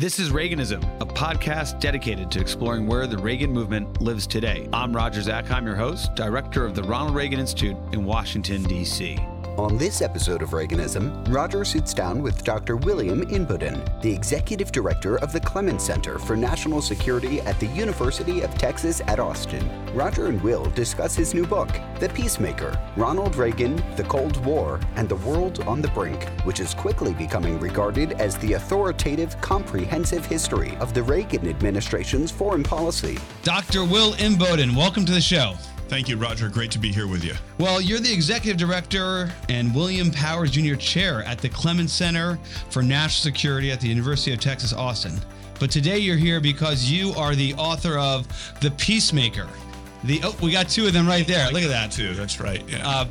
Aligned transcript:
This 0.00 0.18
is 0.18 0.30
Reaganism, 0.30 0.82
a 1.02 1.04
podcast 1.04 1.78
dedicated 1.78 2.30
to 2.30 2.40
exploring 2.40 2.86
where 2.86 3.06
the 3.06 3.18
Reagan 3.18 3.52
movement 3.52 4.00
lives 4.00 4.26
today. 4.26 4.66
I'm 4.72 4.96
Roger 4.96 5.20
Zakheim, 5.20 5.66
your 5.66 5.76
host, 5.76 6.14
director 6.14 6.64
of 6.64 6.74
the 6.74 6.82
Ronald 6.82 7.14
Reagan 7.14 7.38
Institute 7.38 7.76
in 7.92 8.06
Washington, 8.06 8.62
D.C. 8.62 9.18
On 9.60 9.76
this 9.76 10.00
episode 10.00 10.40
of 10.40 10.52
Reaganism, 10.52 11.30
Roger 11.30 11.66
sits 11.66 11.92
down 11.92 12.22
with 12.22 12.44
Dr. 12.44 12.78
William 12.78 13.26
Inboden, 13.26 14.00
the 14.00 14.10
executive 14.10 14.72
director 14.72 15.18
of 15.18 15.34
the 15.34 15.40
Clements 15.40 15.84
Center 15.84 16.18
for 16.18 16.34
National 16.34 16.80
Security 16.80 17.42
at 17.42 17.60
the 17.60 17.66
University 17.66 18.40
of 18.40 18.54
Texas 18.54 19.02
at 19.06 19.20
Austin. 19.20 19.68
Roger 19.94 20.28
and 20.28 20.40
Will 20.40 20.64
discuss 20.70 21.14
his 21.14 21.34
new 21.34 21.46
book, 21.46 21.68
The 21.98 22.08
Peacemaker 22.08 22.80
Ronald 22.96 23.36
Reagan, 23.36 23.76
the 23.96 24.04
Cold 24.04 24.42
War, 24.46 24.80
and 24.96 25.10
the 25.10 25.16
World 25.16 25.60
on 25.66 25.82
the 25.82 25.88
Brink, 25.88 26.24
which 26.44 26.60
is 26.60 26.72
quickly 26.72 27.12
becoming 27.12 27.60
regarded 27.60 28.12
as 28.12 28.38
the 28.38 28.54
authoritative, 28.54 29.38
comprehensive 29.42 30.24
history 30.24 30.74
of 30.78 30.94
the 30.94 31.02
Reagan 31.02 31.46
administration's 31.46 32.30
foreign 32.30 32.62
policy. 32.62 33.18
Dr. 33.42 33.84
Will 33.84 34.12
Inboden, 34.12 34.74
welcome 34.74 35.04
to 35.04 35.12
the 35.12 35.20
show. 35.20 35.52
Thank 35.90 36.08
you, 36.08 36.16
Roger. 36.16 36.48
Great 36.48 36.70
to 36.70 36.78
be 36.78 36.92
here 36.92 37.08
with 37.08 37.24
you. 37.24 37.34
Well, 37.58 37.80
you're 37.80 37.98
the 37.98 38.12
executive 38.12 38.56
director 38.56 39.28
and 39.48 39.74
William 39.74 40.12
Powers 40.12 40.52
Jr. 40.52 40.76
Chair 40.76 41.24
at 41.24 41.38
the 41.38 41.48
Clements 41.48 41.92
Center 41.92 42.38
for 42.70 42.80
National 42.80 43.32
Security 43.32 43.72
at 43.72 43.80
the 43.80 43.88
University 43.88 44.32
of 44.32 44.38
Texas, 44.38 44.72
Austin. 44.72 45.18
But 45.58 45.68
today 45.68 45.98
you're 45.98 46.16
here 46.16 46.40
because 46.40 46.84
you 46.84 47.12
are 47.14 47.34
the 47.34 47.54
author 47.54 47.98
of 47.98 48.28
The 48.60 48.70
Peacemaker. 48.70 49.48
The 50.04 50.20
oh, 50.22 50.36
we 50.40 50.52
got 50.52 50.68
two 50.68 50.86
of 50.86 50.92
them 50.92 51.08
right 51.08 51.26
there. 51.26 51.50
Look 51.50 51.64
at 51.64 51.68
that. 51.70 51.90
Too. 51.90 52.14
That's 52.14 52.38
right. 52.38 52.62
Yeah. 52.68 52.88
Uh, 52.88 53.08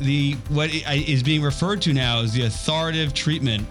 the 0.00 0.32
what 0.48 0.70
is 0.72 1.22
being 1.22 1.42
referred 1.42 1.82
to 1.82 1.92
now 1.92 2.20
is 2.20 2.32
the 2.32 2.46
authoritative 2.46 3.12
treatment 3.12 3.66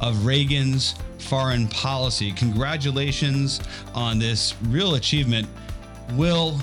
of 0.00 0.24
Reagan's 0.24 0.94
foreign 1.18 1.68
policy. 1.68 2.32
Congratulations 2.32 3.60
on 3.94 4.18
this 4.18 4.54
real 4.68 4.94
achievement. 4.94 5.46
Will 6.14 6.58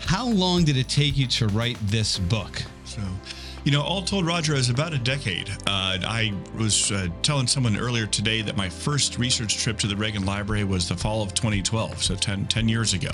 how 0.00 0.28
long 0.28 0.64
did 0.64 0.76
it 0.76 0.88
take 0.88 1.16
you 1.16 1.26
to 1.26 1.48
write 1.48 1.76
this 1.82 2.18
book? 2.18 2.62
So, 2.84 3.00
you 3.64 3.72
know, 3.72 3.82
all 3.82 4.02
told, 4.02 4.26
Roger, 4.26 4.54
it 4.54 4.58
was 4.58 4.70
about 4.70 4.92
a 4.92 4.98
decade. 4.98 5.50
Uh, 5.66 5.98
I 6.06 6.32
was 6.56 6.92
uh, 6.92 7.08
telling 7.22 7.48
someone 7.48 7.76
earlier 7.76 8.06
today 8.06 8.40
that 8.42 8.56
my 8.56 8.68
first 8.68 9.18
research 9.18 9.56
trip 9.58 9.78
to 9.78 9.88
the 9.88 9.96
Reagan 9.96 10.24
Library 10.24 10.62
was 10.62 10.88
the 10.88 10.96
fall 10.96 11.22
of 11.22 11.34
2012, 11.34 12.02
so 12.02 12.14
10, 12.14 12.46
10 12.46 12.68
years 12.68 12.94
ago. 12.94 13.10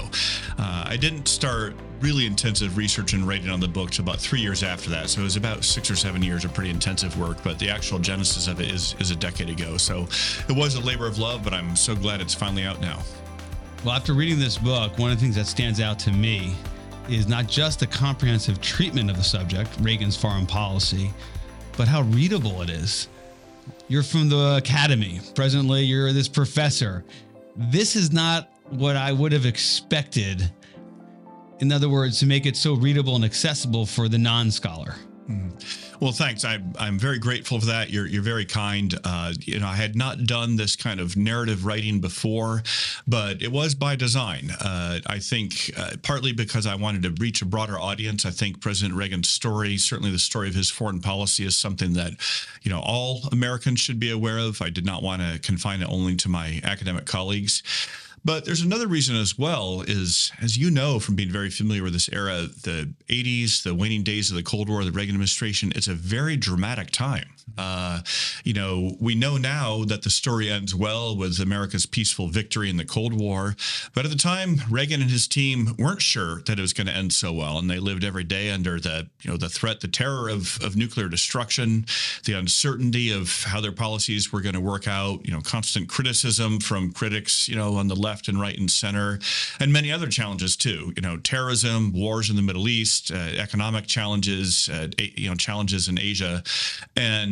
Uh, 0.58 0.84
I 0.86 0.96
didn't 0.98 1.26
start 1.26 1.74
really 2.02 2.26
intensive 2.26 2.76
research 2.76 3.14
and 3.14 3.26
writing 3.26 3.48
on 3.48 3.60
the 3.60 3.68
book 3.68 3.98
about 3.98 4.18
three 4.18 4.40
years 4.40 4.62
after 4.62 4.90
that. 4.90 5.08
So 5.08 5.20
it 5.20 5.24
was 5.24 5.36
about 5.36 5.64
six 5.64 5.90
or 5.90 5.96
seven 5.96 6.22
years 6.22 6.44
of 6.44 6.52
pretty 6.52 6.70
intensive 6.70 7.18
work, 7.18 7.38
but 7.42 7.58
the 7.58 7.70
actual 7.70 7.98
genesis 7.98 8.48
of 8.48 8.60
it 8.60 8.70
is, 8.70 8.94
is 8.98 9.10
a 9.10 9.16
decade 9.16 9.48
ago. 9.48 9.76
So 9.76 10.06
it 10.48 10.54
was 10.54 10.74
a 10.74 10.80
labor 10.80 11.06
of 11.06 11.18
love, 11.18 11.44
but 11.44 11.54
I'm 11.54 11.76
so 11.76 11.94
glad 11.94 12.20
it's 12.20 12.34
finally 12.34 12.64
out 12.64 12.80
now. 12.80 13.02
Well, 13.84 13.94
after 13.94 14.12
reading 14.12 14.38
this 14.38 14.58
book, 14.58 14.98
one 14.98 15.10
of 15.10 15.18
the 15.18 15.22
things 15.22 15.36
that 15.36 15.46
stands 15.46 15.80
out 15.80 15.98
to 16.00 16.12
me 16.12 16.54
is 17.08 17.26
not 17.26 17.46
just 17.46 17.80
the 17.80 17.86
comprehensive 17.86 18.60
treatment 18.60 19.10
of 19.10 19.16
the 19.16 19.22
subject, 19.22 19.70
Reagan's 19.80 20.16
foreign 20.16 20.46
policy, 20.46 21.10
but 21.76 21.88
how 21.88 22.02
readable 22.02 22.62
it 22.62 22.70
is. 22.70 23.08
You're 23.88 24.02
from 24.02 24.28
the 24.28 24.56
academy. 24.56 25.20
Presently, 25.34 25.82
you're 25.82 26.12
this 26.12 26.28
professor. 26.28 27.04
This 27.56 27.96
is 27.96 28.12
not 28.12 28.50
what 28.70 28.96
I 28.96 29.12
would 29.12 29.32
have 29.32 29.46
expected. 29.46 30.50
In 31.60 31.70
other 31.72 31.88
words, 31.88 32.18
to 32.20 32.26
make 32.26 32.46
it 32.46 32.56
so 32.56 32.74
readable 32.74 33.16
and 33.16 33.24
accessible 33.24 33.86
for 33.86 34.08
the 34.08 34.18
non 34.18 34.50
scholar. 34.50 34.96
Mm. 35.28 35.52
Well, 36.00 36.10
thanks. 36.10 36.44
I'm 36.44 36.74
I'm 36.78 36.98
very 36.98 37.18
grateful 37.18 37.60
for 37.60 37.66
that. 37.66 37.90
You're 37.90 38.06
you're 38.06 38.22
very 38.22 38.44
kind. 38.44 38.92
Uh, 39.04 39.32
you 39.40 39.60
know, 39.60 39.68
I 39.68 39.76
had 39.76 39.94
not 39.94 40.24
done 40.24 40.56
this 40.56 40.74
kind 40.74 40.98
of 40.98 41.16
narrative 41.16 41.64
writing 41.64 42.00
before, 42.00 42.64
but 43.06 43.40
it 43.40 43.52
was 43.52 43.76
by 43.76 43.94
design. 43.94 44.50
Uh, 44.60 44.98
I 45.06 45.20
think 45.20 45.70
uh, 45.76 45.92
partly 46.02 46.32
because 46.32 46.66
I 46.66 46.74
wanted 46.74 47.04
to 47.04 47.22
reach 47.22 47.40
a 47.40 47.46
broader 47.46 47.78
audience. 47.78 48.26
I 48.26 48.30
think 48.30 48.60
President 48.60 48.96
Reagan's 48.96 49.28
story, 49.28 49.76
certainly 49.78 50.10
the 50.10 50.18
story 50.18 50.48
of 50.48 50.56
his 50.56 50.70
foreign 50.70 51.00
policy, 51.00 51.44
is 51.44 51.56
something 51.56 51.92
that 51.92 52.14
you 52.62 52.70
know 52.72 52.80
all 52.80 53.20
Americans 53.30 53.78
should 53.78 54.00
be 54.00 54.10
aware 54.10 54.38
of. 54.38 54.60
I 54.60 54.70
did 54.70 54.84
not 54.84 55.04
want 55.04 55.22
to 55.22 55.38
confine 55.38 55.82
it 55.82 55.88
only 55.88 56.16
to 56.16 56.28
my 56.28 56.60
academic 56.64 57.06
colleagues. 57.06 57.62
But 58.24 58.44
there's 58.44 58.60
another 58.60 58.86
reason 58.86 59.16
as 59.16 59.36
well 59.36 59.82
is, 59.82 60.30
as 60.40 60.56
you 60.56 60.70
know 60.70 61.00
from 61.00 61.16
being 61.16 61.30
very 61.30 61.50
familiar 61.50 61.82
with 61.82 61.92
this 61.92 62.08
era, 62.08 62.46
the 62.62 62.92
80s, 63.08 63.64
the 63.64 63.74
waning 63.74 64.04
days 64.04 64.30
of 64.30 64.36
the 64.36 64.44
Cold 64.44 64.68
War, 64.68 64.84
the 64.84 64.92
Reagan 64.92 65.16
administration, 65.16 65.72
it's 65.74 65.88
a 65.88 65.94
very 65.94 66.36
dramatic 66.36 66.90
time. 66.90 67.31
Uh, 67.58 68.00
you 68.44 68.52
know, 68.52 68.96
we 69.00 69.14
know 69.14 69.36
now 69.36 69.84
that 69.84 70.02
the 70.02 70.10
story 70.10 70.50
ends 70.50 70.74
well 70.74 71.16
with 71.16 71.40
America's 71.40 71.86
peaceful 71.86 72.28
victory 72.28 72.70
in 72.70 72.76
the 72.76 72.84
Cold 72.84 73.12
War. 73.12 73.56
But 73.94 74.04
at 74.04 74.10
the 74.10 74.16
time, 74.16 74.60
Reagan 74.70 75.02
and 75.02 75.10
his 75.10 75.28
team 75.28 75.74
weren't 75.78 76.02
sure 76.02 76.42
that 76.42 76.58
it 76.58 76.62
was 76.62 76.72
going 76.72 76.86
to 76.86 76.92
end 76.92 77.12
so 77.12 77.32
well. 77.32 77.58
And 77.58 77.70
they 77.70 77.78
lived 77.78 78.04
every 78.04 78.24
day 78.24 78.50
under 78.50 78.80
the, 78.80 79.08
you 79.22 79.30
know, 79.30 79.36
the 79.36 79.48
threat, 79.48 79.80
the 79.80 79.88
terror 79.88 80.28
of, 80.28 80.58
of 80.62 80.76
nuclear 80.76 81.08
destruction, 81.08 81.86
the 82.24 82.32
uncertainty 82.34 83.10
of 83.12 83.44
how 83.44 83.60
their 83.60 83.72
policies 83.72 84.32
were 84.32 84.40
going 84.40 84.54
to 84.54 84.60
work 84.60 84.88
out, 84.88 85.24
you 85.26 85.32
know, 85.32 85.40
constant 85.40 85.88
criticism 85.88 86.60
from 86.60 86.92
critics, 86.92 87.48
you 87.48 87.56
know, 87.56 87.76
on 87.76 87.88
the 87.88 87.96
left 87.96 88.28
and 88.28 88.40
right 88.40 88.58
and 88.58 88.70
center, 88.70 89.18
and 89.60 89.72
many 89.72 89.92
other 89.92 90.08
challenges 90.08 90.56
too. 90.56 90.92
You 90.96 91.02
know, 91.02 91.16
terrorism, 91.18 91.92
wars 91.92 92.30
in 92.30 92.36
the 92.36 92.42
Middle 92.42 92.68
East, 92.68 93.10
uh, 93.10 93.30
economic 93.38 93.86
challenges, 93.86 94.68
uh, 94.68 94.88
you 94.98 95.28
know, 95.28 95.34
challenges 95.34 95.88
in 95.88 95.98
Asia, 95.98 96.42
and 96.96 97.31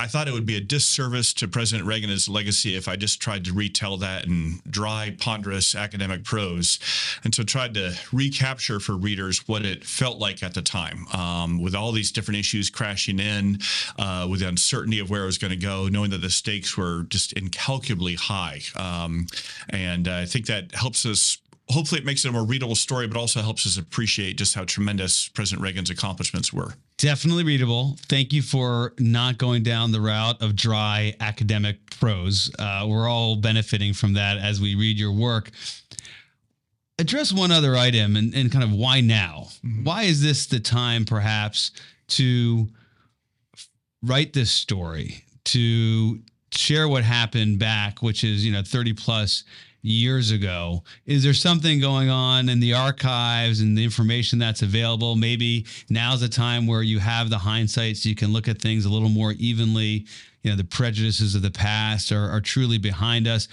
I 0.00 0.06
thought 0.06 0.28
it 0.28 0.32
would 0.32 0.46
be 0.46 0.56
a 0.56 0.60
disservice 0.60 1.32
to 1.34 1.48
President 1.48 1.84
Reagan 1.84 2.04
and 2.08 2.12
his 2.12 2.28
legacy 2.28 2.76
if 2.76 2.86
I 2.86 2.94
just 2.94 3.20
tried 3.20 3.44
to 3.46 3.52
retell 3.52 3.96
that 3.96 4.26
in 4.26 4.60
dry, 4.70 5.16
ponderous 5.18 5.74
academic 5.74 6.22
prose. 6.22 6.78
And 7.24 7.34
so 7.34 7.42
tried 7.42 7.74
to 7.74 7.94
recapture 8.12 8.78
for 8.78 8.96
readers 8.96 9.48
what 9.48 9.66
it 9.66 9.84
felt 9.84 10.18
like 10.18 10.44
at 10.44 10.54
the 10.54 10.62
time, 10.62 11.08
um, 11.08 11.60
with 11.60 11.74
all 11.74 11.90
these 11.90 12.12
different 12.12 12.38
issues 12.38 12.70
crashing 12.70 13.18
in, 13.18 13.58
uh, 13.98 14.28
with 14.30 14.38
the 14.38 14.48
uncertainty 14.48 15.00
of 15.00 15.10
where 15.10 15.24
it 15.24 15.26
was 15.26 15.38
going 15.38 15.50
to 15.50 15.56
go, 15.56 15.88
knowing 15.88 16.10
that 16.10 16.20
the 16.20 16.30
stakes 16.30 16.76
were 16.76 17.02
just 17.08 17.32
incalculably 17.32 18.14
high. 18.14 18.60
Um, 18.76 19.26
and 19.68 20.06
I 20.06 20.26
think 20.26 20.46
that 20.46 20.72
helps 20.76 21.06
us 21.06 21.38
hopefully 21.70 22.00
it 22.00 22.04
makes 22.04 22.24
it 22.24 22.28
a 22.28 22.32
more 22.32 22.44
readable 22.44 22.74
story, 22.74 23.06
but 23.06 23.16
also 23.16 23.40
helps 23.40 23.66
us 23.66 23.76
appreciate 23.76 24.38
just 24.38 24.54
how 24.54 24.64
tremendous 24.64 25.28
President 25.28 25.62
Reagan's 25.62 25.90
accomplishments 25.90 26.52
were. 26.52 26.74
Definitely 26.96 27.44
readable. 27.44 27.96
Thank 28.08 28.32
you 28.32 28.42
for 28.42 28.94
not 28.98 29.38
going 29.38 29.62
down 29.62 29.92
the 29.92 30.00
route 30.00 30.40
of 30.42 30.56
dry 30.56 31.14
academic 31.20 31.90
prose. 31.90 32.50
Uh, 32.58 32.86
we're 32.88 33.08
all 33.08 33.36
benefiting 33.36 33.92
from 33.92 34.14
that 34.14 34.38
as 34.38 34.60
we 34.60 34.74
read 34.74 34.98
your 34.98 35.12
work. 35.12 35.50
Address 36.98 37.32
one 37.32 37.52
other 37.52 37.76
item 37.76 38.16
and, 38.16 38.34
and 38.34 38.50
kind 38.50 38.64
of 38.64 38.72
why 38.72 39.00
now? 39.00 39.48
Mm-hmm. 39.64 39.84
Why 39.84 40.02
is 40.04 40.22
this 40.22 40.46
the 40.46 40.58
time, 40.58 41.04
perhaps, 41.04 41.70
to 42.08 42.68
write 44.02 44.32
this 44.32 44.50
story, 44.50 45.24
to 45.44 46.18
share 46.50 46.88
what 46.88 47.04
happened 47.04 47.58
back, 47.58 48.02
which 48.02 48.24
is, 48.24 48.44
you 48.44 48.52
know, 48.52 48.62
30 48.62 48.94
plus 48.94 49.44
years 49.88 50.30
ago. 50.30 50.82
Is 51.06 51.22
there 51.22 51.34
something 51.34 51.80
going 51.80 52.10
on 52.10 52.48
in 52.48 52.60
the 52.60 52.74
archives 52.74 53.60
and 53.60 53.76
the 53.76 53.84
information 53.84 54.38
that's 54.38 54.62
available? 54.62 55.16
Maybe 55.16 55.66
now's 55.88 56.20
the 56.20 56.28
time 56.28 56.66
where 56.66 56.82
you 56.82 56.98
have 56.98 57.30
the 57.30 57.38
hindsight 57.38 57.96
so 57.96 58.08
you 58.08 58.14
can 58.14 58.32
look 58.32 58.48
at 58.48 58.60
things 58.60 58.84
a 58.84 58.90
little 58.90 59.08
more 59.08 59.32
evenly. 59.32 60.06
You 60.42 60.50
know, 60.50 60.56
the 60.56 60.64
prejudices 60.64 61.34
of 61.34 61.42
the 61.42 61.50
past 61.50 62.12
are, 62.12 62.30
are 62.30 62.40
truly 62.40 62.78
behind 62.78 63.26
us 63.26 63.48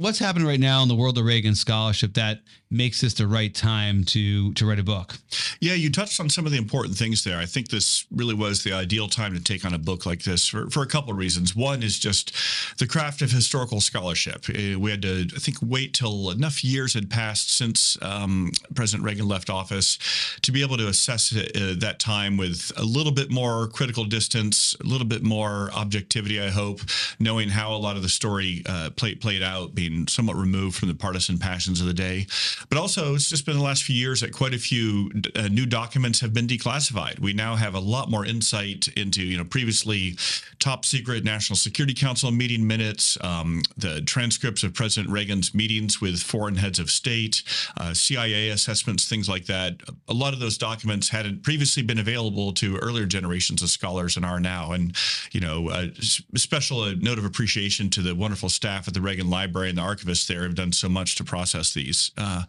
what's 0.00 0.18
happening 0.18 0.48
right 0.48 0.58
now 0.58 0.82
in 0.82 0.88
the 0.88 0.94
world 0.94 1.18
of 1.18 1.26
Reagan 1.26 1.54
scholarship 1.54 2.14
that 2.14 2.40
makes 2.70 3.00
this 3.00 3.14
the 3.14 3.26
right 3.26 3.54
time 3.54 4.04
to 4.04 4.52
to 4.54 4.66
write 4.66 4.78
a 4.78 4.84
book? 4.84 5.18
Yeah, 5.60 5.74
you 5.74 5.90
touched 5.90 6.20
on 6.20 6.28
some 6.30 6.46
of 6.46 6.52
the 6.52 6.58
important 6.58 6.96
things 6.96 7.24
there. 7.24 7.38
I 7.38 7.46
think 7.46 7.68
this 7.68 8.06
really 8.10 8.34
was 8.34 8.62
the 8.62 8.72
ideal 8.72 9.08
time 9.08 9.34
to 9.34 9.42
take 9.42 9.64
on 9.64 9.74
a 9.74 9.78
book 9.78 10.06
like 10.06 10.22
this 10.22 10.46
for, 10.46 10.70
for 10.70 10.82
a 10.82 10.86
couple 10.86 11.12
of 11.12 11.18
reasons. 11.18 11.54
One 11.54 11.82
is 11.82 11.98
just 11.98 12.32
the 12.78 12.86
craft 12.86 13.22
of 13.22 13.30
historical 13.30 13.80
scholarship. 13.80 14.48
Eh, 14.48 14.76
we 14.76 14.90
had 14.90 15.02
to, 15.02 15.28
I 15.34 15.38
think, 15.38 15.58
wait 15.62 15.94
till 15.94 16.30
enough 16.30 16.64
years 16.64 16.94
had 16.94 17.10
passed 17.10 17.54
since 17.54 17.98
um, 18.02 18.52
President 18.74 19.04
Reagan 19.04 19.28
left 19.28 19.50
office 19.50 19.98
to 20.42 20.52
be 20.52 20.62
able 20.62 20.76
to 20.76 20.88
assess 20.88 21.34
uh, 21.34 21.74
that 21.78 21.98
time 21.98 22.36
with 22.36 22.72
a 22.76 22.84
little 22.84 23.12
bit 23.12 23.30
more 23.30 23.68
critical 23.68 24.04
distance, 24.04 24.76
a 24.80 24.86
little 24.86 25.06
bit 25.06 25.22
more 25.22 25.70
objectivity. 25.74 26.40
I 26.40 26.50
hope, 26.50 26.80
knowing 27.18 27.48
how 27.48 27.74
a 27.74 27.76
lot 27.76 27.96
of 27.96 28.02
the 28.02 28.08
story 28.08 28.62
uh, 28.66 28.90
played 28.90 29.20
played 29.20 29.42
out, 29.42 29.74
being 29.74 30.06
somewhat 30.06 30.36
removed 30.36 30.76
from 30.76 30.88
the 30.88 30.94
partisan 30.94 31.38
passions 31.38 31.80
of 31.80 31.86
the 31.86 31.94
day. 31.94 32.26
But 32.68 32.78
also, 32.78 33.14
it's 33.14 33.28
just 33.28 33.46
been 33.46 33.56
the 33.56 33.62
last 33.62 33.84
few 33.84 33.96
years 33.96 34.20
that 34.20 34.32
quite 34.32 34.54
a 34.54 34.58
few 34.58 35.10
uh, 35.34 35.48
new 35.48 35.66
documents 35.66 36.20
have 36.20 36.34
been 36.34 36.46
declassified. 36.46 37.18
We 37.18 37.32
now 37.32 37.56
have 37.56 37.74
a 37.74 37.80
lot 37.80 38.10
more 38.10 38.24
insight 38.24 38.88
into, 38.96 39.22
you 39.22 39.38
know, 39.38 39.44
previously 39.44 40.16
top 40.58 40.84
secret 40.84 41.24
National 41.24 41.56
Security 41.56 41.94
Council 41.94 42.30
meeting 42.30 42.66
minutes, 42.66 43.16
um, 43.22 43.62
the 43.76 44.02
transcripts 44.02 44.62
of 44.62 44.74
President 44.74 45.10
Reagan's 45.10 45.54
meetings 45.54 46.00
with 46.00 46.20
foreign 46.20 46.56
heads 46.56 46.78
of 46.78 46.90
state, 46.90 47.42
uh, 47.78 47.94
CIA 47.94 48.50
assessments, 48.50 49.08
things 49.08 49.28
like 49.28 49.46
that. 49.46 49.80
A 50.08 50.14
lot 50.14 50.34
of 50.34 50.40
those 50.40 50.58
documents 50.58 51.08
hadn't 51.08 51.42
previously 51.42 51.82
been 51.82 51.98
available 51.98 52.52
to 52.54 52.76
earlier 52.76 53.06
generations 53.06 53.62
of 53.62 53.70
scholars 53.70 54.16
and 54.16 54.26
are 54.26 54.40
now. 54.40 54.72
And, 54.72 54.94
you 55.32 55.40
know, 55.40 55.70
a 55.70 55.90
special 56.38 56.80
uh, 56.80 56.94
note 56.98 57.18
of 57.18 57.24
appreciation 57.24 57.88
to 57.90 58.02
the 58.02 58.14
wonderful 58.14 58.48
staff 58.48 58.86
at 58.86 58.94
the 58.94 59.00
Reagan 59.00 59.30
Library 59.30 59.70
and 59.70 59.78
the 59.78 59.82
archivists 59.82 60.26
there 60.26 60.42
have 60.42 60.54
done 60.54 60.72
so 60.72 60.88
much 60.88 61.16
to 61.16 61.24
process 61.24 61.72
these. 61.72 62.10
Uh, 62.18 62.42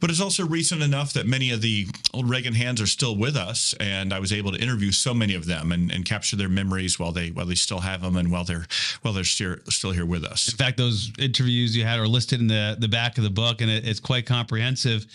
but 0.00 0.10
it's 0.10 0.20
also 0.20 0.46
recent 0.46 0.82
enough 0.82 1.12
that 1.12 1.26
many 1.26 1.50
of 1.50 1.62
the 1.62 1.88
old 2.12 2.28
Reagan 2.28 2.54
hands 2.54 2.80
are 2.80 2.86
still 2.86 3.16
with 3.16 3.36
us, 3.36 3.74
and 3.80 4.12
I 4.12 4.18
was 4.18 4.32
able 4.32 4.52
to 4.52 4.58
interview 4.58 4.92
so 4.92 5.14
many 5.14 5.34
of 5.34 5.46
them 5.46 5.72
and, 5.72 5.90
and 5.90 6.04
capture 6.04 6.36
their 6.36 6.48
memories 6.48 6.98
while 6.98 7.12
they 7.12 7.30
while 7.30 7.46
they 7.46 7.54
still 7.54 7.80
have 7.80 8.02
them 8.02 8.16
and 8.16 8.30
while 8.30 8.44
they're 8.44 8.66
while 9.02 9.14
they're 9.14 9.24
still 9.24 9.56
still 9.68 9.92
here 9.92 10.06
with 10.06 10.24
us. 10.24 10.48
In 10.50 10.56
fact, 10.56 10.76
those 10.76 11.12
interviews 11.18 11.76
you 11.76 11.84
had 11.84 11.98
are 11.98 12.08
listed 12.08 12.40
in 12.40 12.46
the 12.46 12.76
the 12.78 12.88
back 12.88 13.18
of 13.18 13.24
the 13.24 13.30
book, 13.30 13.60
and 13.60 13.70
it, 13.70 13.86
it's 13.86 14.00
quite 14.00 14.26
comprehensive. 14.26 15.06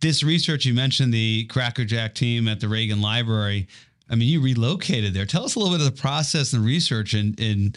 This 0.00 0.22
research 0.22 0.64
you 0.64 0.74
mentioned 0.74 1.14
the 1.14 1.46
Crackerjack 1.46 2.14
team 2.14 2.48
at 2.48 2.60
the 2.60 2.68
Reagan 2.68 3.00
Library. 3.00 3.68
I 4.08 4.16
mean, 4.16 4.28
you 4.28 4.40
relocated 4.40 5.14
there. 5.14 5.26
Tell 5.26 5.44
us 5.44 5.54
a 5.54 5.58
little 5.60 5.72
bit 5.72 5.86
of 5.86 5.94
the 5.94 6.00
process 6.00 6.52
and 6.52 6.64
research 6.64 7.14
in 7.14 7.34
in 7.38 7.74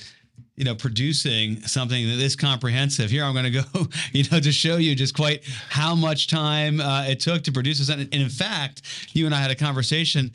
you 0.56 0.64
know 0.64 0.76
producing 0.76 1.62
something 1.62 2.08
that 2.08 2.20
is 2.20 2.36
comprehensive. 2.36 3.10
Here, 3.10 3.24
I'm 3.24 3.34
going 3.34 3.52
to 3.52 3.62
go, 3.62 3.88
you 4.12 4.24
know, 4.32 4.40
to 4.40 4.52
show 4.52 4.78
you 4.78 4.96
just 4.96 5.16
quite 5.16 5.44
how 5.70 5.96
much 5.96 6.28
time 6.28 6.80
uh, 6.80 7.06
it 7.08 7.20
took 7.20 7.44
to 7.44 7.52
produce 7.52 7.80
this. 7.80 7.90
And 7.90 8.14
in 8.14 8.30
fact, 8.30 8.84
you 9.14 9.26
and 9.26 9.34
I 9.34 9.40
had 9.40 9.52
a 9.52 9.56
conversation 9.56 10.32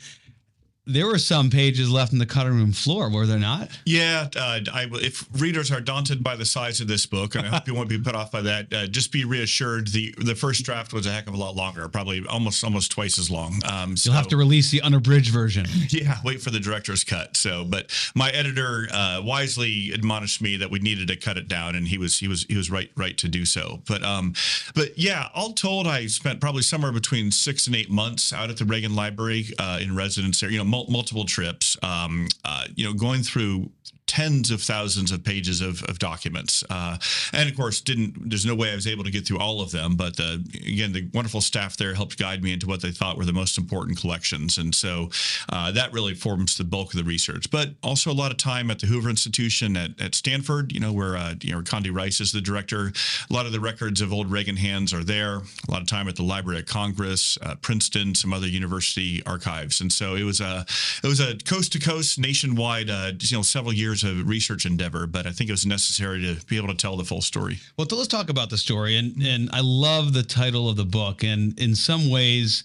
there 0.89 1.07
were 1.07 1.17
some 1.17 1.49
pages 1.49 1.89
left 1.89 2.11
in 2.13 2.19
the 2.19 2.25
cutting 2.25 2.53
room 2.53 2.71
floor, 2.71 3.09
were 3.09 3.25
there 3.25 3.39
not? 3.39 3.69
Yeah. 3.85 4.27
Uh, 4.35 4.59
I, 4.73 4.87
if 4.93 5.25
readers 5.39 5.71
are 5.71 5.81
daunted 5.81 6.23
by 6.23 6.35
the 6.35 6.45
size 6.45 6.81
of 6.81 6.87
this 6.87 7.05
book, 7.05 7.35
and 7.35 7.45
I 7.45 7.49
hope 7.49 7.67
you 7.67 7.75
won't 7.75 7.89
be 7.89 7.99
put 7.99 8.15
off 8.15 8.31
by 8.31 8.41
that, 8.41 8.73
uh, 8.73 8.87
just 8.87 9.11
be 9.11 9.25
reassured. 9.25 9.87
the 9.89 10.13
The 10.17 10.35
first 10.35 10.65
draft 10.65 10.93
was 10.93 11.05
a 11.05 11.11
heck 11.11 11.27
of 11.27 11.33
a 11.33 11.37
lot 11.37 11.55
longer, 11.55 11.87
probably 11.87 12.25
almost 12.27 12.63
almost 12.63 12.91
twice 12.91 13.19
as 13.19 13.29
long. 13.29 13.61
Um, 13.69 13.95
so, 13.95 14.09
You'll 14.09 14.17
have 14.17 14.27
to 14.29 14.37
release 14.37 14.71
the 14.71 14.81
unabridged 14.81 15.31
version. 15.31 15.65
Yeah, 15.89 16.17
wait 16.23 16.41
for 16.41 16.51
the 16.51 16.59
director's 16.59 17.03
cut. 17.03 17.35
So, 17.35 17.65
but 17.65 17.89
my 18.13 18.29
editor 18.29 18.87
uh, 18.91 19.21
wisely 19.23 19.91
admonished 19.91 20.41
me 20.41 20.55
that 20.57 20.69
we 20.69 20.79
needed 20.79 21.07
to 21.07 21.15
cut 21.15 21.37
it 21.37 21.47
down, 21.47 21.75
and 21.75 21.87
he 21.87 21.97
was 21.97 22.19
he 22.19 22.27
was 22.27 22.45
he 22.47 22.55
was 22.55 22.69
right 22.69 22.91
right 22.95 23.17
to 23.17 23.27
do 23.27 23.45
so. 23.45 23.81
But 23.87 24.03
um, 24.03 24.33
but 24.75 24.97
yeah, 24.97 25.29
all 25.33 25.53
told, 25.53 25.87
I 25.87 26.05
spent 26.07 26.39
probably 26.39 26.61
somewhere 26.61 26.91
between 26.91 27.31
six 27.31 27.65
and 27.65 27.75
eight 27.75 27.89
months 27.89 28.31
out 28.31 28.49
at 28.49 28.57
the 28.57 28.65
Reagan 28.65 28.95
Library 28.95 29.47
uh, 29.57 29.79
in 29.81 29.95
residence 29.95 30.39
there. 30.39 30.51
You 30.51 30.59
know 30.59 30.63
multiple 30.87 31.25
trips, 31.25 31.77
um, 31.83 32.27
uh, 32.45 32.65
you 32.75 32.85
know, 32.85 32.93
going 32.93 33.23
through 33.23 33.69
tens 34.09 34.49
of 34.49 34.59
thousands 34.59 35.11
of 35.11 35.23
pages 35.23 35.61
of, 35.61 35.83
of 35.83 35.99
documents. 35.99 36.63
Uh, 36.67 36.97
and 37.31 37.47
of 37.47 37.55
course, 37.55 37.79
didn't 37.79 38.27
there's 38.27 38.45
no 38.45 38.55
way 38.55 38.71
I 38.71 38.75
was 38.75 38.87
able 38.87 39.03
to 39.03 39.11
get 39.11 39.27
through 39.27 39.37
all 39.37 39.61
of 39.61 39.69
them. 39.69 39.95
But 39.95 40.19
again, 40.19 40.93
the 40.93 41.07
wonderful 41.13 41.41
staff 41.41 41.77
there 41.77 41.93
helped 41.93 42.17
guide 42.17 42.41
me 42.43 42.51
into 42.51 42.65
what 42.65 42.81
they 42.81 42.89
thought 42.89 43.17
were 43.17 43.25
the 43.25 43.33
most 43.33 43.55
important 43.59 43.99
collections. 43.99 44.57
And 44.57 44.73
so 44.73 45.11
uh, 45.49 45.71
that 45.73 45.93
really 45.93 46.15
forms 46.15 46.57
the 46.57 46.63
bulk 46.63 46.91
of 46.91 46.97
the 46.97 47.03
research. 47.03 47.51
But 47.51 47.75
also 47.83 48.11
a 48.11 48.13
lot 48.13 48.31
of 48.31 48.37
time 48.37 48.71
at 48.71 48.79
the 48.79 48.87
Hoover 48.87 49.11
Institution 49.11 49.77
at, 49.77 50.01
at 50.01 50.15
Stanford, 50.15 50.71
you 50.71 50.79
know, 50.79 50.91
where 50.91 51.15
uh, 51.15 51.35
you 51.41 51.53
know 51.53 51.61
Condi 51.61 51.93
Rice 51.95 52.19
is 52.19 52.31
the 52.31 52.41
director. 52.41 52.91
A 53.29 53.33
lot 53.33 53.45
of 53.45 53.51
the 53.51 53.59
records 53.59 54.01
of 54.01 54.11
old 54.11 54.31
Reagan 54.31 54.57
hands 54.57 54.91
are 54.91 55.03
there. 55.03 55.35
A 55.35 55.71
lot 55.71 55.81
of 55.81 55.87
time 55.87 56.07
at 56.07 56.15
the 56.15 56.23
Library 56.23 56.61
of 56.61 56.65
Congress, 56.65 57.37
uh, 57.43 57.53
Princeton, 57.61 58.15
some 58.15 58.33
other 58.33 58.47
university 58.47 59.21
archives. 59.27 59.81
And 59.81 59.93
so 59.93 60.15
it 60.15 60.23
was 60.23 60.41
a 60.41 60.65
it 61.03 61.07
was 61.07 61.19
a 61.19 61.37
coast 61.45 61.73
to 61.73 61.79
coast, 61.79 62.17
nationwide, 62.17 62.89
uh, 62.89 63.11
you 63.19 63.37
know, 63.37 63.43
several 63.43 63.73
years 63.73 63.98
years 64.03 64.19
of 64.19 64.27
research 64.27 64.65
endeavor, 64.65 65.07
but 65.07 65.25
I 65.25 65.31
think 65.31 65.49
it 65.49 65.53
was 65.53 65.65
necessary 65.65 66.21
to 66.21 66.45
be 66.45 66.57
able 66.57 66.67
to 66.69 66.75
tell 66.75 66.97
the 66.97 67.03
full 67.03 67.21
story. 67.21 67.59
Well, 67.77 67.87
let's 67.91 68.07
talk 68.07 68.29
about 68.29 68.49
the 68.49 68.57
story. 68.57 68.97
And 68.97 69.21
and 69.21 69.49
I 69.51 69.61
love 69.61 70.13
the 70.13 70.23
title 70.23 70.69
of 70.69 70.75
the 70.75 70.85
book. 70.85 71.23
And 71.23 71.59
in 71.59 71.75
some 71.75 72.09
ways, 72.09 72.63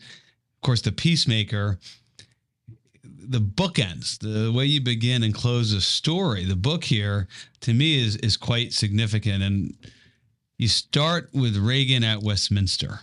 of 0.56 0.60
course, 0.62 0.82
the 0.82 0.92
peacemaker. 0.92 1.78
The 3.26 3.40
book 3.40 3.78
ends 3.78 4.18
the 4.18 4.52
way 4.54 4.66
you 4.66 4.82
begin 4.82 5.22
and 5.22 5.34
close 5.34 5.72
a 5.72 5.80
story. 5.80 6.44
The 6.44 6.56
book 6.56 6.84
here, 6.84 7.26
to 7.60 7.72
me, 7.72 7.98
is 7.98 8.16
is 8.16 8.36
quite 8.36 8.74
significant. 8.74 9.42
And 9.42 9.74
you 10.58 10.68
start 10.68 11.30
with 11.32 11.56
Reagan 11.56 12.04
at 12.04 12.22
Westminster. 12.22 13.00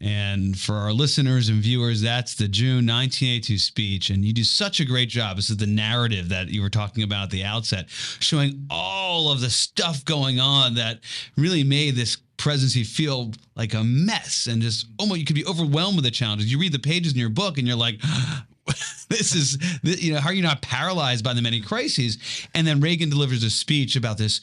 And 0.00 0.58
for 0.58 0.76
our 0.76 0.92
listeners 0.92 1.50
and 1.50 1.62
viewers, 1.62 2.00
that's 2.00 2.34
the 2.34 2.48
June 2.48 2.86
1982 2.86 3.58
speech. 3.58 4.10
And 4.10 4.24
you 4.24 4.32
do 4.32 4.44
such 4.44 4.80
a 4.80 4.84
great 4.84 5.10
job. 5.10 5.36
This 5.36 5.50
is 5.50 5.58
the 5.58 5.66
narrative 5.66 6.30
that 6.30 6.48
you 6.48 6.62
were 6.62 6.70
talking 6.70 7.02
about 7.02 7.24
at 7.24 7.30
the 7.30 7.44
outset, 7.44 7.90
showing 7.90 8.66
all 8.70 9.30
of 9.30 9.40
the 9.40 9.50
stuff 9.50 10.04
going 10.04 10.40
on 10.40 10.74
that 10.74 11.00
really 11.36 11.64
made 11.64 11.96
this 11.96 12.16
presidency 12.38 12.84
feel 12.84 13.32
like 13.54 13.74
a 13.74 13.84
mess 13.84 14.46
and 14.46 14.62
just 14.62 14.86
oh 14.98 15.02
almost 15.02 15.20
you 15.20 15.26
could 15.26 15.36
be 15.36 15.44
overwhelmed 15.44 15.96
with 15.96 16.04
the 16.04 16.10
challenges. 16.10 16.50
You 16.50 16.58
read 16.58 16.72
the 16.72 16.78
pages 16.78 17.12
in 17.12 17.18
your 17.18 17.28
book 17.28 17.58
and 17.58 17.66
you're 17.66 17.76
like, 17.76 18.00
this 19.10 19.34
is 19.34 19.58
you 19.82 20.14
know 20.14 20.20
how 20.20 20.30
are 20.30 20.34
you 20.34 20.42
not 20.42 20.62
paralyzed 20.62 21.24
by 21.24 21.34
the 21.34 21.42
many 21.42 21.60
crises 21.60 22.18
and 22.54 22.66
then 22.66 22.80
reagan 22.80 23.10
delivers 23.10 23.42
a 23.42 23.50
speech 23.50 23.96
about 23.96 24.16
this 24.16 24.40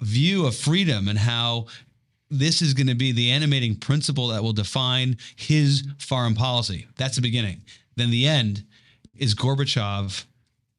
view 0.00 0.46
of 0.46 0.56
freedom 0.56 1.08
and 1.08 1.18
how 1.18 1.66
this 2.30 2.62
is 2.62 2.74
going 2.74 2.86
to 2.86 2.94
be 2.94 3.12
the 3.12 3.30
animating 3.30 3.74
principle 3.76 4.28
that 4.28 4.42
will 4.42 4.52
define 4.52 5.16
his 5.36 5.84
foreign 5.98 6.34
policy. 6.34 6.86
That's 6.96 7.16
the 7.16 7.22
beginning. 7.22 7.62
Then 7.96 8.10
the 8.10 8.26
end 8.26 8.64
is 9.16 9.34
Gorbachev 9.34 10.24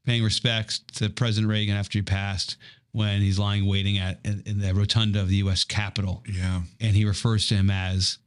paying 0.06 0.24
respects 0.24 0.80
to 0.95 1.09
President 1.09 1.51
Reagan 1.51 1.75
after 1.75 2.00
he 2.00 2.03
passed 2.03 2.57
when 2.94 3.21
he's 3.21 3.39
lying 3.39 3.65
waiting 3.65 3.98
at 3.98 4.19
in 4.25 4.59
the 4.59 4.74
rotunda 4.74 5.21
of 5.21 5.30
the 5.30 5.38
U.S. 5.38 5.63
Capitol. 5.63 6.24
Yeah, 6.30 6.62
and 6.80 6.95
he 6.95 7.06
refers 7.06 7.48
to 7.48 7.56
him 7.56 7.69
as 7.69 8.18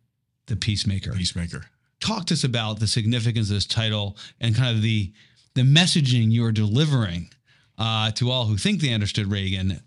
the 0.46 0.56
peacemaker. 0.56 1.12
Peacemaker. 1.12 1.66
Talk 2.00 2.26
to 2.26 2.34
us 2.34 2.44
about 2.44 2.80
the 2.80 2.86
significance 2.86 3.48
of 3.48 3.56
this 3.56 3.66
title 3.66 4.16
and 4.40 4.54
kind 4.54 4.74
of 4.74 4.82
the 4.82 5.12
the 5.54 5.62
messaging 5.62 6.30
you 6.30 6.44
are 6.44 6.52
delivering 6.52 7.30
uh, 7.78 8.10
to 8.12 8.30
all 8.30 8.46
who 8.46 8.56
think 8.56 8.80
they 8.80 8.92
understood 8.92 9.26
Reagan, 9.30 9.80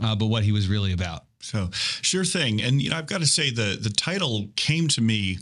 uh, 0.00 0.14
but 0.14 0.26
what 0.26 0.44
he 0.44 0.52
was 0.52 0.68
really 0.68 0.92
about. 0.92 1.24
So, 1.40 1.70
sure 1.72 2.24
thing. 2.24 2.62
And 2.62 2.82
you 2.82 2.90
know, 2.90 2.96
I've 2.96 3.06
got 3.06 3.20
to 3.20 3.26
say 3.26 3.50
the 3.50 3.78
the 3.80 3.90
title 3.90 4.48
came 4.56 4.88
to 4.88 5.00
me 5.00 5.38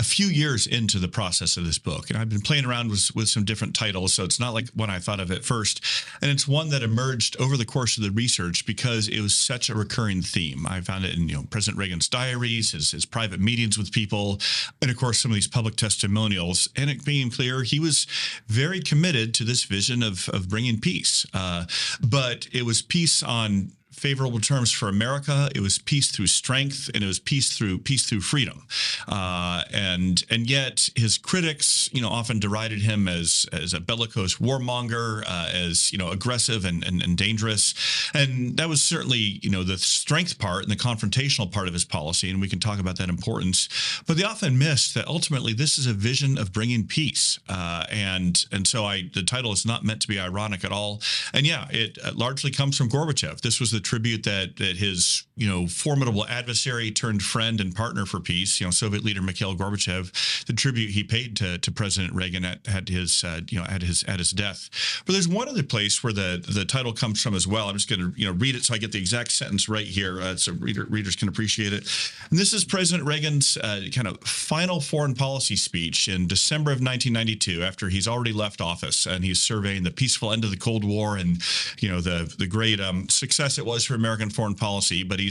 a 0.00 0.02
few 0.02 0.26
years 0.26 0.66
into 0.66 0.98
the 0.98 1.08
process 1.08 1.58
of 1.58 1.64
this 1.66 1.78
book. 1.78 2.08
And 2.08 2.18
I've 2.18 2.30
been 2.30 2.40
playing 2.40 2.64
around 2.64 2.88
with, 2.88 3.10
with 3.14 3.28
some 3.28 3.44
different 3.44 3.74
titles. 3.74 4.14
So 4.14 4.24
it's 4.24 4.40
not 4.40 4.54
like 4.54 4.68
one 4.70 4.88
I 4.88 4.98
thought 4.98 5.20
of 5.20 5.30
at 5.30 5.44
first. 5.44 5.84
And 6.22 6.30
it's 6.30 6.48
one 6.48 6.70
that 6.70 6.82
emerged 6.82 7.38
over 7.38 7.58
the 7.58 7.66
course 7.66 7.98
of 7.98 8.02
the 8.02 8.10
research 8.10 8.64
because 8.64 9.08
it 9.08 9.20
was 9.20 9.34
such 9.34 9.68
a 9.68 9.74
recurring 9.74 10.22
theme. 10.22 10.66
I 10.66 10.80
found 10.80 11.04
it 11.04 11.14
in, 11.14 11.28
you 11.28 11.36
know, 11.36 11.44
President 11.50 11.78
Reagan's 11.78 12.08
diaries, 12.08 12.72
his, 12.72 12.92
his 12.92 13.04
private 13.04 13.40
meetings 13.40 13.76
with 13.76 13.92
people, 13.92 14.40
and 14.80 14.90
of 14.90 14.96
course, 14.96 15.18
some 15.20 15.32
of 15.32 15.34
these 15.34 15.48
public 15.48 15.76
testimonials. 15.76 16.70
And 16.76 16.88
it 16.88 17.04
became 17.04 17.30
clear 17.30 17.62
he 17.62 17.78
was 17.78 18.06
very 18.46 18.80
committed 18.80 19.34
to 19.34 19.44
this 19.44 19.64
vision 19.64 20.02
of, 20.02 20.30
of 20.30 20.48
bringing 20.48 20.80
peace. 20.80 21.26
Uh, 21.34 21.66
but 22.00 22.48
it 22.52 22.64
was 22.64 22.80
peace 22.80 23.22
on 23.22 23.72
favorable 23.92 24.40
terms 24.40 24.70
for 24.70 24.88
America. 24.88 25.50
It 25.54 25.60
was 25.60 25.78
peace 25.78 26.10
through 26.10 26.28
strength, 26.28 26.90
and 26.94 27.02
it 27.02 27.06
was 27.06 27.18
peace 27.18 27.56
through 27.56 27.78
peace 27.78 28.06
through 28.06 28.20
freedom. 28.20 28.66
Uh, 29.08 29.62
and 29.72 30.24
and 30.30 30.48
yet 30.48 30.88
his 30.96 31.18
critics, 31.18 31.90
you 31.92 32.00
know, 32.00 32.08
often 32.08 32.38
derided 32.38 32.80
him 32.80 33.08
as 33.08 33.46
as 33.52 33.74
a 33.74 33.80
bellicose 33.80 34.36
warmonger, 34.36 35.22
uh, 35.26 35.50
as 35.52 35.92
you 35.92 35.98
know, 35.98 36.10
aggressive 36.10 36.64
and, 36.64 36.84
and 36.84 37.02
and 37.02 37.16
dangerous. 37.16 37.74
And 38.14 38.56
that 38.56 38.68
was 38.68 38.82
certainly 38.82 39.40
you 39.42 39.50
know 39.50 39.64
the 39.64 39.78
strength 39.78 40.38
part 40.38 40.62
and 40.62 40.70
the 40.70 40.76
confrontational 40.76 41.50
part 41.50 41.68
of 41.68 41.74
his 41.74 41.84
policy, 41.84 42.30
and 42.30 42.40
we 42.40 42.48
can 42.48 42.60
talk 42.60 42.78
about 42.78 42.96
that 42.98 43.08
importance. 43.08 43.68
But 44.06 44.16
they 44.16 44.24
often 44.24 44.58
missed 44.58 44.94
that 44.94 45.06
ultimately 45.08 45.52
this 45.52 45.78
is 45.78 45.86
a 45.86 45.92
vision 45.92 46.38
of 46.38 46.52
bringing 46.52 46.86
peace. 46.86 47.38
Uh, 47.48 47.84
and 47.90 48.44
and 48.52 48.66
so 48.66 48.84
I 48.84 49.10
the 49.12 49.22
title 49.22 49.52
is 49.52 49.66
not 49.66 49.84
meant 49.84 50.00
to 50.02 50.08
be 50.08 50.18
ironic 50.18 50.64
at 50.64 50.72
all. 50.72 51.00
And 51.34 51.46
yeah, 51.46 51.66
it 51.70 51.98
largely 52.16 52.50
comes 52.50 52.76
from 52.76 52.88
Gorbachev. 52.88 53.40
This 53.40 53.60
was 53.60 53.70
the 53.70 53.79
tribute 53.80 54.24
that 54.24 54.56
that 54.56 54.76
his 54.76 55.24
you 55.40 55.48
know, 55.48 55.66
formidable 55.66 56.26
adversary 56.26 56.90
turned 56.90 57.22
friend 57.22 57.62
and 57.62 57.74
partner 57.74 58.04
for 58.04 58.20
peace. 58.20 58.60
You 58.60 58.66
know, 58.66 58.70
Soviet 58.70 59.02
leader 59.02 59.22
Mikhail 59.22 59.56
Gorbachev, 59.56 60.44
the 60.44 60.52
tribute 60.52 60.90
he 60.90 61.02
paid 61.02 61.34
to, 61.38 61.56
to 61.56 61.72
President 61.72 62.14
Reagan 62.14 62.44
at, 62.44 62.58
at 62.68 62.90
his 62.90 63.24
uh, 63.24 63.40
you 63.48 63.58
know 63.58 63.64
at 63.64 63.80
his 63.80 64.04
at 64.04 64.18
his 64.18 64.32
death. 64.32 64.68
But 65.06 65.14
there's 65.14 65.26
one 65.26 65.48
other 65.48 65.62
place 65.62 66.04
where 66.04 66.12
the 66.12 66.44
the 66.46 66.66
title 66.66 66.92
comes 66.92 67.22
from 67.22 67.34
as 67.34 67.46
well. 67.46 67.68
I'm 67.68 67.76
just 67.76 67.88
going 67.88 68.12
to 68.12 68.20
you 68.20 68.26
know 68.26 68.32
read 68.32 68.54
it 68.54 68.64
so 68.64 68.74
I 68.74 68.78
get 68.78 68.92
the 68.92 68.98
exact 68.98 69.32
sentence 69.32 69.66
right 69.66 69.86
here, 69.86 70.20
uh, 70.20 70.36
so 70.36 70.52
reader, 70.52 70.84
readers 70.84 71.16
can 71.16 71.28
appreciate 71.28 71.72
it. 71.72 71.88
And 72.28 72.38
this 72.38 72.52
is 72.52 72.62
President 72.62 73.08
Reagan's 73.08 73.56
uh, 73.56 73.80
kind 73.94 74.08
of 74.08 74.20
final 74.20 74.78
foreign 74.78 75.14
policy 75.14 75.56
speech 75.56 76.06
in 76.06 76.26
December 76.26 76.70
of 76.70 76.82
1992, 76.82 77.62
after 77.62 77.88
he's 77.88 78.06
already 78.06 78.34
left 78.34 78.60
office 78.60 79.06
and 79.06 79.24
he's 79.24 79.40
surveying 79.40 79.84
the 79.84 79.90
peaceful 79.90 80.32
end 80.32 80.44
of 80.44 80.50
the 80.50 80.58
Cold 80.58 80.84
War 80.84 81.16
and 81.16 81.38
you 81.78 81.88
know 81.88 82.02
the 82.02 82.30
the 82.38 82.46
great 82.46 82.78
um, 82.78 83.08
success 83.08 83.56
it 83.56 83.64
was 83.64 83.86
for 83.86 83.94
American 83.94 84.28
foreign 84.28 84.54
policy. 84.54 85.02
But 85.02 85.18
he's 85.18 85.29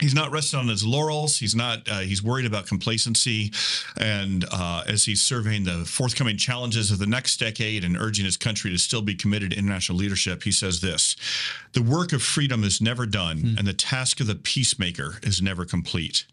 he's 0.00 0.14
not 0.14 0.30
resting 0.30 0.58
on 0.58 0.68
his 0.68 0.84
laurels. 0.84 1.38
He's 1.38 1.54
not. 1.54 1.88
Uh, 1.88 2.00
he's 2.00 2.22
worried 2.22 2.46
about 2.46 2.66
complacency, 2.66 3.52
and 3.96 4.44
uh, 4.50 4.84
as 4.86 5.04
he's 5.04 5.22
surveying 5.22 5.64
the 5.64 5.84
forthcoming 5.84 6.36
challenges 6.36 6.90
of 6.90 6.98
the 6.98 7.06
next 7.06 7.38
decade 7.38 7.84
and 7.84 7.96
urging 7.96 8.24
his 8.24 8.36
country 8.36 8.70
to 8.70 8.78
still 8.78 9.02
be 9.02 9.14
committed 9.14 9.50
to 9.50 9.58
international 9.58 9.98
leadership, 9.98 10.42
he 10.42 10.52
says 10.52 10.80
this: 10.80 11.16
"The 11.72 11.82
work 11.82 12.12
of 12.12 12.22
freedom 12.22 12.64
is 12.64 12.80
never 12.80 13.06
done, 13.06 13.38
mm. 13.38 13.58
and 13.58 13.66
the 13.66 13.72
task 13.72 14.20
of 14.20 14.26
the 14.26 14.34
peacemaker 14.34 15.18
is 15.22 15.42
never 15.42 15.64
complete." 15.64 16.24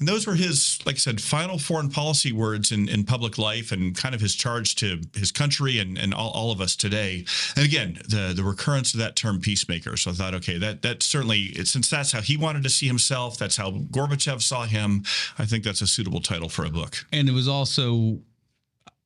And 0.00 0.08
those 0.08 0.26
were 0.26 0.34
his, 0.34 0.80
like 0.84 0.96
I 0.96 0.98
said, 0.98 1.20
final 1.20 1.58
foreign 1.58 1.88
policy 1.88 2.32
words 2.32 2.72
in, 2.72 2.88
in 2.88 3.04
public 3.04 3.38
life 3.38 3.70
and 3.70 3.96
kind 3.96 4.14
of 4.14 4.20
his 4.20 4.34
charge 4.34 4.74
to 4.76 5.00
his 5.14 5.30
country 5.30 5.78
and, 5.78 5.96
and 5.96 6.12
all, 6.12 6.30
all 6.30 6.50
of 6.50 6.60
us 6.60 6.74
today. 6.74 7.24
And 7.56 7.64
again, 7.64 7.98
the, 8.08 8.32
the 8.34 8.42
recurrence 8.42 8.92
of 8.92 9.00
that 9.00 9.14
term 9.14 9.40
peacemaker. 9.40 9.96
So 9.96 10.10
I 10.10 10.14
thought, 10.14 10.34
okay, 10.34 10.58
that 10.58 10.82
that 10.82 11.02
certainly, 11.02 11.54
since 11.64 11.88
that's 11.88 12.10
how 12.10 12.20
he 12.20 12.36
wanted 12.36 12.64
to 12.64 12.70
see 12.70 12.86
himself, 12.86 13.38
that's 13.38 13.56
how 13.56 13.70
Gorbachev 13.70 14.42
saw 14.42 14.64
him, 14.64 15.04
I 15.38 15.46
think 15.46 15.62
that's 15.62 15.80
a 15.80 15.86
suitable 15.86 16.20
title 16.20 16.48
for 16.48 16.64
a 16.64 16.70
book. 16.70 17.06
And 17.12 17.28
it 17.28 17.32
was 17.32 17.46
also, 17.46 18.18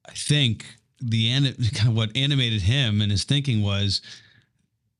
I 0.06 0.12
think, 0.12 0.64
the 1.00 1.30
kind 1.74 1.90
of 1.90 1.96
what 1.96 2.16
animated 2.16 2.62
him 2.62 3.02
and 3.02 3.10
his 3.10 3.24
thinking 3.24 3.62
was 3.62 4.00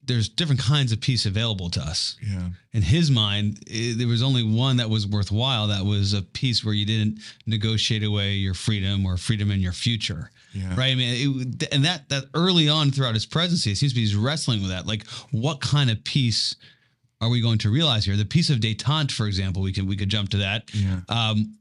there's 0.09 0.29
different 0.29 0.61
kinds 0.61 0.91
of 0.91 1.01
peace 1.01 1.27
available 1.27 1.71
to 1.71 1.81
us. 1.81 2.17
Yeah. 2.21 2.49
In 2.73 2.83
his 2.83 3.11
mind, 3.11 3.63
it, 3.67 3.99
there 3.99 4.09
was 4.09 4.23
only 4.23 4.43
one 4.43 4.79
that 4.79 4.91
was 4.91 5.07
worthwhile. 5.07 5.69
That 5.69 5.85
was 5.85 6.15
a 6.15 6.23
peace 6.23 6.65
where 6.65 6.75
you 6.75 6.85
didn't 6.85 7.21
negotiate 7.47 8.03
away 8.03 8.33
your 8.33 8.55
freedom 8.55 9.07
or 9.07 9.17
freedom 9.17 9.51
in 9.51 9.61
your 9.61 9.73
future. 9.73 10.31
Yeah. 10.53 10.75
Right. 10.75 10.93
I 10.93 10.95
mean, 10.95 11.57
it, 11.61 11.73
and 11.73 11.85
that 11.85 12.09
that 12.09 12.25
early 12.35 12.69
on 12.69 12.91
throughout 12.91 13.15
his 13.15 13.27
presidency, 13.27 13.73
it 13.73 13.77
seems 13.77 13.93
to 13.93 13.97
be 13.97 14.01
he's 14.01 14.17
wrestling 14.17 14.63
with 14.63 14.71
that. 14.71 14.87
Like, 14.87 15.07
what 15.31 15.61
kind 15.61 15.91
of 15.91 16.03
peace 16.03 16.57
are 17.21 17.29
we 17.29 17.41
going 17.41 17.59
to 17.59 17.71
realize 17.71 18.07
here? 18.07 18.17
The 18.17 18.25
peace 18.25 18.49
of 18.51 18.59
détente, 18.59 19.13
for 19.13 19.27
example, 19.27 19.63
we 19.63 19.73
can 19.73 19.87
we 19.87 19.97
could 19.97 20.09
jump 20.09 20.31
to 20.31 20.39
that. 20.39 20.71
Yeah. 20.75 21.01
Um, 21.09 21.58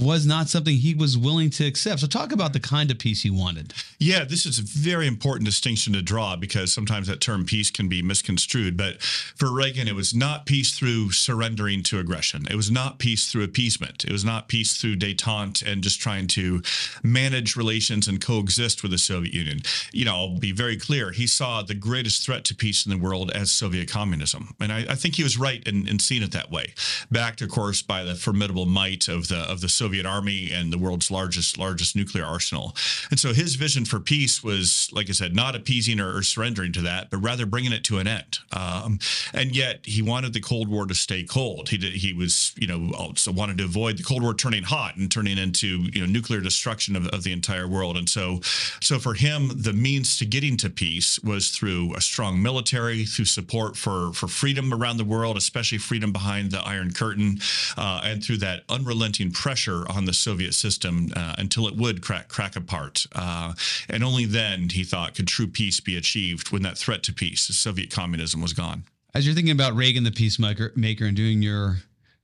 was 0.00 0.26
not 0.26 0.48
something 0.48 0.76
he 0.76 0.94
was 0.94 1.18
willing 1.18 1.50
to 1.50 1.66
accept. 1.66 2.00
So 2.00 2.06
talk 2.06 2.32
about 2.32 2.54
the 2.54 2.60
kind 2.60 2.90
of 2.90 2.98
peace 2.98 3.22
he 3.22 3.30
wanted. 3.30 3.74
Yeah, 3.98 4.24
this 4.24 4.46
is 4.46 4.58
a 4.58 4.62
very 4.62 5.06
important 5.06 5.44
distinction 5.44 5.92
to 5.92 6.00
draw 6.00 6.36
because 6.36 6.72
sometimes 6.72 7.06
that 7.08 7.20
term 7.20 7.44
peace 7.44 7.70
can 7.70 7.88
be 7.88 8.00
misconstrued. 8.00 8.76
But 8.78 9.02
for 9.02 9.52
Reagan, 9.52 9.86
it 9.86 9.94
was 9.94 10.14
not 10.14 10.46
peace 10.46 10.76
through 10.76 11.12
surrendering 11.12 11.82
to 11.84 11.98
aggression. 11.98 12.46
It 12.50 12.56
was 12.56 12.70
not 12.70 12.98
peace 12.98 13.30
through 13.30 13.44
appeasement. 13.44 14.04
It 14.04 14.12
was 14.12 14.24
not 14.24 14.48
peace 14.48 14.76
through 14.78 14.96
detente 14.96 15.62
and 15.62 15.82
just 15.82 16.00
trying 16.00 16.28
to 16.28 16.62
manage 17.02 17.54
relations 17.54 18.08
and 18.08 18.20
coexist 18.20 18.82
with 18.82 18.90
the 18.90 18.98
Soviet 18.98 19.34
Union. 19.34 19.60
You 19.92 20.06
know, 20.06 20.14
I'll 20.14 20.38
be 20.38 20.52
very 20.52 20.78
clear. 20.78 21.10
He 21.10 21.26
saw 21.26 21.62
the 21.62 21.74
greatest 21.74 22.24
threat 22.24 22.44
to 22.44 22.54
peace 22.54 22.86
in 22.86 22.90
the 22.90 22.98
world 22.98 23.30
as 23.32 23.50
Soviet 23.50 23.90
communism. 23.90 24.54
And 24.60 24.72
I, 24.72 24.86
I 24.88 24.94
think 24.94 25.16
he 25.16 25.22
was 25.22 25.38
right 25.38 25.62
in, 25.68 25.86
in 25.86 25.98
seeing 25.98 26.22
it 26.22 26.32
that 26.32 26.50
way. 26.50 26.72
Backed, 27.10 27.42
of 27.42 27.50
course, 27.50 27.82
by 27.82 28.02
the 28.02 28.14
formidable 28.14 28.64
might 28.64 29.08
of 29.08 29.28
the 29.28 29.44
of 29.44 29.60
the 29.60 29.68
Soviet 29.74 30.06
army 30.06 30.50
and 30.52 30.72
the 30.72 30.78
world's 30.78 31.10
largest 31.10 31.58
largest 31.58 31.96
nuclear 31.96 32.24
arsenal. 32.24 32.74
And 33.10 33.18
so 33.18 33.32
his 33.32 33.54
vision 33.54 33.84
for 33.84 34.00
peace 34.00 34.42
was, 34.42 34.88
like 34.92 35.08
I 35.08 35.12
said, 35.12 35.34
not 35.34 35.54
appeasing 35.54 36.00
or, 36.00 36.16
or 36.16 36.22
surrendering 36.22 36.72
to 36.72 36.80
that, 36.82 37.10
but 37.10 37.18
rather 37.18 37.46
bringing 37.46 37.72
it 37.72 37.84
to 37.84 37.98
an 37.98 38.06
end. 38.06 38.38
Um, 38.52 38.98
and 39.32 39.54
yet 39.54 39.80
he 39.84 40.02
wanted 40.02 40.32
the 40.32 40.40
Cold 40.40 40.68
War 40.68 40.86
to 40.86 40.94
stay 40.94 41.24
cold. 41.24 41.68
He 41.68 41.76
did, 41.78 41.92
he 41.94 42.12
was, 42.12 42.52
you 42.56 42.66
know, 42.66 42.92
also 42.96 43.32
wanted 43.32 43.58
to 43.58 43.64
avoid 43.64 43.98
the 43.98 44.02
Cold 44.02 44.22
War 44.22 44.34
turning 44.34 44.62
hot 44.62 44.96
and 44.96 45.10
turning 45.10 45.38
into 45.38 45.88
you 45.92 46.00
know 46.00 46.06
nuclear 46.06 46.40
destruction 46.40 46.96
of, 46.96 47.06
of 47.08 47.24
the 47.24 47.32
entire 47.32 47.66
world. 47.66 47.96
And 47.96 48.08
so, 48.08 48.40
so 48.80 48.98
for 48.98 49.14
him, 49.14 49.50
the 49.54 49.72
means 49.72 50.18
to 50.18 50.26
getting 50.26 50.56
to 50.58 50.70
peace 50.70 51.18
was 51.20 51.50
through 51.50 51.94
a 51.94 52.00
strong 52.00 52.42
military, 52.42 53.04
through 53.04 53.24
support 53.24 53.76
for 53.76 54.12
for 54.12 54.28
freedom 54.28 54.72
around 54.72 54.96
the 54.98 55.04
world, 55.04 55.36
especially 55.36 55.78
freedom 55.78 56.12
behind 56.12 56.50
the 56.50 56.60
Iron 56.60 56.92
Curtain, 56.92 57.38
uh, 57.76 58.00
and 58.04 58.22
through 58.22 58.38
that 58.38 58.62
unrelenting 58.68 59.30
pressure 59.30 59.63
pressure 59.64 59.84
on 59.90 60.04
the 60.04 60.12
Soviet 60.12 60.54
system 60.54 61.10
uh, 61.16 61.34
until 61.38 61.66
it 61.66 61.76
would 61.76 62.02
crack 62.02 62.28
crack 62.28 62.56
apart. 62.56 63.06
Uh, 63.14 63.54
and 63.88 64.04
only 64.04 64.24
then, 64.24 64.68
he 64.70 64.84
thought, 64.84 65.14
could 65.14 65.26
true 65.26 65.46
peace 65.46 65.80
be 65.80 65.96
achieved 65.96 66.52
when 66.52 66.62
that 66.62 66.78
threat 66.78 67.02
to 67.04 67.12
peace, 67.12 67.42
Soviet 67.42 67.90
communism, 67.90 68.40
was 68.40 68.52
gone. 68.52 68.84
As 69.14 69.26
you're 69.26 69.34
thinking 69.34 69.52
about 69.52 69.74
Reagan, 69.74 70.04
the 70.04 70.10
peacemaker, 70.10 70.72
maker, 70.76 71.06
and 71.06 71.16
doing 71.16 71.42
your 71.42 71.78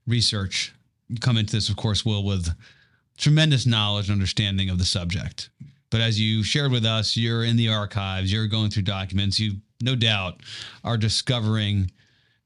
research, 0.07 0.73
you 1.07 1.17
come 1.17 1.37
into 1.37 1.55
this, 1.55 1.69
of 1.69 1.77
course, 1.77 2.05
Will, 2.05 2.23
with 2.23 2.49
tremendous 3.17 3.65
knowledge 3.65 4.09
and 4.09 4.13
understanding 4.13 4.69
of 4.69 4.77
the 4.77 4.85
subject. 4.85 5.49
But 5.89 6.01
as 6.01 6.19
you 6.19 6.43
shared 6.43 6.71
with 6.71 6.85
us, 6.85 7.17
you're 7.17 7.43
in 7.43 7.57
the 7.57 7.69
archives, 7.69 8.31
you're 8.31 8.47
going 8.47 8.69
through 8.69 8.83
documents, 8.83 9.39
you 9.39 9.53
no 9.81 9.95
doubt 9.95 10.41
are 10.83 10.97
discovering 10.97 11.91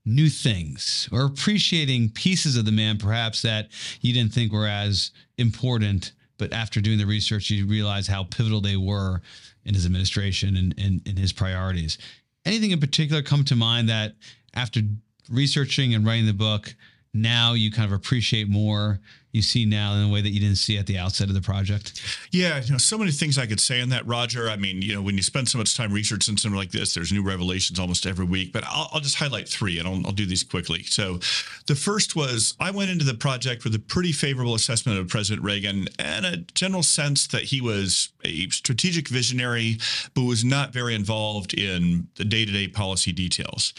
new 0.05 0.29
things 0.29 1.09
or 1.11 1.25
appreciating 1.25 2.09
pieces 2.09 2.55
of 2.55 2.65
the 2.65 2.71
man 2.71 2.97
perhaps 2.97 3.41
that 3.41 3.69
you 4.01 4.13
didn't 4.13 4.33
think 4.33 4.51
were 4.51 4.67
as 4.67 5.11
important. 5.37 6.11
But 6.37 6.53
after 6.53 6.81
doing 6.81 6.97
the 6.97 7.05
research 7.05 7.49
you 7.49 7.65
realize 7.65 8.07
how 8.07 8.25
pivotal 8.25 8.61
they 8.61 8.77
were 8.77 9.21
in 9.63 9.73
his 9.73 9.85
administration 9.85 10.55
and 10.55 11.07
in 11.07 11.17
his 11.17 11.33
priorities. 11.33 11.97
Anything 12.45 12.71
in 12.71 12.79
particular 12.79 13.21
come 13.21 13.43
to 13.45 13.55
mind 13.55 13.89
that 13.89 14.13
after 14.53 14.81
researching 15.29 15.95
and 15.95 16.05
writing 16.05 16.27
the 16.27 16.33
book 16.33 16.75
now 17.15 17.53
you 17.53 17.71
kind 17.71 17.85
of 17.85 17.93
appreciate 17.93 18.49
more 18.49 18.99
you 19.35 19.41
see 19.41 19.65
now 19.65 19.93
in 19.95 20.03
a 20.03 20.07
way 20.07 20.21
that 20.21 20.29
you 20.29 20.39
didn't 20.39 20.57
see 20.57 20.77
at 20.77 20.87
the 20.87 20.97
outset 20.97 21.27
of 21.27 21.33
the 21.33 21.41
project? 21.41 22.01
Yeah, 22.31 22.61
you 22.61 22.71
know, 22.71 22.77
so 22.77 22.97
many 22.97 23.11
things 23.11 23.37
I 23.37 23.45
could 23.45 23.59
say 23.59 23.81
on 23.81 23.89
that, 23.89 24.07
Roger. 24.07 24.49
I 24.49 24.55
mean, 24.55 24.81
you 24.81 24.95
know, 24.95 25.01
when 25.01 25.17
you 25.17 25.21
spend 25.21 25.49
so 25.49 25.57
much 25.57 25.75
time 25.75 25.91
researching 25.91 26.37
something 26.37 26.57
like 26.57 26.71
this, 26.71 26.93
there's 26.93 27.11
new 27.11 27.21
revelations 27.21 27.77
almost 27.77 28.05
every 28.05 28.25
week. 28.25 28.53
But 28.53 28.63
I'll, 28.65 28.89
I'll 28.93 29.01
just 29.01 29.15
highlight 29.15 29.49
three, 29.49 29.77
and 29.77 29.87
I'll, 29.87 30.05
I'll, 30.05 30.15
do 30.15 30.25
these 30.25 30.43
quickly. 30.43 30.83
So, 30.83 31.19
the 31.67 31.75
first 31.75 32.15
was 32.15 32.55
I 32.61 32.71
went 32.71 32.89
into 32.89 33.03
the 33.03 33.13
project 33.13 33.65
with 33.65 33.75
a 33.75 33.79
pretty 33.79 34.13
favorable 34.13 34.55
assessment 34.55 34.97
of 34.97 35.09
President 35.09 35.43
Reagan 35.43 35.89
and 35.99 36.25
a 36.25 36.37
general 36.37 36.83
sense 36.83 37.27
that 37.27 37.43
he 37.43 37.59
was 37.59 38.09
a 38.23 38.47
strategic 38.49 39.09
visionary, 39.09 39.77
but 40.13 40.23
was 40.23 40.45
not 40.45 40.71
very 40.71 40.95
involved 40.95 41.53
in 41.53 42.07
the 42.15 42.23
day-to-day 42.23 42.69
policy 42.69 43.11
details. 43.11 43.73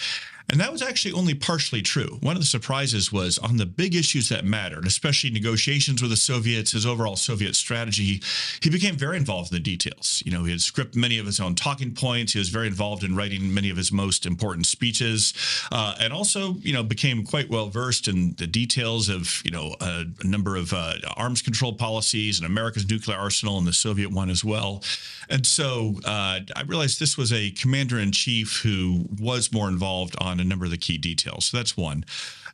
And 0.48 0.60
that 0.60 0.70
was 0.70 0.80
actually 0.80 1.12
only 1.12 1.34
partially 1.34 1.82
true. 1.82 2.18
One 2.20 2.36
of 2.36 2.42
the 2.42 2.46
surprises 2.46 3.12
was 3.12 3.36
on 3.38 3.56
the 3.56 3.66
big 3.66 3.96
issues 3.96 4.28
that 4.28 4.44
mattered, 4.44 4.86
especially 4.86 5.30
negotiations 5.30 6.00
with 6.00 6.10
the 6.10 6.16
Soviets, 6.16 6.70
his 6.70 6.86
overall 6.86 7.16
Soviet 7.16 7.56
strategy, 7.56 8.22
he 8.60 8.70
became 8.70 8.96
very 8.96 9.16
involved 9.16 9.50
in 9.50 9.56
the 9.56 9.62
details. 9.62 10.22
You 10.24 10.30
know, 10.32 10.44
he 10.44 10.52
had 10.52 10.60
scripted 10.60 10.94
many 10.94 11.18
of 11.18 11.26
his 11.26 11.40
own 11.40 11.56
talking 11.56 11.94
points. 11.94 12.32
He 12.32 12.38
was 12.38 12.48
very 12.48 12.68
involved 12.68 13.02
in 13.02 13.16
writing 13.16 13.52
many 13.52 13.70
of 13.70 13.76
his 13.76 13.90
most 13.90 14.24
important 14.24 14.66
speeches, 14.66 15.34
uh, 15.72 15.96
and 16.00 16.12
also, 16.12 16.54
you 16.60 16.72
know, 16.72 16.84
became 16.84 17.24
quite 17.24 17.50
well 17.50 17.68
versed 17.68 18.06
in 18.06 18.34
the 18.36 18.46
details 18.46 19.08
of, 19.08 19.42
you 19.44 19.50
know, 19.50 19.74
a, 19.80 20.04
a 20.20 20.26
number 20.26 20.56
of 20.56 20.72
uh, 20.72 20.94
arms 21.16 21.42
control 21.42 21.72
policies 21.72 22.38
and 22.38 22.46
America's 22.46 22.88
nuclear 22.88 23.16
arsenal 23.16 23.58
and 23.58 23.66
the 23.66 23.72
Soviet 23.72 24.12
one 24.12 24.30
as 24.30 24.44
well. 24.44 24.82
And 25.28 25.44
so 25.44 25.96
uh, 26.04 26.40
I 26.54 26.62
realized 26.66 27.00
this 27.00 27.18
was 27.18 27.32
a 27.32 27.50
commander 27.50 27.98
in 27.98 28.12
chief 28.12 28.60
who 28.62 29.06
was 29.18 29.52
more 29.52 29.68
involved 29.68 30.14
on 30.20 30.35
on 30.36 30.46
a 30.46 30.48
number 30.48 30.64
of 30.64 30.70
the 30.70 30.76
key 30.76 30.98
details. 30.98 31.46
So 31.46 31.56
that's 31.56 31.76
one. 31.76 32.04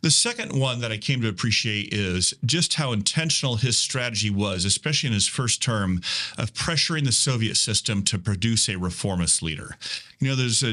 The 0.03 0.11
second 0.11 0.59
one 0.59 0.81
that 0.81 0.91
I 0.91 0.99
came 0.99 1.21
to 1.21 1.29
appreciate 1.29 1.95
is 1.95 2.35
just 2.45 2.75
how 2.75 2.93
intentional 2.93 3.57
his 3.57 3.79
strategy 3.79 4.31
was, 4.31 4.65
especially 4.65 5.09
in 5.09 5.13
his 5.13 5.29
first 5.29 5.63
term, 5.63 6.01
of 6.37 6.53
pressuring 6.55 7.05
the 7.05 7.13
Soviet 7.13 7.57
system 7.57 8.03
to 8.05 8.19
produce 8.19 8.69
a 8.69 8.77
reformist 8.77 9.45
leader. 9.45 9.77
You 10.23 10.29
know, 10.31 10.37
there's 10.37 10.63
a, 10.63 10.71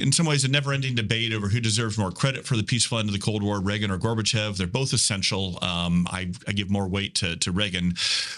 in 0.00 0.12
some 0.12 0.26
ways 0.26 0.44
a 0.44 0.48
never-ending 0.48 0.94
debate 0.94 1.32
over 1.32 1.48
who 1.48 1.60
deserves 1.60 1.98
more 1.98 2.12
credit 2.12 2.46
for 2.46 2.56
the 2.56 2.62
peaceful 2.62 2.98
end 2.98 3.08
of 3.08 3.12
the 3.12 3.20
Cold 3.20 3.42
War, 3.42 3.60
Reagan 3.60 3.90
or 3.90 3.98
Gorbachev. 3.98 4.56
They're 4.56 4.66
both 4.66 4.92
essential. 4.92 5.58
Um, 5.62 6.06
I, 6.10 6.30
I, 6.46 6.52
give 6.52 6.70
more 6.70 6.86
weight 6.86 7.16
to, 7.16 7.36
to 7.36 7.50
Reagan, 7.50 7.94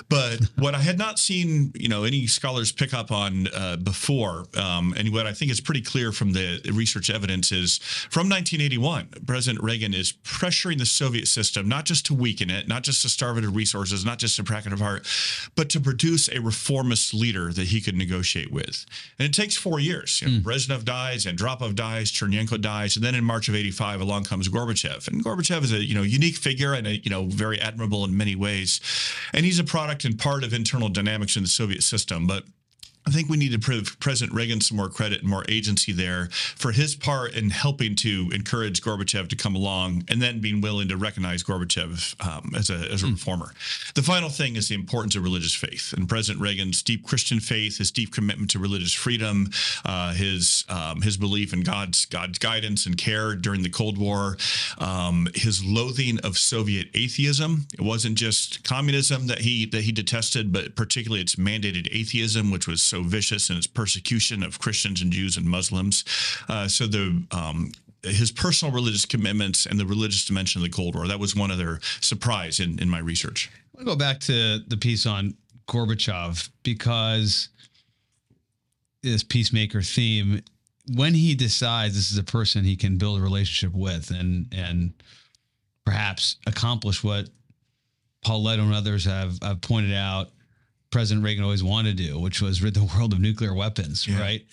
but 0.09 0.40
what 0.56 0.75
I 0.75 0.78
had 0.78 0.97
not 0.97 1.18
seen, 1.18 1.73
you 1.75 1.88
know, 1.88 2.04
any 2.04 2.26
scholars 2.26 2.73
pick 2.73 2.94
up 2.94 3.12
on 3.12 3.49
uh, 3.49 3.76
before, 3.76 4.47
um, 4.56 4.94
and 4.97 5.12
what 5.12 5.26
I 5.26 5.33
think 5.33 5.50
is 5.50 5.61
pretty 5.61 5.83
clear 5.83 6.12
from 6.12 6.33
the 6.33 6.61
research 6.73 7.11
evidence 7.11 7.52
is 7.52 7.78
from 7.78 8.28
1981, 8.30 9.26
President 9.26 9.62
Reagan 9.62 9.92
is 9.92 10.12
pressuring 10.12 10.78
the 10.78 10.87
Soviet 10.87 11.28
system 11.28 11.68
not 11.68 11.85
just 11.85 12.06
to 12.06 12.14
weaken 12.14 12.50
it, 12.50 12.68
not 12.68 12.85
just 12.85 13.02
to 13.02 13.09
starve 13.09 13.37
it 13.37 13.44
of 13.44 13.54
resources, 13.54 14.04
not 14.04 14.18
just 14.18 14.37
to 14.37 14.44
crack 14.44 14.64
it 14.64 14.73
apart, 14.73 15.06
but 15.54 15.68
to 15.71 15.80
produce 15.80 16.28
a 16.28 16.40
reformist 16.40 17.12
leader 17.12 17.52
that 17.52 17.66
he 17.66 17.80
could 17.80 17.97
negotiate 17.97 18.50
with. 18.50 18.87
And 19.18 19.26
it 19.26 19.35
takes 19.35 19.56
four 19.56 19.80
years. 19.80 20.23
You 20.23 20.28
know, 20.28 20.40
Brezhnev 20.54 20.84
dies, 20.84 21.26
Andropov 21.26 21.75
dies, 21.75 22.12
Chernenko 22.12 22.61
dies, 22.61 22.96
and 22.96 23.04
then 23.04 23.14
in 23.14 23.25
March 23.25 23.49
of 23.49 23.54
85, 23.54 24.00
along 24.00 24.25
comes 24.25 24.49
Gorbachev. 24.49 25.08
And 25.08 25.25
Gorbachev 25.25 25.64
is 25.64 25.73
a 25.73 25.82
you 25.82 25.94
know 25.94 26.02
unique 26.02 26.37
figure 26.37 26.75
and 26.75 26.87
a 26.87 26.96
you 26.99 27.11
know 27.11 27.25
very 27.25 27.61
admirable 27.61 28.04
in 28.04 28.16
many 28.16 28.37
ways. 28.37 28.80
And 29.32 29.44
he's 29.44 29.58
a 29.58 29.64
product 29.64 30.04
and 30.04 30.18
part 30.18 30.44
of 30.44 30.54
internal 30.54 30.88
dynamics 30.88 31.37
in 31.37 31.42
the 31.42 31.49
Soviet 31.49 31.82
system. 31.82 32.26
But 32.26 32.44
I 33.06 33.11
think 33.11 33.28
we 33.28 33.37
need 33.37 33.52
to 33.52 33.58
give 33.58 34.00
President 34.00 34.34
Reagan 34.34 34.61
some 34.61 34.76
more 34.76 34.88
credit 34.88 35.20
and 35.20 35.28
more 35.28 35.44
agency 35.49 35.92
there 35.92 36.28
for 36.30 36.73
his 36.73 36.94
part 36.94 37.34
in 37.34 37.50
helping 37.50 37.94
to 37.96 38.30
encourage 38.32 38.80
Gorbachev 38.80 39.28
to 39.28 39.37
come 39.37 39.54
along 39.54 40.04
and 40.08 40.23
then 40.23 40.40
being 40.40 40.61
willing 40.61 40.88
to 40.88 40.96
recognize 40.96 41.42
Gorbachev 41.42 42.14
um, 42.26 42.52
as 42.56 42.70
a, 42.70 42.90
as 42.92 43.02
a 43.02 43.06
reformer. 43.06 43.52
The 43.94 44.02
final 44.02 44.30
thing 44.30 44.56
is 44.56 44.68
the 44.68 44.75
importance 44.75 45.16
of 45.16 45.23
religious 45.23 45.54
faith. 45.54 45.92
And 45.92 46.08
President 46.08 46.40
Reagan's 46.40 46.82
deep 46.82 47.06
Christian 47.06 47.40
faith, 47.40 47.78
his 47.78 47.90
deep 47.90 48.12
commitment 48.12 48.50
to 48.52 48.58
religious 48.58 48.94
freedom, 48.94 49.50
uh, 49.84 50.14
his 50.14 50.64
um, 50.68 51.02
his 51.02 51.16
belief 51.16 51.52
in 51.52 51.61
God's 51.61 52.06
God's 52.06 52.38
guidance 52.38 52.87
and 52.87 52.96
care 52.96 53.34
during 53.34 53.62
the 53.62 53.70
Cold 53.70 53.99
War, 53.99 54.38
um, 54.78 55.28
his 55.34 55.64
loathing 55.64 56.18
of 56.20 56.38
Soviet 56.38 56.88
atheism. 56.94 57.66
It 57.75 57.82
wasn't 57.82 58.16
just 58.16 58.64
communism 58.64 59.26
that 59.26 59.40
he 59.40 59.66
that 59.66 59.82
he 59.82 59.92
detested, 59.92 60.52
but 60.52 60.75
particularly 60.75 61.20
its 61.20 61.37
mandated 61.37 61.88
atheism, 61.92 62.50
which 62.50 62.66
was 62.66 62.93
so 62.94 63.02
vicious 63.02 63.50
in 63.50 63.56
its 63.56 63.66
persecution 63.66 64.42
of 64.42 64.58
Christians 64.58 65.02
and 65.02 65.10
Jews 65.10 65.36
and 65.36 65.46
Muslims. 65.46 66.04
Uh, 66.48 66.68
so 66.68 66.86
the 66.86 67.22
um, 67.32 67.72
his 68.02 68.30
personal 68.30 68.72
religious 68.72 69.04
commitments 69.04 69.66
and 69.66 69.80
the 69.80 69.86
religious 69.86 70.24
dimension 70.24 70.60
of 70.60 70.70
the 70.70 70.74
Cold 70.74 70.94
War 70.94 71.08
that 71.08 71.18
was 71.18 71.34
one 71.34 71.50
other 71.50 71.80
surprise 72.00 72.60
in 72.60 72.78
in 72.78 72.88
my 72.88 73.00
research. 73.00 73.50
I 73.52 73.78
want 73.78 73.88
to 73.88 73.92
go 73.92 73.96
back 73.96 74.20
to 74.20 74.60
the 74.68 74.76
piece 74.76 75.06
on 75.06 75.34
Gorbachev 75.66 76.48
because 76.62 77.48
this 79.02 79.24
peacemaker 79.24 79.82
theme, 79.82 80.42
when 80.94 81.14
he 81.14 81.34
decides 81.34 81.94
this 81.94 82.12
is 82.12 82.18
a 82.18 82.22
person 82.22 82.64
he 82.64 82.76
can 82.76 82.96
build 82.96 83.18
a 83.18 83.22
relationship 83.22 83.76
with 83.76 84.10
and 84.10 84.46
and 84.52 84.92
perhaps 85.84 86.36
accomplish 86.46 87.02
what 87.02 87.28
Paul 88.24 88.44
Lettow 88.44 88.62
and 88.62 88.74
others 88.74 89.04
have, 89.04 89.38
have 89.42 89.60
pointed 89.60 89.94
out 89.94 90.30
President 90.94 91.24
Reagan 91.24 91.42
always 91.42 91.64
wanted 91.64 91.96
to 91.96 92.04
do, 92.04 92.20
which 92.20 92.40
was 92.40 92.62
rid 92.62 92.74
the 92.74 92.84
world 92.96 93.12
of 93.12 93.18
nuclear 93.18 93.52
weapons, 93.52 94.06
Yeah. 94.06 94.20
right? 94.20 94.46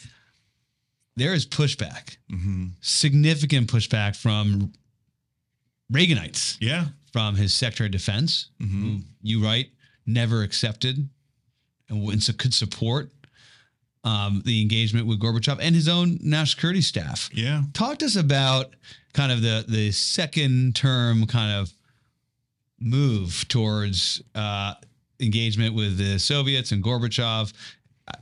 There 1.16 1.36
is 1.36 1.46
pushback, 1.46 2.18
significant 2.82 3.70
pushback 3.72 4.16
from 4.16 4.74
Reaganites, 5.94 6.58
Yeah. 6.60 6.88
from 7.14 7.36
his 7.36 7.54
Secretary 7.54 7.86
of 7.90 7.92
Defense, 7.92 8.48
who 8.60 9.02
you 9.22 9.44
write 9.44 9.70
never 10.08 10.42
accepted 10.42 11.08
and, 11.90 12.10
and 12.10 12.24
so 12.24 12.34
could 12.34 12.56
support 12.56 13.12
um, 14.04 14.42
the 14.44 14.64
engagement 14.64 15.06
with 15.06 15.20
Gorbachev 15.20 15.60
and 15.62 15.76
his 15.76 15.88
own 15.88 16.18
national 16.24 16.46
security 16.48 16.82
staff. 16.82 17.30
Yeah. 17.34 17.66
Talk 17.74 18.00
to 18.00 18.06
us 18.06 18.16
about 18.16 18.74
kind 19.14 19.32
of 19.32 19.44
the 19.44 19.64
the 19.68 19.92
second 19.92 20.76
term 20.76 21.28
kind 21.28 21.52
of 21.60 21.72
move 22.80 23.46
towards 23.48 24.24
uh, 24.34 24.74
engagement 25.22 25.76
with 25.76 25.98
the 25.98 26.20
Soviets 26.20 26.72
and 26.72 26.84
Gorbachev. 26.84 27.54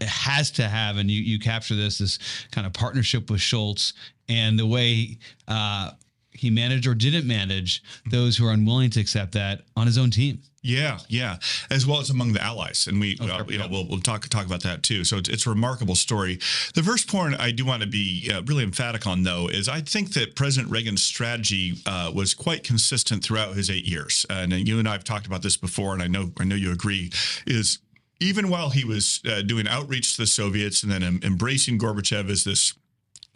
It 0.02 0.08
has 0.08 0.52
to 0.52 0.68
have, 0.68 0.98
and 0.98 1.10
you 1.10 1.22
you 1.22 1.40
capture 1.40 1.76
this 1.76 1.98
this 1.98 2.20
kind 2.52 2.68
of 2.68 2.74
partnership 2.74 3.30
with 3.30 3.42
Shultz 3.42 3.94
and 4.28 4.60
the 4.60 4.68
way 4.68 5.18
uh, 5.48 5.92
he 6.40 6.50
managed 6.50 6.88
or 6.88 6.96
didn't 6.96 7.28
manage 7.28 7.84
those 8.10 8.38
who 8.38 8.48
are 8.48 8.52
unwilling 8.52 8.90
to 8.92 9.00
accept 9.00 9.34
that 9.34 9.62
on 9.76 9.88
his 9.88 9.98
own 9.98 10.12
team. 10.12 10.42
Yeah, 10.62 11.00
yeah, 11.08 11.38
as 11.70 11.88
well 11.88 12.02
as 12.02 12.10
among 12.10 12.34
the 12.34 12.44
allies, 12.44 12.88
and 12.88 13.00
we, 13.00 13.18
uh, 13.22 13.46
you 13.48 13.58
know, 13.58 13.68
we'll, 13.70 13.88
we'll 13.88 14.02
talk 14.02 14.28
talk 14.28 14.46
about 14.46 14.62
that 14.64 14.84
too. 14.84 15.06
So 15.06 15.18
it's, 15.18 15.30
it's 15.30 15.48
a 15.48 15.50
remarkable 15.50 15.96
story. 15.96 16.40
The 16.76 16.84
first 16.84 17.08
point 17.08 17.40
I 17.40 17.52
do 17.52 17.66
want 17.66 17.82
to 17.82 17.88
be 17.88 18.30
uh, 18.34 18.42
really 18.44 18.66
emphatic 18.66 19.08
on, 19.08 19.24
though, 19.24 19.48
is 19.48 19.70
I 19.70 19.80
think 19.80 20.14
that 20.16 20.36
President 20.36 20.70
Reagan's 20.70 21.02
strategy 21.02 21.76
uh, 21.86 22.12
was 22.14 22.34
quite 22.34 22.66
consistent 22.66 23.24
throughout 23.24 23.56
his 23.56 23.70
eight 23.70 23.86
years, 23.86 24.26
and 24.30 24.52
you 24.52 24.80
and 24.80 24.90
I 24.90 24.94
have 24.94 25.06
talked 25.06 25.28
about 25.28 25.44
this 25.44 25.56
before, 25.56 25.94
and 25.94 26.04
I 26.04 26.08
know 26.08 26.32
I 26.38 26.44
know 26.44 26.56
you 26.56 26.74
agree. 26.74 27.12
Is 27.48 27.80
even 28.20 28.50
while 28.50 28.70
he 28.70 28.84
was 28.84 29.22
uh, 29.30 29.42
doing 29.42 29.68
outreach 29.68 30.16
to 30.16 30.24
the 30.24 30.28
Soviets 30.28 30.84
and 30.84 30.92
then 30.92 31.04
em- 31.04 31.22
embracing 31.24 31.80
Gorbachev 31.80 32.30
as 32.30 32.44
this 32.44 32.74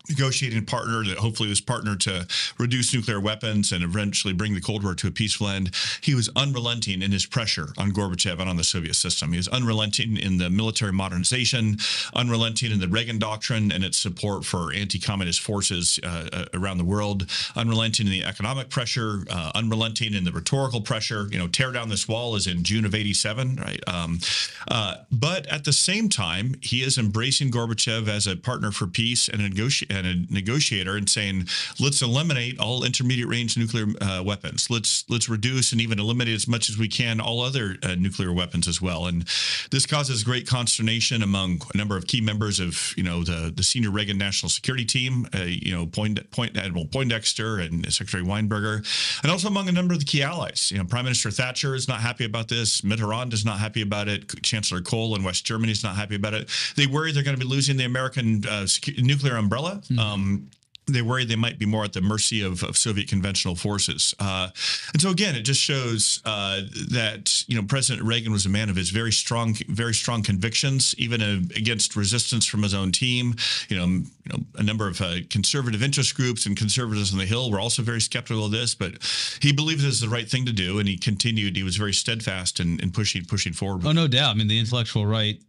negotiating 0.10 0.66
partner 0.66 1.04
that 1.04 1.18
hopefully 1.18 1.50
was 1.50 1.62
partner 1.62 1.96
to 1.96 2.28
reduce 2.58 2.94
nuclear 2.94 3.20
weapons 3.20 3.72
and 3.72 3.84
eventually 3.84 4.34
bring 4.34 4.54
the 4.54 4.62
Cold 4.62 4.84
War 4.84 4.96
to 4.96 5.08
a 5.08 5.12
peaceful 5.12 5.48
end. 5.48 5.72
He 6.02 6.14
was 6.14 6.30
unrelenting 6.36 7.02
in 7.02 7.12
his 7.12 7.26
pressure 7.26 7.70
on 7.78 7.92
Gorbachev 7.92 8.40
and 8.40 8.50
on 8.50 8.58
the 8.58 8.64
Soviet 8.64 8.96
system. 8.96 9.32
He 9.32 9.38
was 9.38 9.48
unrelenting 9.48 10.18
in 10.18 10.38
the 10.38 10.50
military 10.50 10.92
modernization, 10.92 11.78
unrelenting 12.14 12.72
in 12.72 12.80
the 12.80 12.88
Reagan 12.88 13.18
doctrine 13.18 13.72
and 13.72 13.84
its 13.84 13.98
support 13.98 14.44
for 14.44 14.74
anti-communist 14.74 15.40
forces 15.40 16.00
uh, 16.04 16.30
uh, 16.34 16.46
around 16.54 16.78
the 16.78 16.84
world, 16.84 17.30
unrelenting 17.56 18.06
in 18.08 18.12
the 18.12 18.24
economic 18.24 18.70
pressure, 18.70 19.24
uh, 19.30 19.52
unrelenting 19.56 20.14
in 20.14 20.26
the 20.26 20.32
rhetorical 20.32 20.82
pressure. 20.82 21.28
You 21.32 21.40
know, 21.40 21.48
tear 21.48 21.72
down 21.72 21.90
this 21.90 22.08
wall 22.08 22.36
is 22.36 22.48
in 22.48 22.64
June 22.64 22.86
of 22.86 22.94
'87, 22.94 23.56
right? 23.56 23.82
Um, 23.88 24.20
uh, 24.68 24.96
but 25.12 25.46
at 25.48 25.64
the 25.64 25.74
same 25.74 26.10
time, 26.10 26.56
he 26.62 26.84
is 26.84 26.98
embracing 26.98 27.52
Gorbachev 27.52 28.08
as 28.08 28.28
a 28.28 28.36
partner 28.36 28.72
for 28.72 28.88
peace 28.88 29.30
and 29.30 29.42
a, 29.42 29.50
negoti- 29.50 29.93
and 29.94 30.08
a 30.08 30.34
negotiator, 30.34 30.96
and 30.96 31.10
saying, 31.10 31.48
"Let's 31.80 32.02
eliminate 32.02 32.60
all 32.60 32.84
intermediate 32.84 33.28
range 33.28 33.58
nuclear 33.58 33.88
uh, 34.02 34.24
weapons. 34.24 34.70
Let's 34.70 35.06
let's 35.10 35.30
reduce 35.30 35.72
and 35.72 35.82
even 35.82 36.00
eliminate 36.00 36.36
as 36.36 36.48
much 36.48 36.70
as 36.70 36.78
we 36.78 36.88
can 36.88 37.20
all 37.20 37.42
other 37.42 37.78
uh, 37.84 37.96
nuclear 37.96 38.34
weapons 38.34 38.68
as 38.68 38.82
well." 38.82 39.06
And 39.08 39.26
this 39.72 39.86
causes 39.86 40.24
great 40.24 40.48
consternation 40.48 41.22
among 41.22 41.62
a 41.74 41.78
number 41.78 41.98
of 41.98 42.08
key 42.08 42.22
members 42.22 42.60
of 42.60 42.94
you 42.98 43.04
know 43.04 43.24
the 43.24 43.52
the 43.56 43.64
senior 43.64 43.92
Reagan 43.92 44.18
National 44.18 44.50
Security 44.50 44.86
Team, 44.86 45.28
uh, 45.34 45.44
you 45.44 45.72
know 45.72 45.86
Point, 45.86 46.30
Point 46.32 46.58
Admiral 46.58 46.86
Poindexter 46.86 47.60
and 47.60 47.86
Secretary 47.94 48.24
Weinberger, 48.24 48.86
and 49.22 49.32
also 49.32 49.48
among 49.48 49.70
a 49.70 49.72
number 49.72 49.94
of 49.94 50.00
the 50.00 50.06
key 50.06 50.24
allies. 50.24 50.72
You 50.72 50.80
know, 50.80 50.86
Prime 50.86 51.06
Minister 51.06 51.32
Thatcher 51.32 51.76
is 51.76 51.88
not 51.88 52.02
happy 52.02 52.26
about 52.26 52.48
this. 52.48 52.82
Mitterrand 52.82 53.34
is 53.34 53.46
not 53.46 53.60
happy 53.60 53.82
about 53.82 54.08
it. 54.08 54.42
Chancellor 54.44 54.82
Kohl 54.82 55.16
in 55.16 55.24
West 55.24 55.46
Germany 55.46 55.72
is 55.72 55.84
not 55.84 55.96
happy 55.96 56.16
about 56.16 56.34
it. 56.34 56.50
They 56.76 56.88
worry 56.88 57.12
they're 57.12 57.24
going 57.24 57.38
to 57.38 57.46
be 57.46 57.50
losing 57.50 57.78
the 57.78 57.86
American 57.86 58.46
uh, 58.48 58.66
nuclear 58.98 59.36
umbrella. 59.36 59.82
Um, 60.00 60.50
they 60.86 61.02
worry 61.02 61.24
they 61.24 61.36
might 61.36 61.58
be 61.58 61.66
more 61.66 61.84
at 61.84 61.94
the 61.94 62.02
mercy 62.02 62.42
of, 62.42 62.64
of 62.64 62.78
Soviet 62.78 63.08
conventional 63.08 63.56
forces. 63.56 64.14
Uh, 64.20 64.50
and 64.92 65.02
so 65.02 65.10
again, 65.10 65.36
it 65.36 65.42
just 65.42 65.62
shows 65.62 66.22
uh, 66.26 66.62
that 66.92 67.44
you 67.48 67.56
know 67.56 67.66
President 67.66 68.06
Reagan 68.06 68.32
was 68.32 68.46
a 68.46 68.50
man 68.50 68.70
of 68.70 68.76
his 68.76 68.90
very 68.90 69.12
strong, 69.12 69.56
very 69.70 69.94
strong 69.94 70.24
convictions, 70.24 70.94
even 70.98 71.22
uh, 71.22 71.40
against 71.56 71.96
resistance 71.96 72.46
from 72.46 72.64
his 72.64 72.74
own 72.74 72.92
team. 72.92 73.36
You 73.70 73.78
know, 73.78 73.86
you 73.86 74.32
know, 74.32 74.40
a 74.56 74.64
number 74.64 74.88
of 74.88 75.00
uh, 75.02 75.16
conservative 75.30 75.82
interest 75.82 76.16
groups 76.16 76.46
and 76.46 76.58
conservatives 76.58 77.14
on 77.14 77.20
the 77.20 77.26
Hill 77.26 77.52
were 77.52 77.60
also 77.60 77.82
very 77.82 78.02
skeptical 78.02 78.46
of 78.46 78.52
this, 78.52 78.76
but 78.76 78.94
he 79.42 79.54
believed 79.54 79.84
it 79.84 79.88
was 79.88 80.02
the 80.02 80.10
right 80.10 80.30
thing 80.30 80.46
to 80.46 80.54
do, 80.54 80.80
and 80.80 80.88
he 80.88 80.98
continued. 80.98 81.56
He 81.56 81.64
was 81.64 81.78
very 81.78 81.94
steadfast 81.94 82.60
in, 82.60 82.80
in 82.82 82.92
pushing 82.92 83.24
pushing 83.26 83.54
forward. 83.54 83.86
Oh, 83.86 83.92
no 83.94 84.08
doubt. 84.08 84.32
I 84.32 84.34
mean, 84.34 84.48
the 84.48 84.60
intellectual 84.60 85.06
right 85.06 85.40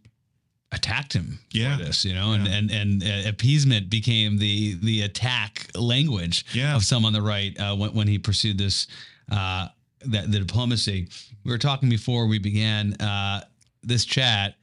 attacked 0.75 1.13
him 1.13 1.39
Yeah. 1.51 1.77
for 1.77 1.83
this, 1.85 2.05
you 2.05 2.13
know, 2.13 2.33
and 2.33 2.47
and 2.47 2.69
and 2.71 3.03
uh, 3.03 3.29
appeasement 3.29 3.89
became 3.89 4.37
the 4.37 4.75
the 4.83 5.01
attack 5.01 5.67
language 5.75 6.45
Yeah. 6.53 6.75
of 6.75 6.83
some 6.83 7.05
on 7.05 7.13
the 7.13 7.21
right 7.21 7.57
uh, 7.59 7.75
when 7.75 7.93
when 7.93 8.07
he 8.07 8.19
pursued 8.19 8.57
this 8.57 8.87
uh, 9.31 9.67
that 10.01 10.31
the 10.31 10.39
diplomacy. 10.39 11.07
We 11.43 11.51
were 11.51 11.57
talking 11.57 11.89
before 11.89 12.27
we 12.27 12.39
began 12.39 12.93
uh, 12.95 13.41
this 13.83 14.03
chat, 14.05 14.55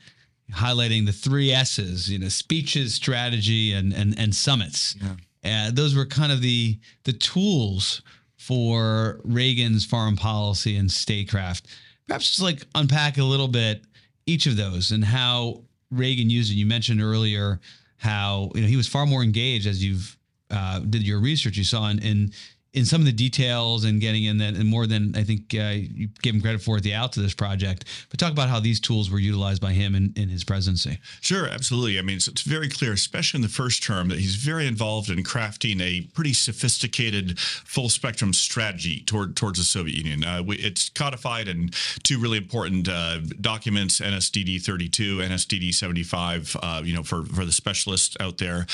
highlighting 0.52 1.06
the 1.06 1.12
three 1.12 1.52
S's, 1.52 2.10
you 2.10 2.18
know, 2.18 2.28
speeches, 2.28 2.94
strategy, 2.94 3.72
and 3.72 3.92
and 3.92 4.18
and 4.18 4.34
summits. 4.34 4.96
Uh, 5.44 5.70
those 5.72 5.94
were 5.96 6.06
kind 6.06 6.30
of 6.32 6.40
the 6.40 6.78
the 7.04 7.12
tools 7.12 8.02
for 8.36 9.20
Reagan's 9.24 9.84
foreign 9.84 10.16
policy 10.16 10.76
and 10.76 10.90
statecraft. 10.90 11.66
Perhaps 12.08 12.28
just 12.30 12.42
like 12.42 12.66
unpack 12.74 13.18
a 13.18 13.24
little 13.24 13.48
bit 13.48 13.82
each 14.26 14.46
of 14.46 14.56
those 14.56 14.90
and 14.92 15.04
how 15.04 15.62
Reagan 15.92 16.30
used 16.30 16.50
it. 16.50 16.54
You 16.54 16.66
mentioned 16.66 17.02
earlier 17.02 17.60
how 17.98 18.50
you 18.54 18.62
know 18.62 18.66
he 18.66 18.76
was 18.76 18.88
far 18.88 19.06
more 19.06 19.22
engaged 19.22 19.66
as 19.66 19.84
you've 19.84 20.16
uh, 20.50 20.80
did 20.80 21.06
your 21.06 21.20
research. 21.20 21.56
You 21.56 21.64
saw 21.64 21.88
in, 21.88 21.98
in 22.00 22.32
in 22.74 22.86
some 22.86 23.02
of 23.02 23.06
the 23.06 23.12
details 23.12 23.84
and 23.84 24.00
getting 24.00 24.24
in 24.24 24.38
that 24.38 24.54
and 24.54 24.66
more 24.66 24.86
than 24.86 25.14
I 25.14 25.24
think 25.24 25.54
uh, 25.54 25.74
you 25.74 26.08
gave 26.22 26.34
him 26.34 26.40
credit 26.40 26.62
for 26.62 26.78
at 26.78 26.82
the 26.82 26.94
out 26.94 27.12
to 27.12 27.20
this 27.20 27.34
project. 27.34 27.84
But 28.08 28.18
talk 28.18 28.32
about 28.32 28.48
how 28.48 28.60
these 28.60 28.80
tools 28.80 29.10
were 29.10 29.18
utilized 29.18 29.60
by 29.60 29.72
him 29.72 29.94
in, 29.94 30.14
in 30.16 30.30
his 30.30 30.42
presidency. 30.42 30.98
Sure, 31.20 31.46
absolutely. 31.46 31.98
I 31.98 32.02
mean, 32.02 32.16
it's, 32.16 32.28
it's 32.28 32.42
very 32.42 32.70
clear, 32.70 32.94
especially 32.94 33.38
in 33.38 33.42
the 33.42 33.48
first 33.48 33.82
term, 33.82 34.08
that 34.08 34.18
he's 34.18 34.36
very 34.36 34.66
involved 34.66 35.10
in 35.10 35.22
crafting 35.22 35.82
a 35.82 36.02
pretty 36.14 36.32
sophisticated 36.32 37.38
full 37.38 37.90
spectrum 37.90 38.32
strategy 38.32 39.00
toward 39.00 39.36
towards 39.36 39.58
the 39.58 39.64
Soviet 39.64 39.96
Union. 39.96 40.24
Uh, 40.24 40.42
we, 40.42 40.56
it's 40.56 40.88
codified 40.88 41.48
in 41.48 41.70
two 42.02 42.18
really 42.18 42.38
important 42.38 42.88
uh, 42.88 43.18
documents: 43.40 44.00
NSDD 44.00 44.62
32, 44.62 45.18
NSDD 45.18 45.74
75. 45.74 46.56
Uh, 46.62 46.80
you 46.82 46.94
know, 46.94 47.02
for 47.02 47.24
for 47.26 47.44
the 47.44 47.52
specialists 47.52 48.16
out 48.18 48.38
there, 48.38 48.66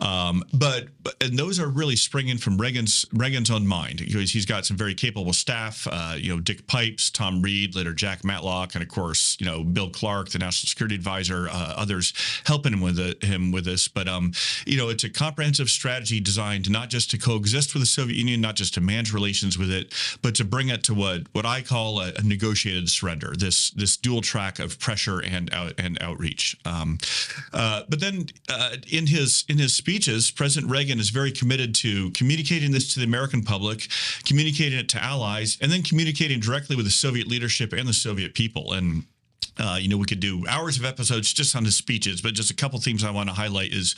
um, 0.00 0.44
but, 0.52 0.88
but 1.02 1.14
and 1.22 1.38
those 1.38 1.58
are 1.58 1.68
really 1.68 1.96
springing 1.96 2.36
from 2.36 2.58
Reagan's 2.58 3.06
Reagan's 3.14 3.45
on 3.50 3.66
mind 3.66 4.00
he's 4.00 4.46
got 4.46 4.66
some 4.66 4.76
very 4.76 4.94
capable 4.94 5.32
staff. 5.32 5.86
Uh, 5.90 6.14
you 6.16 6.34
know, 6.34 6.40
Dick 6.40 6.66
Pipes, 6.66 7.10
Tom 7.10 7.42
Reed, 7.42 7.74
later 7.74 7.92
Jack 7.92 8.24
Matlock, 8.24 8.74
and 8.74 8.82
of 8.82 8.88
course, 8.88 9.36
you 9.40 9.46
know, 9.46 9.62
Bill 9.62 9.90
Clark, 9.90 10.30
the 10.30 10.38
National 10.38 10.68
Security 10.68 10.94
Advisor, 10.94 11.48
uh, 11.48 11.74
others 11.76 12.12
helping 12.44 12.72
him 12.72 12.80
with 12.80 12.98
it, 12.98 13.22
him 13.22 13.52
with 13.52 13.64
this. 13.64 13.88
But 13.88 14.08
um, 14.08 14.32
you 14.66 14.76
know, 14.76 14.88
it's 14.88 15.04
a 15.04 15.10
comprehensive 15.10 15.70
strategy 15.70 16.20
designed 16.20 16.70
not 16.70 16.90
just 16.90 17.10
to 17.12 17.18
coexist 17.18 17.74
with 17.74 17.82
the 17.82 17.86
Soviet 17.86 18.16
Union, 18.16 18.40
not 18.40 18.56
just 18.56 18.74
to 18.74 18.80
manage 18.80 19.12
relations 19.12 19.58
with 19.58 19.70
it, 19.70 19.94
but 20.22 20.34
to 20.36 20.44
bring 20.44 20.68
it 20.68 20.82
to 20.84 20.94
what 20.94 21.22
what 21.32 21.46
I 21.46 21.62
call 21.62 22.00
a, 22.00 22.12
a 22.16 22.22
negotiated 22.22 22.88
surrender. 22.90 23.34
This 23.36 23.70
this 23.70 23.96
dual 23.96 24.22
track 24.22 24.58
of 24.58 24.78
pressure 24.78 25.20
and 25.20 25.52
out 25.52 25.74
and 25.78 25.98
outreach. 26.00 26.56
Um, 26.64 26.98
uh, 27.52 27.82
but 27.88 28.00
then 28.00 28.26
uh, 28.48 28.76
in 28.90 29.06
his 29.06 29.44
in 29.48 29.58
his 29.58 29.74
speeches, 29.74 30.30
President 30.30 30.70
Reagan 30.70 30.98
is 30.98 31.10
very 31.10 31.32
committed 31.32 31.74
to 31.76 32.10
communicating 32.10 32.72
this 32.72 32.94
to 32.94 33.00
the 33.00 33.06
American 33.06 33.35
American 33.36 33.42
public, 33.42 33.88
communicating 34.24 34.78
it 34.78 34.88
to 34.90 35.02
allies, 35.02 35.58
and 35.60 35.70
then 35.70 35.82
communicating 35.82 36.40
directly 36.40 36.76
with 36.76 36.84
the 36.84 36.90
Soviet 36.90 37.26
leadership 37.26 37.72
and 37.72 37.88
the 37.88 37.92
Soviet 37.92 38.34
people. 38.34 38.72
And 38.72 39.04
uh, 39.58 39.78
you 39.80 39.88
know, 39.88 39.96
we 39.96 40.04
could 40.04 40.20
do 40.20 40.44
hours 40.48 40.78
of 40.78 40.84
episodes 40.84 41.32
just 41.32 41.56
on 41.56 41.64
his 41.64 41.76
speeches, 41.76 42.20
but 42.20 42.34
just 42.34 42.50
a 42.50 42.54
couple 42.54 42.78
themes 42.78 43.02
I 43.02 43.10
want 43.10 43.30
to 43.30 43.34
highlight 43.34 43.72
is 43.72 43.94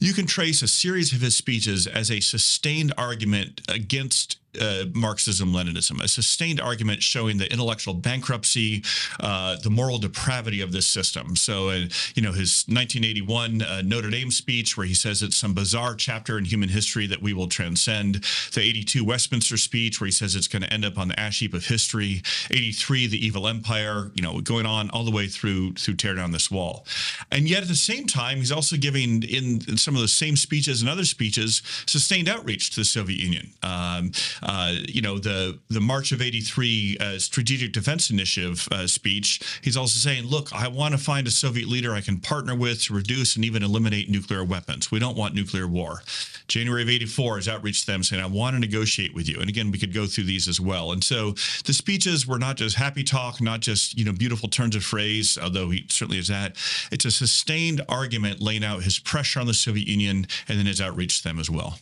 you 0.00 0.12
can 0.12 0.26
trace 0.26 0.60
a 0.60 0.68
series 0.68 1.14
of 1.14 1.22
his 1.22 1.34
speeches 1.34 1.86
as 1.86 2.10
a 2.10 2.20
sustained 2.20 2.92
argument 2.98 3.62
against 3.68 4.36
uh, 4.60 4.84
Marxism 4.94 5.52
Leninism, 5.52 6.02
a 6.02 6.08
sustained 6.08 6.60
argument 6.60 7.02
showing 7.02 7.38
the 7.38 7.50
intellectual 7.52 7.94
bankruptcy, 7.94 8.82
uh, 9.20 9.56
the 9.62 9.70
moral 9.70 9.98
depravity 9.98 10.60
of 10.60 10.72
this 10.72 10.86
system. 10.86 11.36
So, 11.36 11.70
uh, 11.70 11.86
you 12.14 12.22
know, 12.22 12.32
his 12.32 12.64
1981 12.68 13.62
uh, 13.62 13.82
Notre 13.82 14.10
Dame 14.10 14.30
speech, 14.30 14.76
where 14.76 14.86
he 14.86 14.94
says 14.94 15.22
it's 15.22 15.36
some 15.36 15.54
bizarre 15.54 15.94
chapter 15.94 16.38
in 16.38 16.44
human 16.44 16.68
history 16.68 17.06
that 17.06 17.22
we 17.22 17.32
will 17.32 17.48
transcend, 17.48 18.24
the 18.54 18.60
82 18.60 19.04
Westminster 19.04 19.56
speech, 19.56 20.00
where 20.00 20.06
he 20.06 20.12
says 20.12 20.34
it's 20.34 20.48
going 20.48 20.62
to 20.62 20.72
end 20.72 20.84
up 20.84 20.98
on 20.98 21.08
the 21.08 21.18
ash 21.18 21.40
heap 21.40 21.54
of 21.54 21.66
history, 21.66 22.22
83, 22.50 23.06
the 23.06 23.26
evil 23.26 23.46
empire, 23.46 24.10
you 24.14 24.22
know, 24.22 24.40
going 24.40 24.66
on 24.66 24.90
all 24.90 25.04
the 25.04 25.10
way 25.10 25.26
through 25.26 25.74
through 25.74 25.94
tear 25.94 26.14
down 26.14 26.32
this 26.32 26.50
wall. 26.50 26.86
And 27.30 27.48
yet 27.48 27.62
at 27.62 27.68
the 27.68 27.74
same 27.74 28.06
time, 28.06 28.38
he's 28.38 28.52
also 28.52 28.76
giving 28.76 29.22
in, 29.22 29.62
in 29.68 29.76
some 29.76 29.94
of 29.94 30.02
the 30.02 30.08
same 30.08 30.36
speeches 30.36 30.80
and 30.80 30.90
other 30.90 31.04
speeches 31.04 31.62
sustained 31.86 32.28
outreach 32.28 32.70
to 32.70 32.80
the 32.80 32.84
Soviet 32.84 33.18
Union. 33.18 33.50
Um, 33.62 34.12
uh, 34.48 34.72
you 34.88 35.02
know, 35.02 35.18
the 35.18 35.58
the 35.68 35.80
March 35.80 36.10
of 36.10 36.22
'83 36.22 36.96
uh, 36.98 37.18
Strategic 37.18 37.72
Defense 37.72 38.10
Initiative 38.10 38.66
uh, 38.72 38.86
speech, 38.86 39.60
he's 39.62 39.76
also 39.76 39.98
saying, 39.98 40.24
"Look, 40.24 40.54
I 40.54 40.68
want 40.68 40.92
to 40.92 40.98
find 40.98 41.26
a 41.26 41.30
Soviet 41.30 41.68
leader 41.68 41.92
I 41.92 42.00
can 42.00 42.18
partner 42.18 42.54
with 42.54 42.82
to 42.84 42.94
reduce 42.94 43.36
and 43.36 43.44
even 43.44 43.62
eliminate 43.62 44.08
nuclear 44.08 44.42
weapons. 44.42 44.90
We 44.90 44.98
don't 44.98 45.18
want 45.18 45.34
nuclear 45.34 45.68
war." 45.68 46.02
January 46.48 46.80
of 46.80 46.88
'84 46.88 47.40
is 47.40 47.48
outreach 47.48 47.80
to 47.82 47.86
them 47.88 48.02
saying, 48.02 48.22
"I 48.22 48.26
want 48.26 48.56
to 48.56 48.60
negotiate 48.60 49.12
with 49.12 49.28
you." 49.28 49.38
And 49.38 49.50
again, 49.50 49.70
we 49.70 49.78
could 49.78 49.92
go 49.92 50.06
through 50.06 50.24
these 50.24 50.48
as 50.48 50.58
well. 50.58 50.92
And 50.92 51.04
so 51.04 51.32
the 51.66 51.74
speeches 51.74 52.26
were 52.26 52.38
not 52.38 52.56
just 52.56 52.76
happy 52.76 53.04
talk, 53.04 53.42
not 53.42 53.60
just 53.60 53.98
you 53.98 54.04
know 54.06 54.12
beautiful 54.12 54.48
turns 54.48 54.74
of 54.74 54.82
phrase, 54.82 55.36
although 55.36 55.68
he 55.68 55.84
certainly 55.90 56.18
is 56.18 56.28
that. 56.28 56.56
It's 56.90 57.04
a 57.04 57.10
sustained 57.10 57.82
argument 57.86 58.40
laying 58.40 58.64
out 58.64 58.82
his 58.82 58.98
pressure 58.98 59.40
on 59.40 59.46
the 59.46 59.52
Soviet 59.52 59.88
Union 59.88 60.26
and 60.48 60.58
then 60.58 60.64
his 60.64 60.80
outreach 60.80 61.18
to 61.18 61.24
them 61.24 61.38
as 61.38 61.50
well 61.50 61.78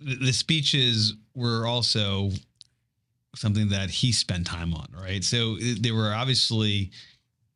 the 0.00 0.32
speeches 0.32 1.14
were 1.34 1.66
also 1.66 2.30
something 3.36 3.68
that 3.68 3.90
he 3.90 4.12
spent 4.12 4.46
time 4.46 4.74
on, 4.74 4.86
right? 4.92 5.24
So 5.24 5.56
they 5.56 5.90
were 5.90 6.12
obviously 6.14 6.90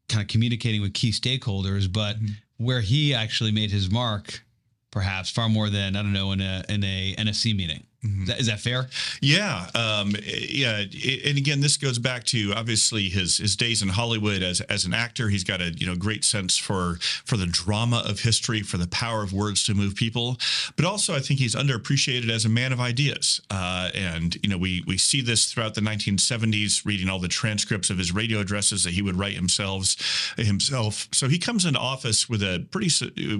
kind 0.08 0.22
of 0.22 0.28
communicating 0.28 0.80
with 0.80 0.94
key 0.94 1.10
stakeholders, 1.10 1.92
but 1.92 2.16
mm-hmm. 2.16 2.64
where 2.64 2.80
he 2.80 3.14
actually 3.14 3.52
made 3.52 3.70
his 3.70 3.90
mark, 3.90 4.42
perhaps 4.90 5.30
far 5.30 5.48
more 5.48 5.68
than 5.68 5.96
I 5.96 6.02
don't 6.02 6.12
know 6.12 6.32
in 6.32 6.40
a 6.40 6.64
in 6.68 6.82
a 6.84 7.14
NSC 7.16 7.56
meeting. 7.56 7.86
Mm-hmm. 8.04 8.22
Is, 8.22 8.28
that, 8.28 8.40
is, 8.40 8.46
that 8.46 8.60
fair? 8.60 8.86
Yeah, 9.20 9.66
um, 9.74 10.14
yeah. 10.22 10.84
And 11.26 11.36
again, 11.36 11.60
this 11.60 11.76
goes 11.76 11.98
back 11.98 12.22
to 12.26 12.52
obviously 12.54 13.08
his 13.08 13.38
his 13.38 13.56
days 13.56 13.82
in 13.82 13.88
Hollywood 13.88 14.40
as 14.40 14.60
as 14.62 14.84
an 14.84 14.94
actor. 14.94 15.28
He's 15.28 15.42
got 15.42 15.60
a 15.60 15.72
you 15.72 15.84
know 15.84 15.96
great 15.96 16.24
sense 16.24 16.56
for 16.56 16.98
for 17.24 17.36
the 17.36 17.46
drama 17.46 18.04
of 18.08 18.20
history, 18.20 18.62
for 18.62 18.76
the 18.76 18.86
power 18.86 19.24
of 19.24 19.32
words 19.32 19.64
to 19.64 19.74
move 19.74 19.96
people. 19.96 20.36
But 20.76 20.84
also, 20.84 21.12
I 21.12 21.18
think 21.18 21.40
he's 21.40 21.56
underappreciated 21.56 22.30
as 22.30 22.44
a 22.44 22.48
man 22.48 22.72
of 22.72 22.78
ideas. 22.78 23.40
Uh, 23.50 23.90
and 23.92 24.36
you 24.44 24.48
know, 24.48 24.58
we 24.58 24.84
we 24.86 24.96
see 24.96 25.20
this 25.20 25.52
throughout 25.52 25.74
the 25.74 25.80
1970s, 25.80 26.86
reading 26.86 27.08
all 27.08 27.18
the 27.18 27.26
transcripts 27.26 27.90
of 27.90 27.98
his 27.98 28.14
radio 28.14 28.38
addresses 28.38 28.84
that 28.84 28.92
he 28.92 29.02
would 29.02 29.16
write 29.16 29.34
himself. 29.34 29.96
Himself. 30.36 31.08
So 31.12 31.28
he 31.28 31.40
comes 31.40 31.64
into 31.64 31.80
office 31.80 32.28
with 32.28 32.44
a 32.44 32.64
pretty 32.70 32.90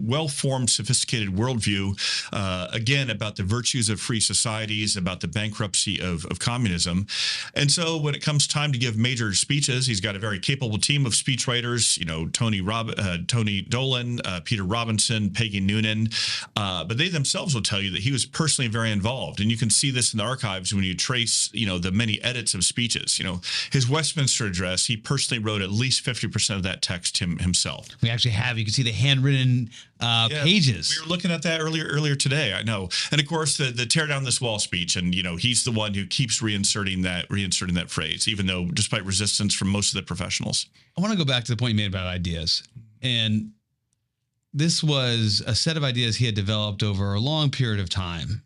well 0.05 0.27
formed, 0.27 0.69
sophisticated 0.69 1.29
worldview. 1.29 1.97
Uh, 2.33 2.67
again, 2.73 3.09
about 3.09 3.37
the 3.37 3.45
virtues 3.45 3.89
of 3.89 4.01
free 4.01 4.19
society 4.19 4.48
societies, 4.49 4.97
about 4.97 5.21
the 5.21 5.29
bankruptcy 5.29 6.01
of, 6.01 6.25
of 6.27 6.39
communism. 6.39 7.07
And 7.55 7.71
so 7.71 7.99
when 7.99 8.15
it 8.15 8.23
comes 8.23 8.47
time 8.47 8.73
to 8.73 8.79
give 8.79 8.97
major 8.97 9.35
speeches, 9.35 9.87
he's 9.87 10.01
got 10.01 10.17
a 10.17 10.19
very 10.19 10.39
capable 10.39 10.79
team 10.79 11.05
of 11.05 11.13
speechwriters, 11.13 11.99
you 11.99 12.07
know, 12.07 12.29
Tony 12.29 12.63
Rob, 12.63 12.91
uh, 12.97 13.19
Tony 13.27 13.61
Dolan, 13.61 14.21
uh, 14.25 14.41
Peter 14.43 14.65
Robinson, 14.65 15.31
Peggy 15.31 15.61
Noonan. 15.61 16.09
Uh, 16.57 16.83
but 16.85 16.97
they 16.97 17.09
themselves 17.09 17.55
will 17.55 17.63
tell 17.63 17.83
you 17.83 17.91
that 17.91 18.01
he 18.01 18.11
was 18.11 18.25
personally 18.25 18.69
very 18.69 18.91
involved. 18.91 19.41
And 19.41 19.51
you 19.51 19.59
can 19.59 19.69
see 19.69 19.91
this 19.91 20.15
in 20.15 20.19
the 20.19 20.25
archives 20.25 20.73
when 20.73 20.83
you 20.83 20.95
trace, 20.95 21.51
you 21.53 21.67
know, 21.67 21.79
the 21.79 21.93
many 21.93 22.21
edits 22.23 22.55
of 22.55 22.65
speeches. 22.65 23.19
You 23.19 23.27
know, 23.27 23.41
his 23.71 23.87
Westminster 23.89 24.47
address, 24.47 24.87
he 24.87 24.97
personally 24.97 25.45
wrote 25.45 25.61
at 25.61 25.71
least 25.71 26.07
50% 26.07 26.57
of 26.57 26.63
that 26.63 26.81
text 26.81 27.19
him, 27.19 27.39
himself. 27.39 27.87
We 28.03 28.09
actually 28.09 28.31
have, 28.31 28.57
you 28.57 28.65
can 28.65 28.73
see 28.73 28.83
the 28.83 28.93
handwritten 28.93 29.71
uh, 30.01 30.29
yeah, 30.31 30.43
pages. 30.43 30.97
We 30.97 31.07
were 31.07 31.15
looking 31.15 31.31
at 31.31 31.43
that 31.43 31.61
earlier 31.61 31.85
earlier 31.85 32.15
today. 32.15 32.53
I 32.53 32.63
know, 32.63 32.89
and 33.11 33.21
of 33.21 33.27
course 33.27 33.57
the 33.57 33.71
the 33.71 33.87
tear 33.87 34.07
down 34.07 34.25
this 34.25 34.41
wall 34.41 34.59
speech, 34.59 34.97
and 34.97 35.15
you 35.15 35.23
know 35.23 35.37
he's 35.37 35.65
the 35.65 35.73
one 35.73 35.95
who 35.95 36.07
keeps 36.07 36.41
reinserting 36.41 37.03
that 37.03 37.29
reinserting 37.29 37.75
that 37.75 37.91
phrase, 37.91 38.29
even 38.29 38.47
though 38.47 38.67
despite 38.67 39.05
resistance 39.05 39.55
from 39.55 39.69
most 39.69 39.95
of 39.95 39.97
the 39.97 40.07
professionals. 40.07 40.67
I 40.97 41.01
want 41.01 41.13
to 41.13 41.19
go 41.19 41.25
back 41.25 41.45
to 41.45 41.53
the 41.53 41.57
point 41.57 41.73
you 41.73 41.77
made 41.77 41.89
about 41.93 42.07
ideas, 42.07 42.63
and 43.03 43.53
this 44.53 44.83
was 44.83 45.43
a 45.47 45.55
set 45.55 45.77
of 45.77 45.85
ideas 45.85 46.17
he 46.17 46.27
had 46.27 46.35
developed 46.35 46.83
over 46.83 47.15
a 47.15 47.21
long 47.21 47.51
period 47.51 47.81
of 47.81 47.89
time 47.89 48.43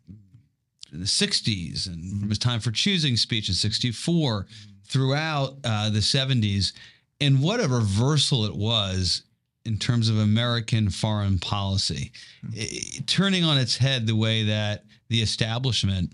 in 0.92 1.00
the 1.00 1.06
60s 1.06 1.86
and 1.86 2.20
from 2.20 2.28
his 2.28 2.38
time 2.38 2.60
for 2.60 2.70
choosing 2.70 3.16
speech 3.16 3.48
in 3.48 3.54
64 3.54 4.46
throughout 4.86 5.56
uh, 5.64 5.88
the 5.90 6.00
70s 6.00 6.72
and 7.20 7.40
what 7.42 7.60
a 7.60 7.68
reversal 7.68 8.44
it 8.44 8.54
was 8.54 9.22
in 9.64 9.78
terms 9.78 10.08
of 10.08 10.18
American 10.18 10.90
foreign 10.90 11.38
policy, 11.38 12.12
mm-hmm. 12.44 13.04
turning 13.04 13.44
on 13.44 13.58
its 13.58 13.76
head 13.76 14.06
the 14.06 14.16
way 14.16 14.44
that 14.44 14.84
the 15.08 15.22
establishment 15.22 16.12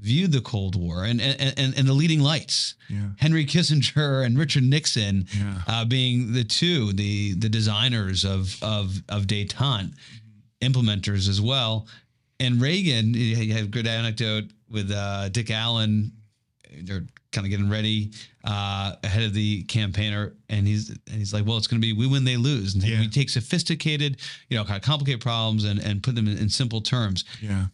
viewed 0.00 0.32
the 0.32 0.40
Cold 0.40 0.76
War 0.76 1.04
and 1.04 1.20
and, 1.20 1.54
and, 1.56 1.76
and 1.76 1.88
the 1.88 1.92
leading 1.92 2.20
lights, 2.20 2.74
yeah. 2.88 3.08
Henry 3.18 3.44
Kissinger 3.44 4.24
and 4.24 4.38
Richard 4.38 4.62
Nixon, 4.62 5.26
yeah. 5.36 5.62
uh, 5.66 5.84
being 5.84 6.32
the 6.32 6.44
two 6.44 6.92
the 6.92 7.34
the 7.34 7.48
designers 7.48 8.24
of 8.24 8.62
of 8.62 9.02
of 9.08 9.26
détente, 9.26 9.92
implementers 10.60 11.28
as 11.28 11.40
well. 11.40 11.86
And 12.40 12.60
Reagan, 12.60 13.14
you 13.14 13.52
have 13.54 13.64
a 13.64 13.68
good 13.68 13.86
anecdote 13.86 14.44
with 14.70 14.90
uh, 14.92 15.28
Dick 15.30 15.50
Allen. 15.50 16.12
They're 16.82 17.06
kind 17.32 17.46
of 17.46 17.50
getting 17.50 17.68
ready 17.68 18.12
uh, 18.44 18.94
ahead 19.02 19.24
of 19.24 19.34
the 19.34 19.64
campaigner, 19.64 20.34
and 20.48 20.66
he's 20.66 20.90
and 20.90 21.16
he's 21.16 21.32
like, 21.32 21.46
well, 21.46 21.56
it's 21.56 21.66
going 21.66 21.80
to 21.80 21.86
be 21.86 21.92
we 21.92 22.06
win, 22.06 22.24
they 22.24 22.36
lose, 22.36 22.74
and 22.74 22.82
yeah. 22.82 23.00
we 23.00 23.08
take 23.08 23.30
sophisticated, 23.30 24.18
you 24.48 24.56
know, 24.56 24.64
kind 24.64 24.76
of 24.76 24.82
complicated 24.82 25.20
problems 25.20 25.64
and 25.64 25.80
and 25.80 26.02
put 26.02 26.14
them 26.14 26.26
in, 26.28 26.38
in 26.38 26.48
simple 26.48 26.80
terms. 26.80 27.24
Yeah. 27.40 27.66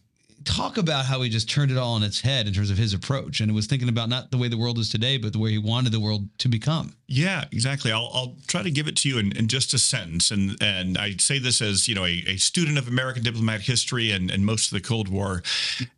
Talk 0.45 0.77
about 0.77 1.05
how 1.05 1.21
he 1.21 1.29
just 1.29 1.49
turned 1.49 1.71
it 1.71 1.77
all 1.77 1.95
on 1.95 2.03
its 2.03 2.21
head 2.21 2.47
in 2.47 2.53
terms 2.53 2.69
of 2.69 2.77
his 2.77 2.93
approach, 2.93 3.41
and 3.41 3.49
it 3.49 3.53
was 3.53 3.67
thinking 3.67 3.89
about 3.89 4.09
not 4.09 4.31
the 4.31 4.37
way 4.37 4.47
the 4.47 4.57
world 4.57 4.77
is 4.77 4.89
today, 4.89 5.17
but 5.17 5.33
the 5.33 5.39
way 5.39 5.51
he 5.51 5.57
wanted 5.57 5.91
the 5.91 5.99
world 5.99 6.27
to 6.37 6.47
become. 6.47 6.95
Yeah, 7.07 7.45
exactly. 7.51 7.91
I'll, 7.91 8.09
I'll 8.13 8.35
try 8.47 8.63
to 8.63 8.71
give 8.71 8.87
it 8.87 8.95
to 8.97 9.09
you 9.09 9.17
in, 9.17 9.35
in 9.35 9.47
just 9.47 9.73
a 9.73 9.79
sentence, 9.79 10.31
and 10.31 10.55
and 10.61 10.97
I 10.97 11.15
say 11.17 11.39
this 11.39 11.61
as 11.61 11.87
you 11.87 11.95
know 11.95 12.05
a, 12.05 12.23
a 12.27 12.37
student 12.37 12.77
of 12.77 12.87
American 12.87 13.23
diplomatic 13.23 13.65
history 13.65 14.11
and 14.11 14.31
and 14.31 14.45
most 14.45 14.71
of 14.71 14.75
the 14.75 14.87
Cold 14.87 15.09
War. 15.09 15.43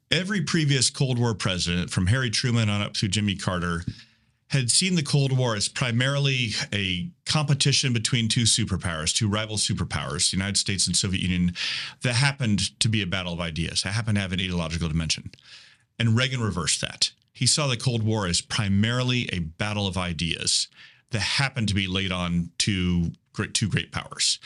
Every 0.09 0.41
previous 0.41 0.89
Cold 0.89 1.19
War 1.19 1.33
president, 1.33 1.91
from 1.91 2.07
Harry 2.07 2.29
Truman 2.29 2.69
on 2.69 2.81
up 2.81 2.95
through 2.95 3.09
Jimmy 3.09 3.35
Carter, 3.35 3.83
had 4.49 4.71
seen 4.71 4.95
the 4.95 5.03
Cold 5.03 5.37
War 5.37 5.55
as 5.55 5.67
primarily 5.67 6.51
a 6.73 7.09
competition 7.27 7.93
between 7.93 8.27
two 8.27 8.43
superpowers, 8.43 9.13
two 9.13 9.29
rival 9.29 9.57
superpowers, 9.57 10.31
the 10.31 10.37
United 10.37 10.57
States 10.57 10.87
and 10.87 10.95
Soviet 10.95 11.21
Union, 11.21 11.53
that 12.01 12.13
happened 12.13 12.79
to 12.79 12.89
be 12.89 13.01
a 13.01 13.07
battle 13.07 13.33
of 13.33 13.39
ideas. 13.39 13.81
That 13.81 13.93
happened 13.93 14.15
to 14.15 14.21
have 14.21 14.31
an 14.31 14.39
ideological 14.39 14.87
dimension. 14.87 15.31
And 15.99 16.15
Reagan 16.15 16.41
reversed 16.41 16.81
that. 16.81 17.11
He 17.33 17.45
saw 17.45 17.67
the 17.67 17.77
Cold 17.77 18.03
War 18.03 18.25
as 18.25 18.41
primarily 18.41 19.29
a 19.31 19.39
battle 19.39 19.87
of 19.87 19.97
ideas 19.97 20.67
that 21.11 21.19
happened 21.19 21.67
to 21.67 21.75
be 21.75 21.87
laid 21.87 22.11
on 22.11 22.51
to 22.59 23.11
great, 23.33 23.53
two 23.53 23.69
great 23.69 23.91
powers. 23.91 24.39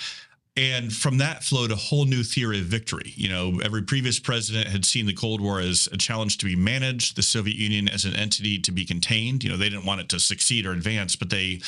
And 0.62 0.94
from 0.94 1.18
that 1.18 1.44
flowed 1.44 1.72
a 1.72 1.76
whole 1.76 2.06
new 2.06 2.22
theory 2.22 2.60
of 2.60 2.66
victory. 2.66 3.14
You 3.16 3.30
know, 3.30 3.60
every 3.64 3.82
previous 3.82 4.20
president 4.20 4.68
had 4.68 4.86
seen 4.86 5.08
the 5.08 5.14
Cold 5.14 5.42
War 5.42 5.60
as 5.60 5.90
a 5.92 5.98
challenge 5.98 6.38
to 6.38 6.46
be 6.46 6.56
managed, 6.56 7.16
the 7.16 7.24
Soviet 7.24 7.58
Union 7.58 7.90
as 7.90 8.06
an 8.06 8.16
entity 8.16 8.60
to 8.60 8.72
be 8.72 8.86
contained. 8.86 9.44
You 9.44 9.50
know, 9.50 9.58
they 9.58 9.70
didn't 9.70 9.88
want 9.88 10.02
it 10.02 10.10
to 10.10 10.20
succeed 10.20 10.68
or 10.68 10.74
advance, 10.74 11.16
but 11.16 11.32
they 11.32 11.62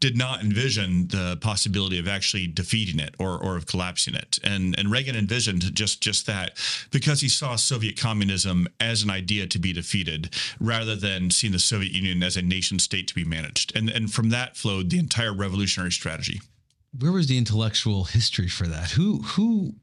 did 0.00 0.16
not 0.16 0.40
envision 0.40 1.08
the 1.08 1.36
possibility 1.42 1.98
of 1.98 2.08
actually 2.08 2.46
defeating 2.46 2.98
it 2.98 3.14
or, 3.18 3.36
or 3.36 3.58
of 3.58 3.66
collapsing 3.66 4.14
it. 4.14 4.38
And 4.42 4.78
and 4.78 4.90
Reagan 4.90 5.14
envisioned 5.14 5.74
just 5.74 6.00
just 6.00 6.24
that 6.26 6.56
because 6.90 7.20
he 7.20 7.28
saw 7.28 7.56
Soviet 7.56 8.00
communism 8.00 8.66
as 8.80 9.02
an 9.02 9.10
idea 9.10 9.46
to 9.46 9.58
be 9.58 9.74
defeated 9.74 10.34
rather 10.58 10.96
than 10.96 11.30
seeing 11.30 11.52
the 11.52 11.58
Soviet 11.58 11.92
Union 11.92 12.22
as 12.22 12.38
a 12.38 12.42
nation 12.42 12.78
state 12.78 13.08
to 13.08 13.14
be 13.14 13.24
managed. 13.24 13.76
And 13.76 13.90
and 13.90 14.10
from 14.10 14.30
that 14.30 14.56
flowed 14.56 14.88
the 14.88 14.98
entire 14.98 15.34
revolutionary 15.34 15.92
strategy 15.92 16.40
where 16.98 17.12
was 17.12 17.26
the 17.26 17.38
intellectual 17.38 18.04
history 18.04 18.48
for 18.48 18.66
that? 18.66 18.90
Who 18.90 19.22
who 19.22 19.74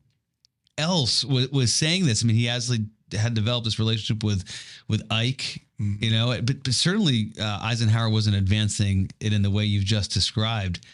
else 0.78 1.24
was, 1.24 1.50
was 1.50 1.74
saying 1.74 2.06
this? 2.06 2.24
I 2.24 2.28
mean, 2.28 2.36
he 2.36 2.50
actually 2.50 2.86
had 3.12 3.34
developed 3.34 3.66
this 3.66 3.80
relationship 3.80 4.24
with 4.24 4.44
with 4.88 5.02
Ike, 5.12 5.62
mm-hmm. 5.80 6.04
you 6.04 6.12
know, 6.12 6.38
but, 6.42 6.64
but 6.64 6.74
certainly 6.74 7.32
uh, 7.40 7.60
Eisenhower 7.62 8.10
wasn't 8.10 8.36
advancing 8.36 9.10
it 9.20 9.34
in 9.34 9.42
the 9.42 9.52
way 9.52 9.66
you've 9.66 9.86
just 9.86 10.12
described. 10.12 10.86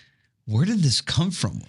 Where 0.46 0.66
did 0.66 0.80
this 0.80 1.02
come 1.02 1.32
from? 1.32 1.62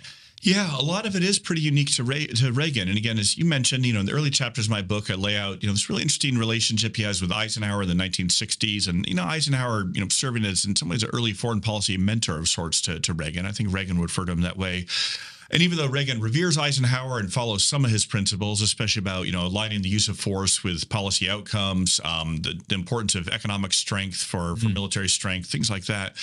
Yeah, 0.45 0.77
a 0.77 0.83
lot 0.83 1.07
of 1.07 1.15
it 1.15 1.23
is 1.23 1.39
pretty 1.39 1.61
unique 1.61 1.95
to, 1.95 2.03
to 2.03 2.53
Reagan. 2.53 2.89
And 2.89 2.99
again, 2.99 3.17
as 3.21 3.39
you 3.39 3.45
mentioned, 3.45 3.87
you 3.87 3.93
know, 3.93 4.01
in 4.01 4.07
the 4.07 4.13
early 4.13 4.31
chapters 4.31 4.67
of 4.67 4.73
my 4.73 4.83
book, 4.83 5.09
I 5.09 5.15
lay 5.15 5.37
out, 5.37 5.63
you 5.63 5.69
know, 5.69 5.73
this 5.73 5.89
really 5.89 6.03
interesting 6.03 6.37
relationship 6.37 6.97
he 6.97 7.05
has 7.05 7.23
with 7.23 7.31
Eisenhower 7.31 7.83
in 7.83 7.89
the 7.89 7.95
1960s. 7.95 8.89
And, 8.89 9.07
you 9.07 9.15
know, 9.15 9.23
Eisenhower, 9.23 9.85
you 9.93 10.01
know, 10.01 10.09
serving 10.09 10.45
as 10.45 10.65
in 10.65 10.75
some 10.75 10.89
ways 10.89 11.05
an 11.05 11.11
early 11.13 11.33
foreign 11.33 11.61
policy 11.61 11.97
mentor 11.97 12.39
of 12.39 12.49
sorts 12.49 12.81
to, 12.83 12.99
to 12.99 13.13
Reagan. 13.13 13.47
I 13.47 13.53
think 13.53 13.73
Reagan 13.73 13.99
would 13.99 14.11
refer 14.11 14.25
to 14.25 14.33
him 14.33 14.41
that 14.41 14.57
way. 14.57 14.87
And 15.53 15.63
even 15.63 15.79
though 15.79 15.87
Reagan 15.87 16.21
reveres 16.21 16.59
Eisenhower 16.59 17.21
and 17.21 17.33
follows 17.33 17.63
some 17.63 17.85
of 17.85 17.93
his 17.93 18.05
principles, 18.05 18.63
especially 18.63 19.01
about 19.01 19.27
you 19.27 19.33
know 19.33 19.47
aligning 19.47 19.83
the 19.83 19.89
use 19.91 20.09
of 20.09 20.19
force 20.19 20.65
with 20.65 20.89
policy 20.89 21.29
outcomes, 21.29 22.01
um, 22.05 22.39
the, 22.39 22.59
the, 22.69 22.75
importance 22.75 23.15
of 23.15 23.29
economic 23.29 23.75
strength 23.75 24.23
for, 24.23 24.57
for 24.57 24.67
mm. 24.67 24.73
military 24.73 25.11
strength, 25.11 25.51
things 25.51 25.69
like 25.69 25.85
that, 25.85 26.17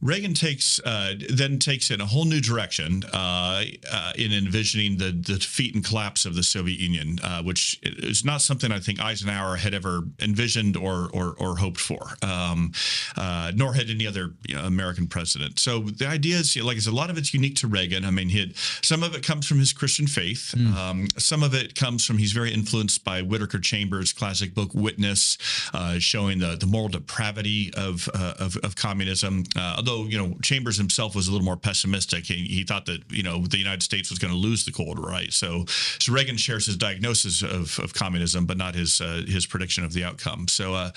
Reagan 0.00 0.32
takes 0.32 0.80
uh, 0.84 1.14
then 1.28 1.58
takes 1.58 1.90
in 1.90 2.00
a 2.00 2.06
whole 2.06 2.24
new 2.24 2.40
direction 2.40 3.02
uh, 3.12 3.64
uh, 3.90 4.12
in 4.16 4.32
envisioning 4.32 4.96
the, 4.96 5.06
the 5.06 5.38
defeat 5.38 5.74
and 5.74 5.84
collapse 5.84 6.24
of 6.24 6.36
the 6.36 6.42
Soviet 6.42 6.78
Union, 6.78 7.18
uh, 7.22 7.42
which 7.42 7.80
is 7.82 8.24
not 8.24 8.40
something 8.40 8.70
I 8.70 8.78
think 8.78 9.00
Eisenhower 9.00 9.56
had 9.56 9.74
ever 9.74 10.02
envisioned 10.20 10.76
or 10.76 11.10
or, 11.12 11.34
or 11.38 11.56
hoped 11.56 11.80
for, 11.80 12.10
um, 12.22 12.72
uh, 13.16 13.50
nor 13.56 13.74
had 13.74 13.90
any 13.90 14.06
other 14.06 14.34
you 14.46 14.54
know, 14.54 14.64
American 14.64 15.08
president. 15.08 15.58
So 15.58 15.80
the 15.80 16.06
idea 16.06 16.36
is, 16.36 16.56
like 16.56 16.76
I 16.76 16.80
said, 16.80 16.92
a 16.92 16.96
lot 16.96 17.10
of 17.10 17.18
it's 17.18 17.34
unique 17.34 17.56
to 17.56 17.66
Reagan. 17.66 18.04
I 18.04 18.10
mean, 18.10 18.28
he 18.28 18.52
some 18.54 19.02
of 19.02 19.16
it 19.16 19.24
comes 19.24 19.46
from 19.46 19.58
his 19.58 19.72
Christian 19.72 20.06
faith. 20.06 20.54
Mm. 20.56 20.74
Um, 20.74 21.08
some 21.16 21.42
of 21.42 21.54
it 21.54 21.74
comes 21.74 22.06
from 22.06 22.18
he's 22.18 22.32
very 22.32 22.54
influenced 22.54 23.02
by 23.04 23.22
Whittaker 23.22 23.58
Chambers' 23.58 24.12
classic 24.12 24.54
book 24.54 24.74
Witness, 24.74 25.38
uh, 25.74 25.98
showing 25.98 26.38
the 26.38 26.56
the 26.56 26.66
moral 26.66 26.88
depravity 26.88 27.72
of 27.76 28.08
of, 28.10 28.56
of, 28.58 28.76
communism 28.76 29.42
although 29.88 30.08
you 30.08 30.18
know 30.18 30.36
Chambers 30.42 30.76
himself 30.76 31.14
was 31.14 31.28
a 31.28 31.32
little 31.32 31.44
more 31.44 31.56
pessimistic, 31.56 32.26
he, 32.26 32.46
he 32.46 32.64
thought 32.64 32.86
that 32.86 33.00
you 33.10 33.22
know 33.22 33.46
the 33.46 33.58
United 33.58 33.82
States 33.82 34.10
was 34.10 34.18
going 34.18 34.32
to 34.32 34.38
lose 34.38 34.64
the 34.64 34.72
Cold 34.72 34.98
War, 34.98 35.08
right? 35.08 35.32
So, 35.32 35.64
so 35.66 36.12
Reagan 36.12 36.36
shares 36.36 36.66
his 36.66 36.76
diagnosis 36.76 37.42
of, 37.42 37.78
of 37.78 37.94
communism, 37.94 38.46
but 38.46 38.56
not 38.56 38.74
his 38.74 39.00
uh, 39.00 39.22
his 39.26 39.46
prediction 39.46 39.84
of 39.84 39.92
the 39.92 40.04
outcome. 40.04 40.48
So, 40.48 40.74
uh, 40.74 40.90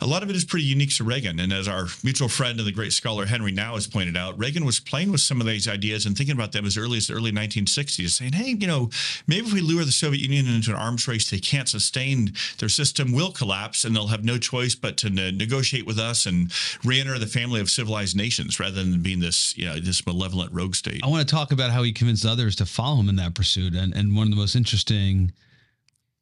a 0.00 0.06
lot 0.06 0.22
of 0.22 0.30
it 0.30 0.36
is 0.36 0.44
pretty 0.44 0.64
unique 0.64 0.94
to 0.96 1.04
Reagan. 1.04 1.38
And 1.40 1.52
as 1.52 1.68
our 1.68 1.86
mutual 2.02 2.28
friend 2.28 2.58
and 2.58 2.66
the 2.66 2.72
great 2.72 2.92
scholar 2.92 3.26
Henry 3.26 3.52
Nau 3.52 3.74
has 3.74 3.86
pointed 3.86 4.16
out, 4.16 4.38
Reagan 4.38 4.64
was 4.64 4.80
playing 4.80 5.12
with 5.12 5.20
some 5.20 5.40
of 5.40 5.46
these 5.46 5.68
ideas 5.68 6.06
and 6.06 6.16
thinking 6.16 6.34
about 6.34 6.52
them 6.52 6.64
as 6.64 6.76
early 6.76 6.98
as 6.98 7.06
the 7.06 7.14
early 7.14 7.32
1960s, 7.32 8.10
saying, 8.10 8.32
"Hey, 8.32 8.56
you 8.58 8.66
know, 8.66 8.90
maybe 9.26 9.46
if 9.46 9.52
we 9.52 9.60
lure 9.60 9.84
the 9.84 9.92
Soviet 9.92 10.20
Union 10.22 10.48
into 10.48 10.70
an 10.70 10.76
arms 10.76 11.06
race, 11.06 11.30
they 11.30 11.38
can't 11.38 11.68
sustain 11.68 12.32
their 12.58 12.68
system 12.68 13.12
will 13.12 13.32
collapse, 13.32 13.84
and 13.84 13.94
they'll 13.94 14.08
have 14.08 14.24
no 14.24 14.38
choice 14.38 14.74
but 14.74 14.96
to 14.98 15.10
ne- 15.10 15.30
negotiate 15.32 15.86
with 15.86 15.98
us 15.98 16.26
and 16.26 16.52
re-enter 16.84 17.18
the 17.18 17.26
family 17.26 17.60
of 17.60 17.70
civilized 17.70 18.16
nations." 18.16 18.29
Rather 18.60 18.82
than 18.82 19.02
being 19.02 19.20
this, 19.20 19.56
you 19.56 19.66
know, 19.66 19.78
this 19.78 20.06
malevolent 20.06 20.52
rogue 20.52 20.74
state. 20.74 21.00
I 21.02 21.08
want 21.08 21.26
to 21.26 21.34
talk 21.34 21.52
about 21.52 21.70
how 21.70 21.82
he 21.82 21.92
convinced 21.92 22.26
others 22.26 22.56
to 22.56 22.66
follow 22.66 23.00
him 23.00 23.08
in 23.08 23.16
that 23.16 23.34
pursuit. 23.34 23.74
And 23.74 23.94
and 23.94 24.14
one 24.16 24.26
of 24.26 24.30
the 24.30 24.36
most 24.36 24.56
interesting 24.56 25.32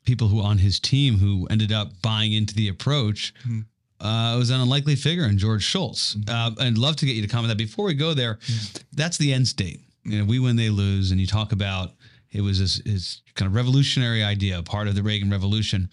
people 0.05 0.29
who 0.29 0.41
on 0.41 0.59
his 0.59 0.81
team 0.81 1.19
who 1.19 1.47
ended 1.51 1.73
up 1.73 1.91
buying 2.03 2.33
into 2.33 2.55
the 2.55 2.69
approach 2.69 3.35
mm-hmm. 3.47 4.07
uh, 4.07 4.39
was 4.39 4.51
an 4.51 4.61
unlikely 4.61 4.97
figure 4.97 5.25
in 5.25 5.37
George 5.37 5.63
Shultz. 5.63 6.15
Mm-hmm. 6.15 6.63
Uh, 6.63 6.65
I'd 6.67 6.79
love 6.79 6.97
to 6.97 7.07
get 7.07 7.15
you 7.15 7.23
to 7.23 7.29
comment 7.29 7.49
that. 7.49 7.59
Before 7.59 7.85
we 7.85 7.95
go 7.95 8.15
there, 8.15 8.39
yeah. 8.47 8.57
that's 8.93 9.19
the 9.19 9.33
end 9.33 9.47
state. 9.47 9.81
You 10.05 10.21
know, 10.21 10.25
we 10.25 10.39
win, 10.39 10.57
they 10.57 10.71
lose, 10.71 11.11
and 11.11 11.21
you 11.21 11.27
talk 11.27 11.53
about 11.53 11.93
it 12.33 12.41
was 12.41 12.59
his, 12.59 12.83
his 12.85 13.23
kind 13.35 13.49
of 13.49 13.55
revolutionary 13.55 14.23
idea, 14.23 14.63
part 14.63 14.89
of 14.89 14.95
the 14.95 15.03
Reagan 15.03 15.31
Revolution 15.31 15.89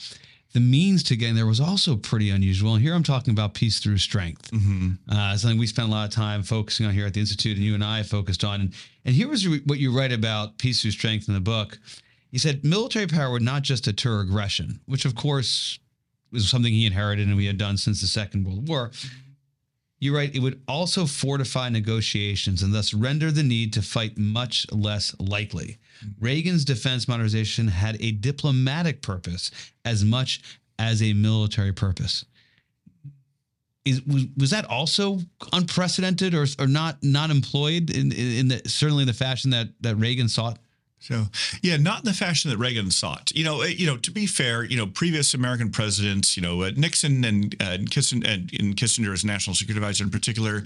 the 0.55 0.61
means 0.61 1.03
to 1.03 1.17
getting 1.17 1.35
there 1.35 1.45
was 1.45 1.59
also 1.59 1.97
pretty 1.97 2.29
unusual. 2.29 2.75
And 2.75 2.81
here 2.81 2.93
I'm 2.93 3.03
talking 3.03 3.33
about 3.33 3.53
peace 3.53 3.79
through 3.79 3.97
strength, 3.97 4.51
mm-hmm. 4.51 4.91
uh, 5.11 5.35
something 5.35 5.59
we 5.59 5.67
spent 5.67 5.89
a 5.89 5.91
lot 5.91 6.07
of 6.07 6.13
time 6.13 6.43
focusing 6.43 6.85
on 6.85 6.93
here 6.93 7.05
at 7.05 7.13
the 7.13 7.19
Institute, 7.19 7.57
and 7.57 7.65
you 7.65 7.73
and 7.73 7.83
I 7.83 8.03
focused 8.03 8.45
on. 8.45 8.61
And, 8.61 8.73
and 9.03 9.13
here 9.13 9.27
was 9.27 9.45
what 9.65 9.79
you 9.79 9.91
write 9.91 10.13
about 10.13 10.57
peace 10.57 10.81
through 10.81 10.91
strength 10.91 11.27
in 11.27 11.33
the 11.33 11.41
book. 11.41 11.77
He 12.31 12.37
said 12.37 12.63
military 12.63 13.05
power 13.05 13.33
would 13.33 13.41
not 13.41 13.63
just 13.63 13.83
deter 13.83 14.21
aggression, 14.21 14.79
which 14.85 15.03
of 15.03 15.13
course 15.13 15.77
was 16.31 16.49
something 16.49 16.71
he 16.71 16.85
inherited 16.85 17.27
and 17.27 17.35
we 17.35 17.47
had 17.47 17.57
done 17.57 17.75
since 17.75 17.99
the 17.99 18.07
Second 18.07 18.45
World 18.45 18.69
War. 18.69 18.91
You 19.99 20.15
write 20.15 20.35
it 20.35 20.39
would 20.39 20.61
also 20.69 21.05
fortify 21.05 21.67
negotiations 21.67 22.63
and 22.63 22.73
thus 22.73 22.93
render 22.93 23.29
the 23.29 23.43
need 23.43 23.73
to 23.73 23.81
fight 23.81 24.17
much 24.17 24.67
less 24.71 25.13
likely. 25.19 25.79
Reagan's 26.19 26.65
defense 26.65 27.07
modernization 27.07 27.67
had 27.67 27.97
a 28.01 28.11
diplomatic 28.11 29.01
purpose 29.01 29.51
as 29.83 30.03
much 30.03 30.41
as 30.79 31.01
a 31.01 31.13
military 31.13 31.71
purpose. 31.71 32.25
Is, 33.85 34.01
was, 34.03 34.25
was 34.35 34.49
that 34.49 34.65
also 34.65 35.19
unprecedented 35.53 36.33
or, 36.33 36.47
or 36.57 36.67
not 36.67 36.97
not 37.03 37.29
employed 37.29 37.91
in, 37.91 38.11
in 38.11 38.47
the 38.47 38.61
certainly 38.65 39.03
in 39.03 39.07
the 39.07 39.13
fashion 39.13 39.51
that 39.51 39.69
that 39.81 39.95
Reagan 39.95 40.27
sought? 40.27 40.57
So, 40.99 41.25
yeah, 41.61 41.77
not 41.77 41.99
in 41.99 42.05
the 42.05 42.13
fashion 42.13 42.49
that 42.49 42.57
Reagan 42.57 42.89
sought. 42.89 43.31
You 43.35 43.43
know, 43.43 43.63
you 43.63 43.85
know, 43.85 43.97
to 43.97 44.11
be 44.11 44.25
fair, 44.25 44.63
you 44.63 44.75
know, 44.75 44.87
previous 44.87 45.35
American 45.35 45.69
presidents, 45.69 46.35
you 46.35 46.41
know, 46.41 46.63
uh, 46.63 46.71
Nixon 46.75 47.23
and, 47.23 47.53
uh, 47.61 47.77
Kissinger, 47.89 48.27
and, 48.27 48.51
and 48.59 48.75
Kissinger 48.75 49.13
as 49.13 49.23
national 49.23 49.55
security 49.55 49.79
advisor 49.79 50.03
in 50.03 50.09
particular, 50.09 50.63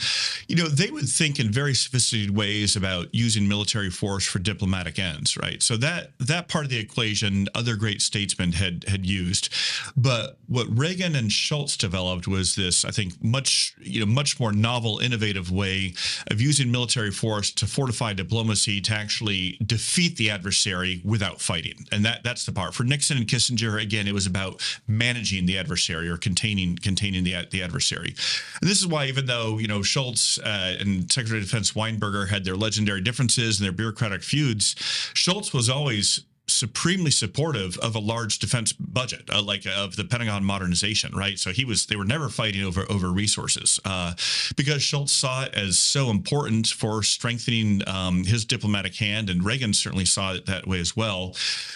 you 0.47 0.55
know, 0.55 0.69
they 0.69 0.91
would 0.91 1.09
think 1.09 1.39
in 1.39 1.51
very 1.51 1.73
sophisticated 1.73 2.35
ways 2.35 2.77
about 2.77 3.07
using 3.11 3.47
military 3.47 3.89
force 3.89 4.25
for 4.25 4.39
diplomatic 4.39 4.97
ends, 4.97 5.35
right? 5.35 5.61
So 5.61 5.75
that 5.77 6.11
that 6.19 6.47
part 6.47 6.63
of 6.63 6.69
the 6.69 6.79
equation, 6.79 7.49
other 7.53 7.75
great 7.75 8.01
statesmen 8.01 8.53
had 8.53 8.85
had 8.87 9.05
used, 9.05 9.53
but 9.97 10.37
what 10.47 10.67
Reagan 10.69 11.15
and 11.15 11.31
Shultz 11.31 11.75
developed 11.75 12.27
was 12.27 12.55
this, 12.55 12.85
I 12.85 12.91
think, 12.91 13.21
much 13.21 13.75
you 13.81 13.99
know, 13.99 14.05
much 14.05 14.39
more 14.39 14.53
novel, 14.53 14.99
innovative 14.99 15.51
way 15.51 15.95
of 16.31 16.39
using 16.39 16.71
military 16.71 17.11
force 17.11 17.51
to 17.51 17.65
fortify 17.65 18.13
diplomacy 18.13 18.79
to 18.81 18.93
actually 18.93 19.57
defeat 19.65 20.15
the 20.19 20.29
adversary 20.29 21.01
without 21.03 21.41
fighting. 21.41 21.87
And 21.91 22.05
that 22.05 22.23
that's 22.23 22.45
the 22.45 22.51
part. 22.51 22.75
For 22.75 22.83
Nixon 22.83 23.17
and 23.17 23.25
Kissinger, 23.25 23.81
again, 23.81 24.07
it 24.07 24.13
was 24.13 24.27
about 24.27 24.61
managing 24.87 25.47
the 25.47 25.57
adversary 25.57 26.07
or 26.07 26.17
containing 26.17 26.75
containing 26.77 27.23
the 27.23 27.47
the 27.49 27.63
adversary. 27.63 28.13
And 28.61 28.69
this 28.69 28.79
is 28.79 28.85
why, 28.85 29.05
even 29.05 29.25
though 29.25 29.57
you 29.57 29.67
know 29.67 29.81
Shultz 29.81 30.37
uh, 30.37 30.77
and 30.79 31.11
Secretary 31.11 31.39
of 31.39 31.45
Defense 31.45 31.71
Weinberger 31.71 32.27
had 32.27 32.45
their 32.45 32.55
legendary 32.55 33.01
differences 33.01 33.59
and 33.59 33.65
their 33.65 33.71
bureaucratic 33.71 34.21
feuds, 34.21 34.75
Shultz 35.15 35.53
was 35.53 35.69
always 35.69 36.23
supremely 36.49 37.11
supportive 37.11 37.77
of 37.77 37.95
a 37.95 37.99
large 37.99 38.39
defense 38.39 38.73
budget, 38.73 39.29
uh, 39.31 39.41
like 39.41 39.65
uh, 39.65 39.71
of 39.71 39.95
the 39.95 40.03
Pentagon 40.03 40.43
modernization, 40.43 41.15
right? 41.15 41.37
So 41.39 41.51
he 41.51 41.65
was, 41.65 41.85
they 41.85 41.95
were 41.95 42.05
never 42.05 42.29
fighting 42.29 42.63
over 42.63 42.85
over 42.89 43.11
resources 43.11 43.79
uh, 43.85 44.13
because 44.55 44.81
Shultz 44.81 45.11
saw 45.11 45.43
it 45.43 45.53
as 45.53 45.77
so 45.79 46.09
important 46.09 46.67
for 46.67 47.03
strengthening 47.03 47.87
um, 47.87 48.23
his 48.23 48.45
diplomatic 48.45 48.95
hand, 48.95 49.29
and 49.29 49.43
Reagan 49.43 49.73
certainly 49.73 50.05
saw 50.05 50.33
it 50.33 50.45
that 50.45 50.67
way 50.67 50.79
as 50.79 50.95
well. 50.95 51.33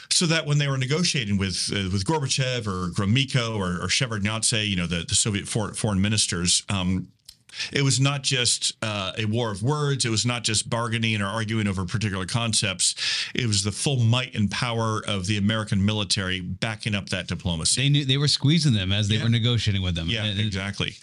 So 0.09 0.25
that 0.27 0.45
when 0.45 0.57
they 0.57 0.67
were 0.67 0.77
negotiating 0.77 1.37
with 1.37 1.69
uh, 1.71 1.89
with 1.91 2.05
Gorbachev 2.05 2.67
or 2.67 2.89
Gromyko 2.91 3.55
or, 3.57 3.83
or 3.83 3.87
Shevardnadze, 3.87 4.67
you 4.67 4.75
know, 4.75 4.87
the, 4.87 5.03
the 5.07 5.15
Soviet 5.15 5.47
for, 5.47 5.73
foreign 5.73 6.01
ministers. 6.01 6.63
Um, 6.69 7.07
it 7.71 7.81
was 7.81 7.99
not 7.99 8.23
just 8.23 8.75
uh, 8.81 9.13
a 9.17 9.25
war 9.25 9.51
of 9.51 9.63
words. 9.63 10.05
It 10.05 10.09
was 10.09 10.25
not 10.25 10.43
just 10.43 10.69
bargaining 10.69 11.21
or 11.21 11.27
arguing 11.27 11.67
over 11.67 11.85
particular 11.85 12.25
concepts. 12.25 12.95
It 13.33 13.47
was 13.47 13.63
the 13.63 13.71
full 13.71 13.97
might 13.97 14.35
and 14.35 14.49
power 14.49 15.01
of 15.07 15.27
the 15.27 15.37
American 15.37 15.85
military 15.85 16.41
backing 16.41 16.95
up 16.95 17.09
that 17.09 17.27
diplomacy. 17.27 17.81
They 17.81 17.89
knew 17.89 18.05
they 18.05 18.17
were 18.17 18.27
squeezing 18.27 18.73
them 18.73 18.91
as 18.91 19.07
they 19.07 19.15
yeah. 19.15 19.23
were 19.23 19.29
negotiating 19.29 19.81
with 19.81 19.95
them. 19.95 20.07
Yeah, 20.09 20.25
and, 20.25 20.39
exactly. 20.39 20.95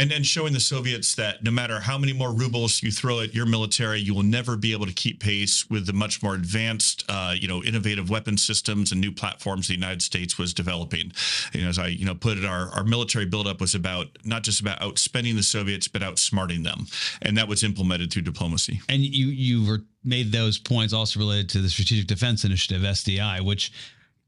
And 0.00 0.12
and 0.12 0.26
showing 0.26 0.54
the 0.54 0.60
Soviets 0.60 1.14
that 1.16 1.44
no 1.44 1.50
matter 1.50 1.78
how 1.80 1.98
many 1.98 2.14
more 2.14 2.32
rubles 2.32 2.82
you 2.82 2.90
throw 2.90 3.20
at 3.20 3.34
your 3.34 3.44
military, 3.44 4.00
you 4.00 4.14
will 4.14 4.22
never 4.22 4.56
be 4.56 4.72
able 4.72 4.86
to 4.86 4.92
keep 4.94 5.20
pace 5.20 5.68
with 5.68 5.86
the 5.86 5.92
much 5.92 6.22
more 6.22 6.34
advanced, 6.34 7.04
uh, 7.10 7.34
you 7.38 7.46
know, 7.46 7.62
innovative 7.62 8.08
weapon 8.08 8.38
systems 8.38 8.92
and 8.92 9.00
new 9.00 9.12
platforms 9.12 9.68
the 9.68 9.74
United 9.74 10.00
States 10.00 10.38
was 10.38 10.54
developing. 10.54 11.12
You 11.52 11.62
know, 11.62 11.68
as 11.68 11.78
I 11.78 11.88
you 11.88 12.06
know 12.06 12.14
put 12.14 12.38
it, 12.38 12.46
our 12.46 12.70
our 12.70 12.84
military 12.84 13.26
buildup 13.26 13.60
was 13.60 13.74
about 13.74 14.06
not 14.24 14.42
just 14.42 14.60
about 14.60 14.80
outspending 14.80 15.36
the 15.36 15.42
Soviets, 15.42 15.86
but 15.86 16.00
outsmarting 16.00 16.64
them, 16.64 16.86
and 17.20 17.36
that 17.36 17.46
was 17.46 17.62
implemented 17.62 18.10
through 18.10 18.22
diplomacy. 18.22 18.80
And 18.88 19.02
you 19.02 19.26
you 19.26 19.68
were 19.68 19.82
made 20.02 20.32
those 20.32 20.58
points 20.58 20.94
also 20.94 21.20
related 21.20 21.50
to 21.50 21.58
the 21.58 21.68
Strategic 21.68 22.06
Defense 22.06 22.44
Initiative 22.46 22.82
(SDI), 22.82 23.44
which 23.44 23.70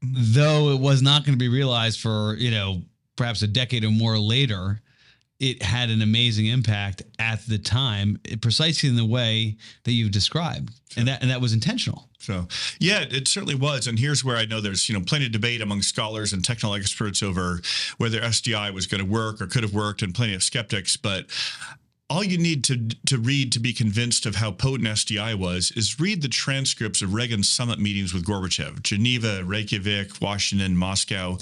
though 0.03 0.69
it 0.69 0.79
was 0.79 1.01
not 1.01 1.25
going 1.25 1.33
to 1.33 1.43
be 1.43 1.49
realized 1.49 1.99
for 1.99 2.35
you 2.37 2.51
know 2.51 2.83
perhaps 3.15 3.41
a 3.41 3.47
decade 3.47 3.83
or 3.83 3.91
more 3.91 4.19
later 4.19 4.82
it 5.43 5.61
had 5.61 5.89
an 5.89 6.01
amazing 6.01 6.45
impact 6.45 7.01
at 7.19 7.45
the 7.47 7.57
time 7.57 8.17
precisely 8.39 8.87
in 8.87 8.95
the 8.95 9.05
way 9.05 9.57
that 9.83 9.91
you've 9.91 10.11
described. 10.11 10.71
And 10.95 11.07
that 11.09 11.21
and 11.21 11.29
that 11.29 11.41
was 11.41 11.51
intentional. 11.51 12.07
So 12.19 12.47
yeah 12.79 13.01
it 13.01 13.27
certainly 13.27 13.55
was. 13.55 13.85
And 13.85 13.99
here's 13.99 14.23
where 14.23 14.37
i 14.37 14.45
know 14.45 14.61
there's 14.61 14.87
you 14.87 14.97
know 14.97 15.03
plenty 15.05 15.25
of 15.25 15.33
debate 15.33 15.61
among 15.61 15.81
scholars 15.81 16.31
and 16.31 16.45
technical 16.45 16.75
experts 16.75 17.21
over 17.21 17.61
whether 17.97 18.21
sdi 18.21 18.73
was 18.73 18.87
going 18.87 19.03
to 19.03 19.09
work 19.09 19.41
or 19.41 19.47
could 19.47 19.63
have 19.63 19.73
worked 19.73 20.01
and 20.01 20.15
plenty 20.15 20.33
of 20.33 20.43
skeptics. 20.43 20.95
But 20.95 21.25
all 22.13 22.23
you 22.23 22.37
need 22.37 22.63
to 22.63 22.77
to 23.07 23.17
read 23.17 23.51
to 23.51 23.59
be 23.59 23.73
convinced 23.73 24.27
of 24.27 24.35
how 24.35 24.51
potent 24.51 24.87
SDI 24.87 25.33
was 25.33 25.71
is 25.71 25.99
read 25.99 26.21
the 26.21 26.27
transcripts 26.27 27.01
of 27.01 27.11
Reagan's 27.11 27.49
summit 27.49 27.79
meetings 27.79 28.13
with 28.13 28.23
Gorbachev, 28.23 28.83
Geneva, 28.83 29.43
Reykjavik, 29.43 30.21
Washington, 30.21 30.77
Moscow, 30.77 31.39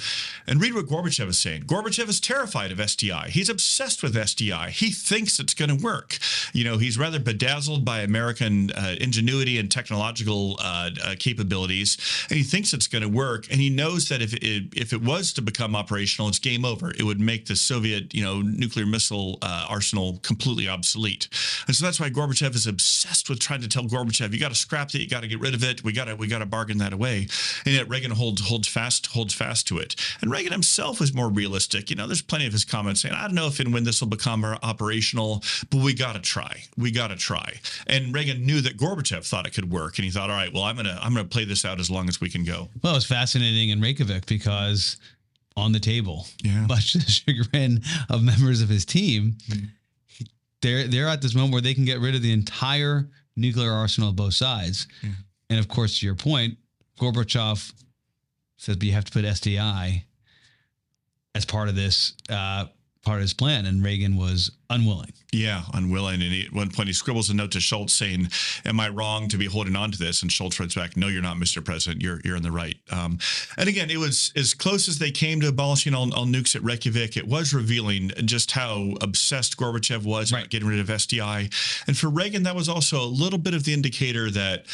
and 0.47 0.61
read 0.61 0.73
what 0.73 0.85
Gorbachev 0.85 1.27
is 1.27 1.39
saying. 1.39 1.63
Gorbachev 1.63 2.07
is 2.07 2.21
terrified 2.21 2.71
of 2.71 2.77
SDI. 2.77 3.27
He's 3.27 3.49
obsessed 3.49 4.01
with 4.01 4.15
SDI. 4.15 4.69
He 4.69 4.91
thinks 4.91 5.41
it's 5.41 5.53
going 5.53 5.77
to 5.77 5.83
work. 5.83 6.17
You 6.53 6.63
know, 6.63 6.77
he's 6.77 6.97
rather 6.97 7.19
bedazzled 7.19 7.83
by 7.83 7.99
American 7.99 8.71
uh, 8.71 8.95
ingenuity 9.01 9.59
and 9.59 9.69
technological 9.69 10.55
uh, 10.61 10.91
uh, 11.03 11.15
capabilities, 11.19 11.97
and 12.29 12.37
he 12.37 12.43
thinks 12.43 12.73
it's 12.73 12.87
going 12.87 13.01
to 13.01 13.09
work. 13.09 13.45
And 13.51 13.59
he 13.59 13.69
knows 13.69 14.07
that 14.07 14.21
if 14.21 14.33
it, 14.35 14.69
if 14.73 14.93
it 14.93 15.01
was 15.01 15.33
to 15.33 15.41
become 15.41 15.75
operational, 15.75 16.29
it's 16.29 16.39
game 16.39 16.63
over. 16.63 16.91
It 16.91 17.03
would 17.03 17.19
make 17.19 17.47
the 17.47 17.57
Soviet, 17.57 18.15
you 18.15 18.23
know, 18.23 18.41
nuclear 18.41 18.85
missile 18.85 19.37
uh, 19.41 19.65
arsenal 19.69 20.19
completely 20.23 20.60
completely 20.61 20.73
obsolete. 20.73 21.27
And 21.67 21.75
so 21.75 21.85
that's 21.85 21.99
why 21.99 22.09
Gorbachev 22.09 22.55
is 22.55 22.67
obsessed 22.67 23.29
with 23.29 23.39
trying 23.39 23.61
to 23.61 23.67
tell 23.67 23.83
Gorbachev, 23.83 24.33
you 24.33 24.39
got 24.39 24.49
to 24.49 24.55
scrap 24.55 24.93
it, 24.93 25.01
you 25.01 25.07
got 25.07 25.21
to 25.21 25.27
get 25.27 25.39
rid 25.39 25.53
of 25.53 25.63
it, 25.63 25.83
we 25.83 25.91
got 25.91 26.05
to 26.05 26.15
we 26.15 26.27
got 26.27 26.39
to 26.39 26.45
bargain 26.45 26.77
that 26.79 26.93
away. 26.93 27.27
And 27.65 27.73
yet 27.73 27.89
Reagan 27.89 28.11
holds 28.11 28.47
holds 28.47 28.67
fast 28.67 29.07
holds 29.07 29.33
fast 29.33 29.67
to 29.67 29.77
it. 29.77 29.95
And 30.21 30.31
Reagan 30.31 30.51
himself 30.51 30.99
was 30.99 31.13
more 31.13 31.29
realistic. 31.29 31.89
You 31.89 31.95
know, 31.95 32.07
there's 32.07 32.21
plenty 32.21 32.45
of 32.45 32.53
his 32.53 32.65
comments 32.65 33.01
saying, 33.01 33.15
I 33.15 33.23
don't 33.23 33.35
know 33.35 33.47
if 33.47 33.59
and 33.59 33.73
when 33.73 33.83
this 33.83 34.01
will 34.01 34.07
become 34.07 34.43
operational, 34.43 35.43
but 35.69 35.81
we 35.81 35.93
got 35.93 36.13
to 36.13 36.19
try. 36.19 36.63
We 36.77 36.91
got 36.91 37.07
to 37.07 37.15
try. 37.15 37.59
And 37.87 38.13
Reagan 38.13 38.45
knew 38.45 38.61
that 38.61 38.77
Gorbachev 38.77 39.27
thought 39.27 39.45
it 39.45 39.53
could 39.53 39.71
work, 39.71 39.97
and 39.97 40.05
he 40.05 40.11
thought, 40.11 40.29
all 40.29 40.35
right, 40.35 40.51
well, 40.51 40.63
I'm 40.63 40.75
gonna 40.75 40.97
I'm 41.01 41.13
gonna 41.13 41.27
play 41.27 41.45
this 41.45 41.65
out 41.65 41.79
as 41.79 41.89
long 41.89 42.09
as 42.09 42.19
we 42.19 42.29
can 42.29 42.43
go. 42.43 42.69
Well, 42.83 42.93
it 42.93 42.97
was 42.97 43.05
fascinating 43.05 43.69
in 43.69 43.81
Reykjavik 43.81 44.25
because 44.25 44.97
on 45.55 45.71
the 45.71 45.79
table, 45.79 46.25
yeah. 46.43 46.65
much 46.69 46.93
to 46.93 46.99
the 46.99 47.11
chagrin 47.11 47.81
of 48.09 48.23
members 48.23 48.61
of 48.61 48.69
his 48.69 48.85
team. 48.85 49.35
Mm-hmm 49.49 49.65
they're 50.61 50.87
they're 50.87 51.07
at 51.07 51.21
this 51.21 51.35
moment 51.35 51.53
where 51.53 51.61
they 51.61 51.73
can 51.73 51.85
get 51.85 51.99
rid 51.99 52.15
of 52.15 52.21
the 52.21 52.33
entire 52.33 53.09
nuclear 53.35 53.71
arsenal 53.71 54.09
of 54.09 54.15
both 54.15 54.33
sides. 54.33 54.87
Yeah. 55.01 55.09
And 55.49 55.59
of 55.59 55.67
course, 55.67 55.99
to 55.99 56.05
your 56.05 56.15
point, 56.15 56.57
Gorbachev 56.99 57.73
says, 58.57 58.75
"But 58.75 58.83
you 58.83 58.93
have 58.93 59.05
to 59.05 59.11
put 59.11 59.25
SDI 59.25 60.03
as 61.35 61.45
part 61.45 61.69
of 61.69 61.75
this 61.75 62.13
uh, 62.29 62.65
part 63.03 63.17
of 63.17 63.21
his 63.21 63.33
plan, 63.33 63.65
and 63.65 63.83
Reagan 63.83 64.15
was 64.15 64.51
unwilling. 64.69 65.13
Yeah, 65.31 65.63
unwilling. 65.73 66.21
And 66.21 66.31
he, 66.31 66.45
at 66.45 66.53
one 66.53 66.69
point, 66.69 66.87
he 66.87 66.93
scribbles 66.93 67.29
a 67.29 67.33
note 67.33 67.51
to 67.51 67.59
Shultz 67.59 67.93
saying, 67.93 68.29
"Am 68.65 68.79
I 68.79 68.89
wrong 68.89 69.27
to 69.29 69.37
be 69.37 69.45
holding 69.45 69.75
on 69.75 69.91
to 69.91 69.97
this?" 69.97 70.21
And 70.21 70.31
Shultz 70.31 70.59
writes 70.59 70.75
back, 70.75 70.95
"No, 70.95 71.07
you're 71.07 71.21
not, 71.21 71.37
Mr. 71.37 71.63
President. 71.63 72.01
You're 72.01 72.21
you're 72.23 72.35
in 72.35 72.43
the 72.43 72.51
right." 72.51 72.77
Um, 72.91 73.17
and 73.57 73.67
again, 73.67 73.89
it 73.89 73.97
was 73.97 74.31
as 74.35 74.53
close 74.53 74.87
as 74.87 74.99
they 74.99 75.11
came 75.11 75.41
to 75.41 75.47
abolishing 75.47 75.93
all, 75.93 76.13
all 76.13 76.25
nukes 76.25 76.55
at 76.55 76.63
Reykjavik. 76.63 77.17
It 77.17 77.27
was 77.27 77.53
revealing 77.53 78.11
just 78.25 78.51
how 78.51 78.93
obsessed 79.01 79.57
Gorbachev 79.57 80.03
was 80.03 80.31
right. 80.31 80.39
about 80.39 80.49
getting 80.49 80.67
rid 80.67 80.79
of 80.79 80.87
SDI, 80.87 81.51
and 81.87 81.97
for 81.97 82.09
Reagan, 82.09 82.43
that 82.43 82.55
was 82.55 82.69
also 82.69 83.01
a 83.01 83.07
little 83.07 83.39
bit 83.39 83.53
of 83.53 83.63
the 83.63 83.73
indicator 83.73 84.29
that 84.31 84.65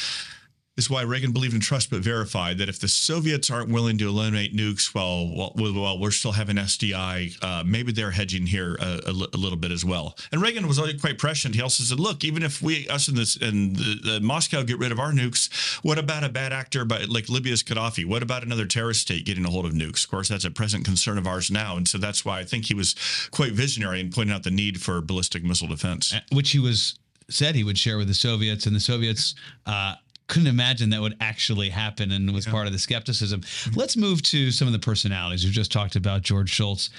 is 0.77 0.89
why 0.89 1.01
Reagan 1.01 1.31
believed 1.31 1.55
in 1.55 1.59
trust 1.59 1.89
but 1.89 2.01
verified 2.01 2.59
that 2.59 2.69
if 2.69 2.79
the 2.79 2.87
Soviets 2.87 3.49
aren't 3.49 3.69
willing 3.69 3.97
to 3.97 4.07
eliminate 4.07 4.55
nukes 4.55 4.93
while 4.93 5.27
while, 5.27 5.99
we're 5.99 6.11
still 6.11 6.33
having 6.33 6.57
SDI, 6.57 7.35
uh, 7.41 7.63
maybe 7.65 7.91
they're 7.91 8.11
hedging 8.11 8.45
here 8.45 8.77
a, 8.79 9.11
little 9.11 9.57
bit 9.57 9.71
as 9.71 9.83
well. 9.83 10.15
And 10.31 10.41
Reagan 10.41 10.67
was 10.67 10.79
quite 10.99 11.17
prescient. 11.17 11.55
He 11.55 11.61
also 11.61 11.83
said, 11.83 11.99
"Look, 11.99 12.23
even 12.23 12.43
if 12.43 12.61
we 12.61 12.87
us 12.89 13.07
in 13.07 13.15
this 13.15 13.35
and 13.35 13.75
the, 13.75 13.99
the 14.03 14.21
Moscow 14.21 14.63
get 14.63 14.77
rid 14.77 14.91
of 14.91 14.99
our 14.99 15.11
nukes, 15.11 15.51
what 15.83 15.97
about 15.97 16.23
a 16.23 16.29
bad 16.29 16.53
actor 16.53 16.85
by, 16.85 17.03
like 17.05 17.29
Libya's 17.29 17.63
Gaddafi? 17.63 18.05
What 18.05 18.21
about 18.21 18.43
another 18.43 18.65
terrorist 18.65 19.01
state 19.01 19.25
getting 19.25 19.45
a 19.45 19.49
hold 19.49 19.65
of 19.65 19.73
nukes? 19.73 20.03
Of 20.03 20.11
course, 20.11 20.27
that's 20.27 20.45
a 20.45 20.51
present 20.51 20.85
concern 20.85 21.17
of 21.17 21.25
ours 21.25 21.49
now, 21.49 21.77
and 21.77 21.87
so 21.87 21.97
that's 21.97 22.23
why 22.23 22.39
I 22.39 22.43
think 22.43 22.65
he 22.65 22.73
was 22.75 22.95
quite 23.31 23.53
visionary 23.53 23.99
in 23.99 24.11
pointing 24.11 24.35
out 24.35 24.43
the 24.43 24.51
need 24.51 24.81
for 24.81 25.01
ballistic 25.01 25.43
missile 25.43 25.67
defense, 25.67 26.13
which 26.31 26.51
he 26.51 26.59
was." 26.59 26.99
Said 27.29 27.55
he 27.55 27.65
would 27.65 27.77
share 27.77 27.97
with 27.97 28.07
the 28.07 28.13
Soviets, 28.13 28.67
and 28.67 28.73
the 28.73 28.79
Soviets 28.79 29.35
uh, 29.65 29.95
couldn't 30.27 30.47
imagine 30.47 30.89
that 30.89 31.01
would 31.01 31.15
actually 31.21 31.69
happen 31.69 32.11
and 32.11 32.33
was 32.33 32.45
yeah. 32.45 32.51
part 32.51 32.67
of 32.67 32.73
the 32.73 32.79
skepticism. 32.79 33.41
Mm-hmm. 33.41 33.79
Let's 33.79 33.97
move 33.97 34.21
to 34.23 34.51
some 34.51 34.67
of 34.67 34.73
the 34.73 34.79
personalities. 34.79 35.43
We've 35.43 35.53
just 35.53 35.71
talked 35.71 35.95
about 35.95 36.21
George 36.21 36.49
Shultz. 36.49 36.89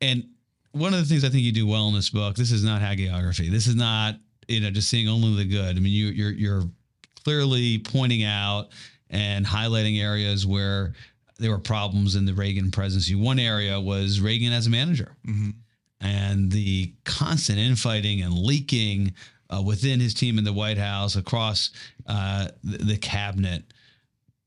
And 0.00 0.24
one 0.72 0.92
of 0.92 1.00
the 1.00 1.04
things 1.04 1.24
I 1.24 1.28
think 1.28 1.42
you 1.42 1.52
do 1.52 1.66
well 1.66 1.88
in 1.88 1.94
this 1.94 2.10
book, 2.10 2.36
this 2.36 2.50
is 2.50 2.64
not 2.64 2.80
hagiography. 2.80 3.50
This 3.50 3.66
is 3.66 3.76
not, 3.76 4.16
you 4.48 4.60
know, 4.60 4.70
just 4.70 4.88
seeing 4.88 5.08
only 5.08 5.36
the 5.36 5.48
good. 5.48 5.76
I 5.76 5.80
mean, 5.80 5.92
you 5.92 6.06
you're 6.06 6.32
you're 6.32 6.62
clearly 7.22 7.78
pointing 7.78 8.24
out 8.24 8.68
and 9.10 9.46
highlighting 9.46 10.02
areas 10.02 10.46
where 10.46 10.94
there 11.38 11.50
were 11.50 11.58
problems 11.58 12.16
in 12.16 12.24
the 12.24 12.34
Reagan 12.34 12.70
presidency. 12.70 13.14
One 13.14 13.38
area 13.38 13.80
was 13.80 14.20
Reagan 14.20 14.52
as 14.52 14.66
a 14.66 14.70
manager. 14.70 15.16
Mm-hmm. 15.26 15.50
And 16.00 16.52
the 16.52 16.92
constant 17.04 17.58
infighting 17.58 18.22
and 18.22 18.34
leaking 18.34 19.14
uh, 19.54 19.62
within 19.62 20.00
his 20.00 20.14
team 20.14 20.38
in 20.38 20.44
the 20.44 20.52
White 20.52 20.78
House, 20.78 21.16
across 21.16 21.70
uh, 22.06 22.48
the, 22.62 22.96
cabinet. 22.96 23.64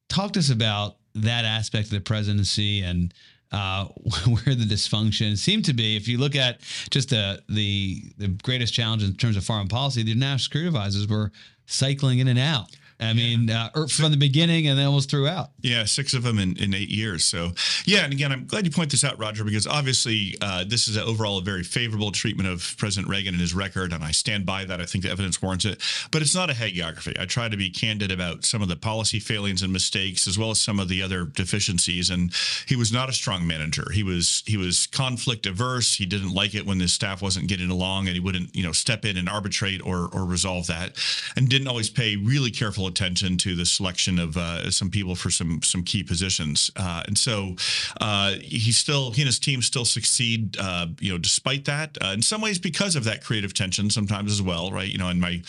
Talk 0.10 0.34
to 0.34 0.40
us 0.40 0.50
about 0.50 0.98
that 1.16 1.46
aspect 1.46 1.86
of 1.86 1.92
the 1.92 2.00
presidency 2.00 2.82
and 2.82 3.14
uh, 3.52 3.86
where 4.26 4.56
the 4.56 4.66
dysfunction 4.66 5.38
seemed 5.38 5.66
to 5.66 5.74
be. 5.74 5.96
If 5.96 6.08
you 6.08 6.18
look 6.18 6.36
at 6.36 6.62
just 6.90 7.10
the, 7.10 7.42
the 7.50 8.04
the 8.18 8.28
greatest 8.44 8.74
challenge 8.74 9.04
in 9.04 9.14
terms 9.16 9.38
of 9.38 9.44
foreign 9.44 9.68
policy, 9.68 10.04
the 10.04 10.16
national 10.16 10.40
security 10.40 10.68
advisors 10.68 11.08
were 11.08 11.32
cycling 11.66 12.20
in 12.20 12.28
and 12.28 12.40
out. 12.40 12.76
I 13.00 13.14
mean, 13.14 13.50
uh, 13.50 13.70
er, 13.76 13.88
from 13.88 14.12
the 14.12 14.18
beginning 14.18 14.68
and 14.68 14.78
then 14.78 14.88
almost 14.88 15.12
throughout. 15.12 15.52
Yeah, 15.62 15.86
six 15.86 16.16
of 16.16 16.24
them 16.24 16.40
in, 16.40 16.58
in 16.58 16.74
eight 16.74 16.90
years. 16.90 17.24
So, 17.24 17.52
yeah, 17.86 18.04
and 18.04 18.12
again, 18.12 18.32
I'm 18.32 18.48
glad 18.48 18.66
you 18.66 18.72
point 18.72 18.90
this 18.90 19.04
out, 19.04 19.20
Roger, 19.20 19.44
because 19.44 19.68
obviously 19.68 20.36
uh, 20.42 20.64
this 20.68 20.88
is 20.88 20.98
overall 20.98 21.38
a 21.38 21.42
very 21.42 21.62
favorable 21.62 22.12
treatment 22.12 22.50
of 22.50 22.76
President 22.78 23.10
Reagan 23.10 23.36
and 23.36 23.42
his 23.42 23.54
record, 23.54 23.94
and 23.94 24.04
I 24.04 24.12
stand 24.12 24.48
by 24.48 24.66
that. 24.66 24.82
I 24.82 24.86
think 24.86 25.04
the 25.04 25.12
evidence 25.12 25.42
warrants 25.42 25.66
it, 25.66 25.82
but 26.12 26.24
it's 26.24 26.34
not 26.34 26.50
a 26.50 26.54
hagiography. 26.54 27.20
I 27.20 27.26
try 27.26 27.48
to 27.48 27.58
be 27.58 27.70
candid 27.70 28.12
about 28.12 28.46
some 28.46 28.64
of 28.64 28.68
the 28.68 28.76
policy 28.76 29.20
failings 29.20 29.62
and 29.62 29.72
mistakes, 29.72 30.28
as 30.28 30.40
well 30.40 30.50
as 30.50 30.60
some 30.60 30.80
of 30.80 30.90
the 30.90 31.04
other 31.04 31.26
deficiencies. 31.26 32.10
And 32.10 32.34
he 32.68 32.76
was 32.76 32.92
not 32.92 33.10
a 33.10 33.14
strong 33.14 33.46
manager. 33.46 33.92
He 33.94 34.02
was 34.02 34.42
he 34.48 34.58
was 34.58 34.88
conflict 34.88 35.46
averse. 35.46 35.96
He 35.96 36.08
didn't 36.08 36.34
like 36.34 36.56
it 36.56 36.66
when 36.66 36.80
his 36.80 36.94
staff 36.94 37.22
wasn't 37.22 37.48
getting 37.48 37.70
along, 37.70 38.08
and 38.08 38.16
he 38.16 38.20
wouldn't 38.20 38.56
you 38.56 38.64
know 38.64 38.72
step 38.72 39.06
in 39.06 39.18
and 39.18 39.30
arbitrate 39.30 39.86
or 39.86 40.10
or 40.12 40.26
resolve 40.26 40.66
that, 40.68 40.94
and 41.36 41.48
didn't 41.48 41.68
always 41.68 41.92
pay 41.92 42.16
really 42.16 42.50
careful 42.50 42.87
attention 42.88 43.38
to 43.38 43.56
the 43.56 43.66
selection 43.66 44.20
of 44.20 44.38
uh, 44.38 44.70
some 44.72 44.90
people 44.90 45.16
for 45.16 45.30
some 45.30 45.62
some 45.64 45.84
key 45.84 46.04
positions. 46.04 46.72
Uh, 46.76 47.04
and 47.08 47.18
so 47.18 47.56
uh, 48.02 48.34
he 48.42 48.72
still 48.72 49.12
he 49.12 49.22
and 49.22 49.28
his 49.28 49.40
team 49.40 49.62
still 49.62 49.86
succeed, 49.86 50.58
uh, 50.60 50.88
you 51.00 51.12
know, 51.12 51.18
despite 51.18 51.66
that. 51.66 51.98
Uh, 52.04 52.08
in 52.08 52.22
some 52.22 52.42
ways, 52.42 52.60
because 52.60 52.96
of 52.96 53.04
that 53.04 53.24
creative 53.24 53.54
tension, 53.54 53.90
sometimes 53.90 54.32
as 54.32 54.42
well, 54.42 54.72
right? 54.72 54.88
You 54.88 54.98
know, 54.98 55.10
in 55.10 55.20
my 55.20 55.42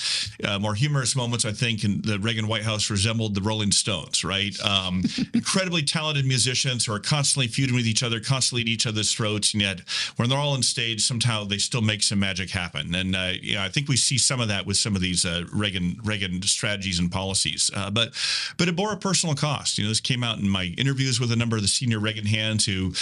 uh, 0.44 0.58
more 0.58 0.74
humorous 0.74 1.16
moments, 1.16 1.44
I 1.44 1.52
think 1.52 1.84
in 1.84 2.02
the 2.02 2.18
Reagan 2.18 2.48
White 2.48 2.62
House 2.62 2.90
resembled 2.90 3.34
the 3.34 3.42
Rolling 3.42 3.72
Stones, 3.72 4.24
right? 4.24 4.58
Um, 4.60 5.02
incredibly 5.34 5.82
talented 5.82 6.26
musicians 6.26 6.86
who 6.86 6.92
are 6.92 7.00
constantly 7.00 7.48
feuding 7.48 7.74
with 7.74 7.86
each 7.86 8.02
other, 8.02 8.20
constantly 8.20 8.62
at 8.62 8.68
each 8.68 8.86
other's 8.86 9.12
throats, 9.12 9.54
and 9.54 9.62
yet 9.62 9.80
when 10.16 10.28
they're 10.28 10.38
all 10.38 10.52
on 10.52 10.62
stage, 10.62 11.02
somehow 11.02 11.44
they 11.44 11.58
still 11.58 11.82
make 11.82 12.02
some 12.02 12.18
magic 12.18 12.50
happen. 12.50 12.94
And 12.94 13.14
you 13.42 13.54
know, 13.54 13.62
I 13.62 13.68
think 13.68 13.88
we 13.88 13.96
see 13.96 14.18
some 14.18 14.40
of 14.40 14.48
that 14.48 14.66
with 14.66 14.76
some 14.76 14.94
of 14.94 15.00
these 15.00 15.24
Reagan 15.52 16.00
Reagan 16.04 16.42
strategies 16.42 16.98
and 16.98 17.10
policies 17.10 17.27
policies. 17.28 17.70
Uh, 17.74 17.90
but 17.90 18.12
but 18.56 18.68
it 18.68 18.76
bore 18.76 18.92
a 18.92 18.96
personal 18.96 19.34
cost. 19.34 19.76
You 19.76 19.84
know, 19.84 19.88
this 19.90 20.00
came 20.00 20.24
out 20.24 20.38
in 20.38 20.48
my 20.48 20.74
interviews 20.78 21.20
with 21.20 21.30
a 21.30 21.36
number 21.36 21.56
of 21.56 21.62
the 21.62 21.68
senior 21.68 21.98
Reagan 21.98 22.24
hands 22.24 22.64
who 22.64 22.92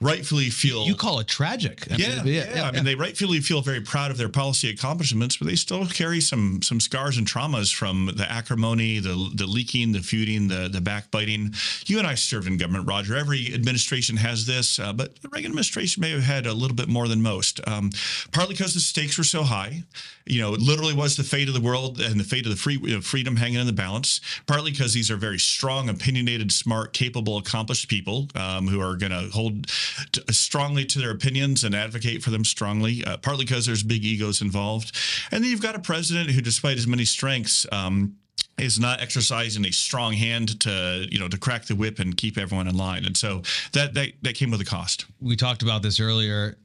rightfully 0.00 0.50
feel 0.50 0.84
You 0.84 0.94
call 0.94 1.18
it 1.18 1.26
tragic. 1.26 1.90
I 1.90 1.96
mean, 1.96 2.22
yeah, 2.24 2.54
yeah, 2.54 2.62
I 2.64 2.72
mean, 2.72 2.84
they 2.84 2.94
rightfully 2.94 3.40
feel 3.40 3.62
very 3.62 3.80
proud 3.80 4.10
of 4.10 4.16
their 4.16 4.28
policy 4.28 4.70
accomplishments, 4.70 5.36
but 5.36 5.48
they 5.48 5.56
still 5.56 5.86
carry 5.86 6.20
some 6.20 6.62
some 6.62 6.80
scars 6.80 7.16
and 7.18 7.26
traumas 7.26 7.74
from 7.74 8.12
the 8.16 8.30
acrimony, 8.30 8.98
the 9.00 9.30
the 9.34 9.46
leaking, 9.46 9.92
the 9.92 10.00
feuding, 10.00 10.48
the 10.48 10.68
the 10.68 10.80
backbiting. 10.80 11.54
You 11.86 11.98
and 11.98 12.06
I 12.06 12.14
served 12.14 12.46
in 12.46 12.56
government, 12.56 12.86
Roger. 12.86 13.16
Every 13.16 13.52
administration 13.52 14.16
has 14.16 14.46
this, 14.46 14.78
uh, 14.78 14.92
but 14.92 15.20
the 15.22 15.28
Reagan 15.28 15.50
administration 15.50 16.00
may 16.00 16.10
have 16.10 16.22
had 16.22 16.46
a 16.46 16.52
little 16.54 16.76
bit 16.76 16.88
more 16.88 17.08
than 17.08 17.22
most. 17.22 17.60
Um, 17.66 17.90
partly 18.32 18.54
because 18.54 18.74
the 18.74 18.80
stakes 18.80 19.18
were 19.18 19.24
so 19.24 19.42
high. 19.42 19.82
You 20.26 20.42
know, 20.42 20.52
it 20.52 20.60
literally 20.60 20.94
was 20.94 21.16
the 21.16 21.24
fate 21.24 21.48
of 21.48 21.54
the 21.54 21.60
world 21.60 22.00
and 22.00 22.20
the 22.20 22.24
fate 22.24 22.44
of 22.44 22.50
the 22.50 22.56
free 22.56 22.78
you 22.82 22.96
know, 22.96 23.00
freedom 23.00 23.36
hanging 23.36 23.60
in 23.60 23.66
the 23.66 23.72
balance. 23.72 24.20
Partly 24.46 24.70
because 24.70 24.92
these 24.92 25.10
are 25.10 25.16
very 25.16 25.38
strong, 25.38 25.88
opinionated, 25.88 26.52
smart, 26.52 26.92
capable, 26.92 27.38
accomplished 27.38 27.88
people 27.88 28.28
um, 28.34 28.68
who 28.68 28.80
are 28.80 28.96
going 28.96 29.12
to 29.12 29.30
hold 29.32 29.66
t- 30.12 30.22
strongly 30.30 30.84
to 30.86 30.98
their 30.98 31.10
opinions 31.10 31.64
and 31.64 31.74
advocate 31.74 32.22
for 32.22 32.30
them 32.30 32.44
strongly. 32.44 33.04
Uh, 33.04 33.16
partly 33.18 33.44
because 33.44 33.66
there's 33.66 33.82
big 33.82 34.04
egos 34.04 34.42
involved, 34.42 34.96
and 35.30 35.42
then 35.42 35.50
you've 35.50 35.62
got 35.62 35.74
a 35.74 35.80
president 35.80 36.30
who, 36.30 36.40
despite 36.40 36.76
his 36.76 36.86
many 36.86 37.04
strengths. 37.04 37.66
Um, 37.72 38.16
is 38.56 38.80
not 38.80 39.00
exercising 39.00 39.64
a 39.66 39.70
strong 39.70 40.12
hand 40.12 40.58
to 40.58 41.06
you 41.12 41.18
know 41.18 41.28
to 41.28 41.38
crack 41.38 41.66
the 41.66 41.76
whip 41.76 42.00
and 42.00 42.16
keep 42.16 42.36
everyone 42.36 42.66
in 42.66 42.76
line 42.76 43.04
and 43.04 43.16
so 43.16 43.40
that 43.72 43.94
that, 43.94 44.08
that 44.22 44.34
came 44.34 44.50
with 44.50 44.60
a 44.60 44.64
cost 44.64 45.06
we 45.20 45.36
talked 45.36 45.62
about 45.62 45.82
this 45.82 46.00
earlier. 46.00 46.56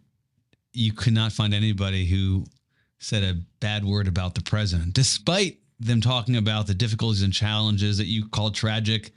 You 0.73 0.93
could 0.93 1.13
not 1.13 1.31
find 1.31 1.53
anybody 1.53 2.05
who 2.05 2.45
said 2.99 3.23
a 3.23 3.37
bad 3.59 3.83
word 3.83 4.07
about 4.07 4.35
the 4.35 4.41
president, 4.41 4.93
despite 4.93 5.59
them 5.79 6.01
talking 6.01 6.37
about 6.37 6.67
the 6.67 6.73
difficulties 6.73 7.21
and 7.21 7.33
challenges 7.33 7.97
that 7.97 8.05
you 8.05 8.27
called 8.29 8.55
tragic 8.55 9.11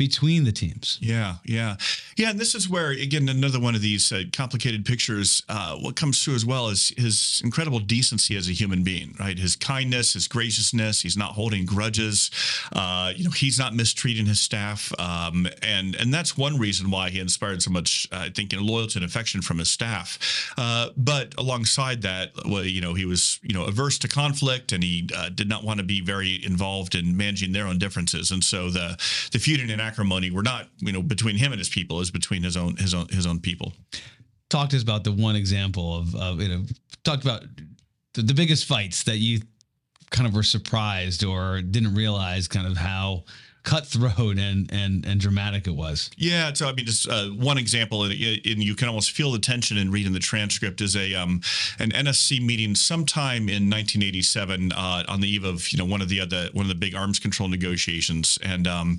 between 0.00 0.44
the 0.44 0.50
teams. 0.50 0.96
Yeah, 1.02 1.34
yeah, 1.44 1.76
yeah. 2.16 2.30
And 2.30 2.38
this 2.40 2.54
is 2.54 2.70
where, 2.70 2.88
again, 2.92 3.28
another 3.28 3.60
one 3.60 3.74
of 3.74 3.82
these 3.82 4.10
uh, 4.10 4.22
complicated 4.32 4.86
pictures. 4.86 5.42
Uh, 5.46 5.76
what 5.76 5.94
comes 5.94 6.24
through 6.24 6.36
as 6.36 6.46
well 6.46 6.68
is 6.68 6.90
his 6.96 7.42
incredible 7.44 7.80
decency 7.80 8.34
as 8.34 8.48
a 8.48 8.52
human 8.52 8.82
being, 8.82 9.14
right? 9.20 9.38
His 9.38 9.56
kindness, 9.56 10.14
his 10.14 10.26
graciousness. 10.26 11.02
He's 11.02 11.18
not 11.18 11.32
holding 11.32 11.66
grudges. 11.66 12.30
Uh, 12.72 13.12
you 13.14 13.24
know, 13.24 13.30
he's 13.30 13.58
not 13.58 13.74
mistreating 13.74 14.24
his 14.24 14.40
staff, 14.40 14.90
um, 14.98 15.46
and 15.62 15.94
and 15.96 16.14
that's 16.14 16.34
one 16.34 16.56
reason 16.58 16.90
why 16.90 17.10
he 17.10 17.20
inspired 17.20 17.60
so 17.60 17.70
much, 17.70 18.08
I 18.10 18.30
think, 18.30 18.54
in 18.54 18.66
loyalty 18.66 19.00
and 19.00 19.04
affection 19.04 19.42
from 19.42 19.58
his 19.58 19.70
staff. 19.70 20.18
Uh, 20.56 20.88
but 20.96 21.34
alongside 21.36 22.00
that, 22.02 22.30
well, 22.48 22.64
you 22.64 22.80
know, 22.80 22.94
he 22.94 23.04
was 23.04 23.38
you 23.42 23.52
know 23.52 23.66
averse 23.66 23.98
to 23.98 24.08
conflict, 24.08 24.72
and 24.72 24.82
he 24.82 25.10
uh, 25.14 25.28
did 25.28 25.46
not 25.50 25.62
want 25.62 25.76
to 25.76 25.84
be 25.84 26.00
very 26.00 26.42
involved 26.42 26.94
in 26.94 27.18
managing 27.18 27.52
their 27.52 27.66
own 27.66 27.76
differences. 27.76 28.30
And 28.30 28.42
so 28.42 28.70
the 28.70 28.96
the 29.32 29.38
feuding 29.38 29.70
and 29.70 29.89
acrimony 29.90 30.30
were 30.30 30.42
not 30.42 30.68
you 30.78 30.92
know 30.92 31.02
between 31.02 31.36
him 31.36 31.52
and 31.52 31.58
his 31.58 31.68
people, 31.68 32.00
is 32.00 32.10
between 32.10 32.42
his 32.42 32.56
own 32.56 32.76
his 32.76 32.94
own 32.94 33.08
his 33.08 33.26
own 33.26 33.40
people. 33.40 33.72
Talk 34.48 34.70
to 34.70 34.76
us 34.76 34.82
about 34.82 35.04
the 35.04 35.12
one 35.12 35.36
example 35.36 35.96
of, 35.96 36.14
of 36.14 36.40
you 36.40 36.48
know, 36.48 36.62
talked 37.04 37.22
about 37.22 37.42
the, 38.14 38.22
the 38.22 38.34
biggest 38.34 38.64
fights 38.64 39.04
that 39.04 39.18
you 39.18 39.40
kind 40.10 40.26
of 40.26 40.34
were 40.34 40.42
surprised 40.42 41.24
or 41.24 41.62
didn't 41.62 41.94
realize 41.94 42.48
kind 42.48 42.66
of 42.66 42.76
how 42.76 43.24
cutthroat 43.62 44.38
and 44.38 44.72
and 44.72 45.04
and 45.06 45.20
dramatic 45.20 45.66
it 45.66 45.74
was. 45.74 46.10
Yeah, 46.16 46.52
so 46.52 46.68
I 46.68 46.72
mean, 46.72 46.86
just 46.86 47.08
uh, 47.08 47.26
one 47.28 47.58
example, 47.58 48.04
and, 48.04 48.12
and 48.12 48.62
you 48.62 48.74
can 48.74 48.88
almost 48.88 49.12
feel 49.12 49.32
the 49.32 49.38
tension 49.38 49.76
in 49.76 49.90
reading 49.90 50.12
the 50.12 50.20
transcript. 50.20 50.80
Is 50.80 50.96
a 50.96 51.14
um, 51.14 51.40
an 51.78 51.90
NSC 51.90 52.44
meeting 52.44 52.74
sometime 52.74 53.48
in 53.48 53.68
1987 53.68 54.72
uh, 54.72 55.04
on 55.08 55.20
the 55.20 55.28
eve 55.28 55.44
of 55.44 55.70
you 55.72 55.78
know 55.78 55.84
one 55.84 56.00
of 56.00 56.08
the 56.08 56.20
other 56.20 56.48
one 56.52 56.64
of 56.64 56.68
the 56.68 56.74
big 56.74 56.94
arms 56.94 57.18
control 57.18 57.48
negotiations, 57.48 58.38
and 58.42 58.66
um, 58.66 58.96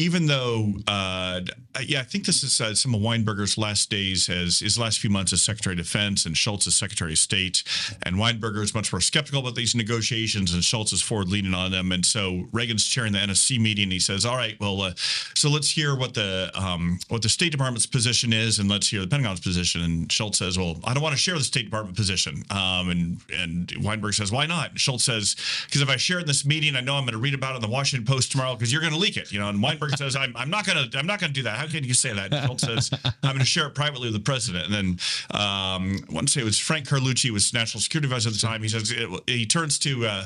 even 0.00 0.24
though, 0.24 0.72
uh, 0.86 1.42
yeah, 1.82 2.00
I 2.00 2.04
think 2.04 2.24
this 2.24 2.42
is 2.42 2.58
uh, 2.58 2.74
some 2.74 2.94
of 2.94 3.02
Weinberger's 3.02 3.58
last 3.58 3.90
days 3.90 4.30
as 4.30 4.60
his 4.60 4.78
last 4.78 4.98
few 4.98 5.10
months 5.10 5.34
as 5.34 5.42
Secretary 5.42 5.74
of 5.74 5.78
Defense 5.78 6.24
and 6.24 6.34
Shultz 6.34 6.66
as 6.66 6.74
Secretary 6.74 7.12
of 7.12 7.18
State. 7.18 7.62
And 8.02 8.16
Weinberger 8.16 8.62
is 8.62 8.74
much 8.74 8.94
more 8.94 9.00
skeptical 9.02 9.40
about 9.40 9.56
these 9.56 9.74
negotiations, 9.74 10.54
and 10.54 10.64
Shultz 10.64 10.94
is 10.94 11.02
forward 11.02 11.28
leaning 11.28 11.52
on 11.52 11.70
them. 11.70 11.92
And 11.92 12.04
so 12.04 12.48
Reagan's 12.50 12.86
chairing 12.86 13.12
the 13.12 13.18
NSC 13.18 13.60
meeting. 13.60 13.90
He 13.90 13.98
says, 13.98 14.24
"All 14.24 14.36
right, 14.36 14.58
well, 14.58 14.80
uh, 14.80 14.94
so 15.34 15.50
let's 15.50 15.70
hear 15.70 15.94
what 15.94 16.14
the 16.14 16.50
um, 16.54 16.98
what 17.08 17.20
the 17.20 17.28
State 17.28 17.52
Department's 17.52 17.86
position 17.86 18.32
is, 18.32 18.58
and 18.58 18.70
let's 18.70 18.88
hear 18.88 19.02
the 19.02 19.08
Pentagon's 19.08 19.40
position." 19.40 19.82
And 19.82 20.10
Shultz 20.10 20.38
says, 20.38 20.56
"Well, 20.56 20.80
I 20.84 20.94
don't 20.94 21.02
want 21.02 21.12
to 21.12 21.20
share 21.20 21.36
the 21.36 21.44
State 21.44 21.66
Department 21.66 21.94
position." 21.94 22.42
Um, 22.48 22.88
and 22.88 23.20
and 23.36 23.72
Weinberg 23.82 24.14
says, 24.14 24.32
"Why 24.32 24.46
not?" 24.46 24.70
And 24.70 24.80
Shultz 24.80 25.04
says, 25.04 25.36
"Because 25.66 25.82
if 25.82 25.90
I 25.90 25.96
share 25.96 26.18
it 26.18 26.22
in 26.22 26.26
this 26.26 26.46
meeting, 26.46 26.74
I 26.74 26.80
know 26.80 26.94
I'm 26.94 27.04
going 27.04 27.12
to 27.12 27.18
read 27.18 27.34
about 27.34 27.52
it 27.52 27.56
in 27.56 27.62
the 27.62 27.68
Washington 27.68 28.06
Post 28.06 28.32
tomorrow 28.32 28.54
because 28.54 28.72
you're 28.72 28.80
going 28.80 28.94
to 28.94 28.98
leak 28.98 29.18
it." 29.18 29.30
You 29.30 29.40
know, 29.40 29.50
and 29.50 29.62
Weinberg 29.62 29.89
says, 29.98 30.16
I'm, 30.16 30.34
I'm 30.36 30.50
not 30.50 30.66
gonna 30.66 30.86
I'm 30.94 31.06
not 31.06 31.20
gonna 31.20 31.32
do 31.32 31.42
that. 31.42 31.58
How 31.58 31.66
can 31.66 31.84
you 31.84 31.94
say 31.94 32.12
that? 32.12 32.32
Shultz 32.46 32.64
says 32.64 32.90
I'm 33.22 33.32
gonna 33.32 33.44
share 33.44 33.66
it 33.66 33.74
privately 33.74 34.08
with 34.08 34.14
the 34.14 34.20
president. 34.20 34.66
And 34.66 34.74
then 34.74 34.86
um, 35.30 36.04
I 36.08 36.12
want 36.12 36.28
to 36.28 36.32
say 36.32 36.40
it 36.40 36.44
was 36.44 36.58
Frank 36.58 36.86
Carlucci 36.86 37.30
was 37.30 37.52
national 37.52 37.80
security 37.80 38.06
advisor 38.06 38.28
at 38.28 38.34
the 38.34 38.40
time. 38.40 38.62
He 38.62 38.68
says 38.68 38.90
it, 38.90 39.08
he 39.26 39.46
turns 39.46 39.78
to 39.80 40.06
uh, 40.06 40.24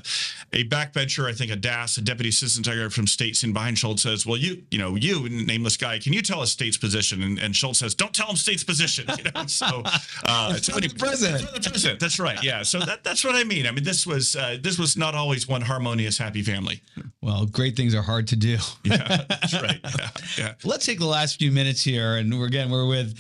a 0.53 0.65
backbencher, 0.65 1.29
I 1.29 1.33
think 1.33 1.51
a 1.51 1.57
DAS, 1.57 1.97
a 1.97 2.03
deputy 2.03 2.31
assistant 2.31 2.67
secretary 2.67 2.91
from 2.91 3.07
state, 3.07 3.37
sitting 3.37 3.53
behind 3.53 3.79
Shultz 3.79 4.03
says, 4.03 4.27
"Well, 4.27 4.37
you 4.37 4.63
you 4.71 4.79
know 4.79 4.97
you 4.97 5.29
nameless 5.29 5.77
guy, 5.77 5.99
can 5.99 6.13
you 6.13 6.23
tell 6.23 6.41
us 6.41 6.53
state's 6.53 6.77
position?" 6.77 7.23
And, 7.23 7.39
and 7.39 7.55
Shultz 7.55 7.79
says, 7.79 7.95
"Don't 7.95 8.15
tell 8.15 8.29
him 8.29 8.37
state's 8.37 8.65
position." 8.65 9.07
You 9.17 9.25
know? 9.25 9.47
So 9.47 9.83
uh, 10.25 10.55
so 10.57 10.79
the 10.79 10.89
president. 10.99 11.43
That's, 11.53 11.67
the 11.67 11.71
president. 11.71 12.01
That's 12.01 12.19
right. 12.19 12.43
Yeah. 12.43 12.63
So 12.63 12.81
that, 12.81 13.05
that's 13.05 13.25
what 13.25 13.35
I 13.35 13.45
mean. 13.45 13.67
I 13.67 13.71
mean 13.71 13.85
this 13.85 14.07
was 14.07 14.37
uh, 14.37 14.59
this 14.61 14.79
was 14.79 14.97
not 14.97 15.15
always 15.15 15.49
one 15.49 15.63
harmonious, 15.63 16.19
happy 16.19 16.43
family. 16.43 16.83
Well, 17.21 17.47
great 17.47 17.77
things 17.77 17.95
are 17.95 18.03
hard 18.03 18.29
to 18.29 18.37
do. 18.37 18.59
Yeah, 18.85 19.25
that's 19.51 19.63
right. 19.63 19.81
Yeah, 19.99 20.09
yeah. 20.39 20.55
Let's 20.65 20.87
take 20.87 20.99
the 20.99 21.07
last 21.07 21.39
few 21.39 21.51
minutes 21.51 21.83
here, 21.83 22.17
and 22.17 22.39
we're 22.39 22.47
again 22.47 22.71
we're 22.71 22.87
with 22.87 23.19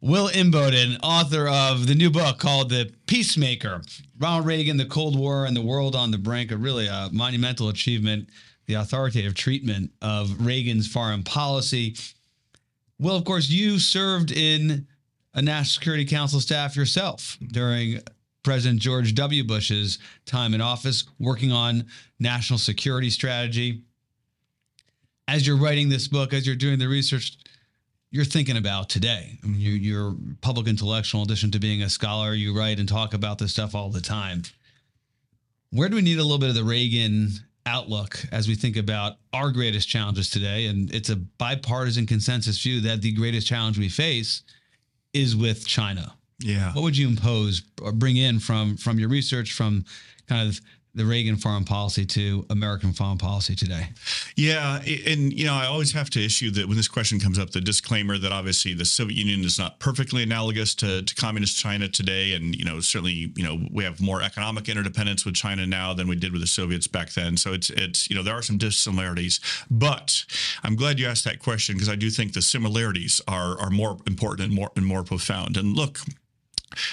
Will 0.00 0.28
Inboden, 0.28 0.98
author 1.02 1.48
of 1.48 1.86
the 1.86 1.94
new 1.94 2.10
book 2.10 2.38
called 2.38 2.70
The 2.70 2.92
Peacemaker: 3.06 3.82
Ronald 4.18 4.46
Reagan, 4.46 4.76
the 4.76 4.86
Cold 4.86 5.18
War, 5.18 5.46
and 5.46 5.56
the 5.56 5.62
World 5.62 5.96
on 5.96 6.10
the 6.10 6.18
Brink. 6.18 6.50
A 6.50 6.56
really 6.56 6.86
a 6.86 7.08
monumental 7.12 7.68
achievement, 7.68 8.28
the 8.66 8.74
authoritative 8.74 9.34
treatment 9.34 9.90
of 10.02 10.44
Reagan's 10.44 10.86
foreign 10.86 11.22
policy. 11.22 11.96
Well, 12.98 13.16
of 13.16 13.24
course, 13.24 13.48
you 13.48 13.78
served 13.78 14.32
in 14.32 14.86
a 15.34 15.42
National 15.42 15.64
Security 15.64 16.04
Council 16.04 16.40
staff 16.40 16.74
yourself 16.76 17.38
during 17.52 18.00
President 18.42 18.80
George 18.80 19.14
W. 19.14 19.44
Bush's 19.44 19.98
time 20.26 20.54
in 20.54 20.60
office, 20.60 21.04
working 21.18 21.52
on 21.52 21.84
national 22.18 22.58
security 22.58 23.10
strategy 23.10 23.82
as 25.28 25.46
you're 25.46 25.58
writing 25.58 25.90
this 25.90 26.08
book, 26.08 26.32
as 26.32 26.46
you're 26.46 26.56
doing 26.56 26.78
the 26.78 26.88
research, 26.88 27.36
you're 28.10 28.24
thinking 28.24 28.56
about 28.56 28.88
today. 28.88 29.38
I 29.44 29.46
mean, 29.46 29.60
you, 29.60 29.72
you're 29.72 30.16
public 30.40 30.66
intellectual, 30.66 31.20
in 31.20 31.26
addition 31.26 31.50
to 31.50 31.58
being 31.58 31.82
a 31.82 31.90
scholar. 31.90 32.32
You 32.32 32.56
write 32.56 32.80
and 32.80 32.88
talk 32.88 33.12
about 33.12 33.38
this 33.38 33.52
stuff 33.52 33.74
all 33.74 33.90
the 33.90 34.00
time. 34.00 34.42
Where 35.70 35.90
do 35.90 35.96
we 35.96 36.02
need 36.02 36.18
a 36.18 36.22
little 36.22 36.38
bit 36.38 36.48
of 36.48 36.54
the 36.54 36.64
Reagan 36.64 37.28
outlook 37.66 38.18
as 38.32 38.48
we 38.48 38.54
think 38.54 38.78
about 38.78 39.16
our 39.34 39.50
greatest 39.50 39.86
challenges 39.86 40.30
today? 40.30 40.66
And 40.66 40.92
it's 40.94 41.10
a 41.10 41.16
bipartisan 41.16 42.06
consensus 42.06 42.62
view 42.62 42.80
that 42.80 43.02
the 43.02 43.12
greatest 43.12 43.46
challenge 43.46 43.78
we 43.78 43.90
face 43.90 44.42
is 45.12 45.36
with 45.36 45.66
China. 45.66 46.14
Yeah. 46.40 46.72
What 46.72 46.82
would 46.82 46.96
you 46.96 47.08
impose 47.08 47.62
or 47.82 47.92
bring 47.92 48.16
in 48.16 48.38
from 48.38 48.76
from 48.76 48.98
your 48.98 49.08
research 49.10 49.52
from 49.52 49.84
kind 50.28 50.48
of 50.48 50.60
the 50.98 51.06
Reagan 51.06 51.36
foreign 51.36 51.64
policy 51.64 52.04
to 52.04 52.44
American 52.50 52.92
foreign 52.92 53.18
policy 53.18 53.54
today? 53.54 53.88
Yeah, 54.36 54.80
and 55.06 55.32
you 55.32 55.46
know, 55.46 55.54
I 55.54 55.66
always 55.66 55.92
have 55.92 56.10
to 56.10 56.24
issue 56.24 56.50
that 56.52 56.66
when 56.66 56.76
this 56.76 56.88
question 56.88 57.20
comes 57.20 57.38
up, 57.38 57.50
the 57.50 57.60
disclaimer 57.60 58.18
that 58.18 58.32
obviously 58.32 58.74
the 58.74 58.84
Soviet 58.84 59.16
Union 59.16 59.44
is 59.44 59.58
not 59.58 59.78
perfectly 59.78 60.22
analogous 60.22 60.74
to, 60.76 61.02
to 61.02 61.14
communist 61.14 61.58
China 61.58 61.88
today, 61.88 62.34
and 62.34 62.54
you 62.54 62.64
know, 62.64 62.80
certainly, 62.80 63.32
you 63.36 63.44
know, 63.44 63.58
we 63.70 63.84
have 63.84 64.00
more 64.00 64.22
economic 64.22 64.68
interdependence 64.68 65.24
with 65.24 65.34
China 65.34 65.66
now 65.66 65.94
than 65.94 66.08
we 66.08 66.16
did 66.16 66.32
with 66.32 66.40
the 66.40 66.46
Soviets 66.46 66.86
back 66.86 67.10
then. 67.12 67.36
So 67.36 67.52
it's 67.52 67.70
it's 67.70 68.10
you 68.10 68.16
know, 68.16 68.22
there 68.22 68.34
are 68.34 68.42
some 68.42 68.58
dissimilarities, 68.58 69.40
but 69.70 70.24
I'm 70.62 70.76
glad 70.76 70.98
you 70.98 71.06
asked 71.06 71.24
that 71.24 71.38
question 71.38 71.76
because 71.76 71.88
I 71.88 71.96
do 71.96 72.10
think 72.10 72.32
the 72.32 72.42
similarities 72.42 73.20
are 73.26 73.58
are 73.58 73.70
more 73.70 73.98
important 74.06 74.46
and 74.46 74.54
more 74.54 74.70
and 74.76 74.84
more 74.84 75.04
profound. 75.04 75.56
And 75.56 75.74
look, 75.74 76.00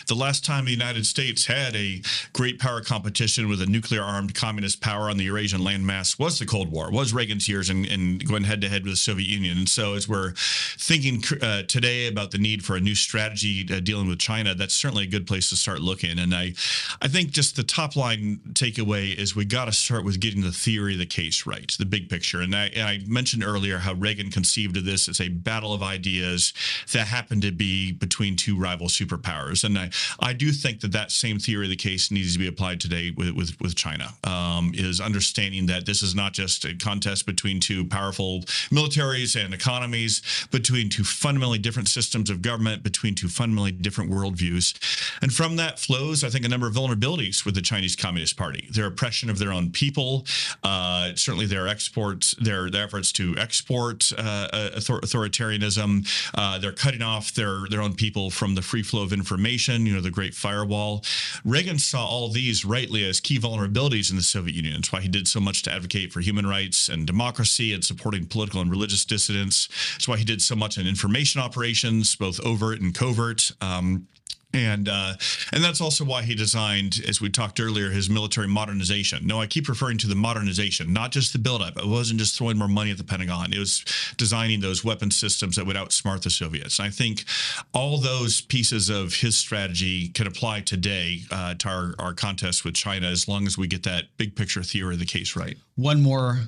the 0.07 0.15
last 0.15 0.45
time 0.45 0.65
the 0.65 0.71
United 0.71 1.05
States 1.05 1.45
had 1.45 1.76
a 1.76 2.01
great 2.34 2.59
power 2.59 2.82
competition 2.82 3.49
with 3.49 3.61
a 3.61 3.65
nuclear 3.65 4.01
armed 4.01 4.36
communist 4.36 4.82
power 4.82 5.09
on 5.09 5.17
the 5.17 5.26
Eurasian 5.26 5.61
landmass 5.61 6.17
was 6.19 6.39
the 6.39 6.45
Cold 6.45 6.71
War, 6.71 6.91
was 6.91 7.13
Reagan's 7.13 7.47
years 7.47 7.69
and, 7.69 7.86
going 8.26 8.43
head 8.43 8.61
to 8.61 8.69
head 8.69 8.84
with 8.84 8.93
the 8.93 8.97
Soviet 8.97 9.28
Union. 9.28 9.57
And 9.57 9.69
so, 9.69 9.93
as 9.93 10.07
we're 10.07 10.34
thinking 10.78 11.23
uh, 11.41 11.63
today 11.63 12.07
about 12.07 12.32
the 12.32 12.38
need 12.38 12.63
for 12.63 12.76
a 12.76 12.80
new 12.80 12.95
strategy 12.95 13.65
uh, 13.71 13.80
dealing 13.80 14.07
with 14.07 14.19
China, 14.19 14.55
that's 14.55 14.73
certainly 14.73 15.03
a 15.03 15.07
good 15.07 15.28
place 15.28 15.49
to 15.49 15.55
start 15.55 15.82
looking. 15.82 16.19
And 16.19 16.34
I, 16.34 16.53
I 17.01 17.07
think 17.07 17.32
just 17.32 17.55
the 17.55 17.63
top 17.63 17.95
line 17.95 18.39
takeaway 18.53 19.15
is 19.15 19.36
we 19.36 19.45
got 19.45 19.65
to 19.65 19.71
start 19.71 20.03
with 20.03 20.19
getting 20.19 20.41
the 20.41 20.51
theory 20.51 20.93
of 20.93 20.99
the 20.99 21.05
case 21.05 21.45
right, 21.45 21.71
the 21.78 21.86
big 21.86 22.09
picture. 22.09 22.41
And 22.41 22.55
I, 22.55 22.67
and 22.67 22.84
I 22.84 22.99
mentioned 23.07 23.43
earlier 23.43 23.80
how 23.80 23.93
Reagan 23.93 24.32
conceived 24.32 24.78
of 24.78 24.86
this 24.86 25.09
as 25.09 25.19
a 25.19 25.30
battle 25.30 25.73
of 25.73 25.84
ideas 25.84 26.53
that 26.93 27.07
happened 27.07 27.41
to 27.43 27.51
be 27.51 27.91
between 27.91 28.36
two 28.36 28.57
rival 28.57 28.88
superpowers. 28.88 29.63
And 29.66 29.78
I, 29.78 29.89
I 30.20 30.34
do 30.34 30.51
think 30.51 30.82
that 30.82 30.91
that 30.91 31.11
same 31.11 31.39
theory 31.39 31.66
of 31.66 31.70
the 31.70 31.76
case 31.76 32.11
needs 32.11 32.34
to 32.34 32.39
be 32.39 32.47
applied 32.47 32.80
today 32.80 33.11
with 33.16 33.32
with, 33.32 33.59
with 33.59 33.76
China. 33.76 34.09
Um, 34.24 34.72
is 34.74 35.01
understanding 35.01 35.66
that 35.68 35.86
this 35.86 36.01
is 36.01 36.16
not 36.16 36.34
just 36.34 36.66
a 36.66 36.76
contest 36.76 37.26
between 37.26 37.59
two 37.59 37.86
powerful 37.86 38.41
militaries 38.72 39.41
and 39.41 39.53
economies, 39.53 40.22
between 40.51 40.89
two 40.89 41.03
fundamentally 41.03 41.59
different 41.59 41.88
systems 41.88 42.30
of 42.30 42.41
government, 42.41 42.84
between 42.84 43.16
two 43.16 43.28
fundamentally 43.28 43.72
different 43.72 44.11
worldviews, 44.11 44.74
and 45.22 45.34
from 45.34 45.55
that 45.57 45.80
flows, 45.80 46.24
I 46.24 46.30
think, 46.30 46.45
a 46.45 46.49
number 46.49 46.68
of 46.68 46.74
vulnerabilities 46.74 47.45
with 47.45 47.55
the 47.55 47.61
Chinese 47.61 47.95
Communist 47.95 48.38
Party. 48.38 48.68
Their 48.72 48.88
oppression 48.88 49.30
of 49.30 49.39
their 49.39 49.51
own 49.51 49.72
people, 49.72 50.26
uh, 50.63 51.16
certainly 51.16 51.45
their 51.45 51.68
exports, 51.68 52.36
their, 52.39 52.70
their 52.70 52.84
efforts 52.84 53.11
to 53.13 53.36
export 53.38 54.11
uh, 54.18 54.47
author- 54.76 54.99
authoritarianism. 55.01 56.07
Uh, 56.36 56.59
they're 56.59 56.72
cutting 56.72 57.01
off 57.01 57.34
their 57.34 57.68
their 57.70 57.82
own 57.82 57.95
people 57.95 58.30
from 58.30 58.55
the 58.55 58.61
free 58.61 58.84
flow 58.84 59.03
of 59.03 59.13
information. 59.13 59.54
You 59.57 59.95
know, 59.95 60.01
the 60.01 60.11
Great 60.11 60.33
Firewall. 60.33 61.03
Reagan 61.43 61.79
saw 61.79 62.05
all 62.05 62.29
these 62.29 62.65
rightly 62.65 63.07
as 63.07 63.19
key 63.19 63.39
vulnerabilities 63.39 64.09
in 64.09 64.17
the 64.17 64.23
Soviet 64.23 64.55
Union. 64.55 64.75
That's 64.75 64.91
why 64.91 65.01
he 65.01 65.07
did 65.07 65.27
so 65.27 65.39
much 65.39 65.63
to 65.63 65.71
advocate 65.71 66.11
for 66.11 66.19
human 66.19 66.45
rights 66.45 66.89
and 66.89 67.07
democracy 67.07 67.73
and 67.73 67.83
supporting 67.83 68.25
political 68.25 68.61
and 68.61 68.69
religious 68.69 69.05
dissidents. 69.05 69.67
That's 69.93 70.07
why 70.07 70.17
he 70.17 70.25
did 70.25 70.41
so 70.41 70.55
much 70.55 70.77
in 70.77 70.87
information 70.87 71.41
operations, 71.41 72.15
both 72.15 72.39
overt 72.45 72.81
and 72.81 72.93
covert. 72.93 73.51
Um, 73.61 74.07
and 74.55 74.87
uh, 74.87 75.13
and 75.51 75.63
that's 75.63 75.81
also 75.81 76.05
why 76.05 76.23
he 76.23 76.33
designed, 76.33 77.01
as 77.07 77.19
we 77.19 77.29
talked 77.29 77.59
earlier, 77.59 77.89
his 77.89 78.09
military 78.09 78.47
modernization. 78.47 79.27
No, 79.27 79.41
I 79.41 79.47
keep 79.47 79.67
referring 79.67 79.97
to 79.99 80.07
the 80.07 80.15
modernization, 80.15 80.93
not 80.93 81.11
just 81.11 81.33
the 81.33 81.39
buildup. 81.39 81.77
It 81.77 81.85
wasn't 81.85 82.19
just 82.19 82.37
throwing 82.37 82.57
more 82.57 82.67
money 82.67 82.91
at 82.91 82.97
the 82.97 83.03
Pentagon. 83.03 83.53
It 83.53 83.59
was 83.59 83.83
designing 84.17 84.61
those 84.61 84.83
weapon 84.83 85.11
systems 85.11 85.57
that 85.57 85.65
would 85.65 85.75
outsmart 85.75 86.23
the 86.23 86.29
Soviets. 86.29 86.79
I 86.79 86.89
think 86.89 87.25
all 87.73 87.97
those 87.97 88.41
pieces 88.41 88.89
of 88.89 89.13
his 89.13 89.37
strategy 89.37 90.09
can 90.09 90.27
apply 90.27 90.61
today 90.61 91.21
uh, 91.31 91.55
to 91.55 91.67
our, 91.67 91.93
our 91.99 92.13
contest 92.13 92.63
with 92.63 92.75
China, 92.75 93.07
as 93.07 93.27
long 93.27 93.45
as 93.45 93.57
we 93.57 93.67
get 93.67 93.83
that 93.83 94.05
big 94.17 94.35
picture 94.35 94.63
theory 94.63 94.93
of 94.93 94.99
the 94.99 95.05
case 95.05 95.35
right. 95.35 95.57
One 95.75 96.01
more 96.01 96.39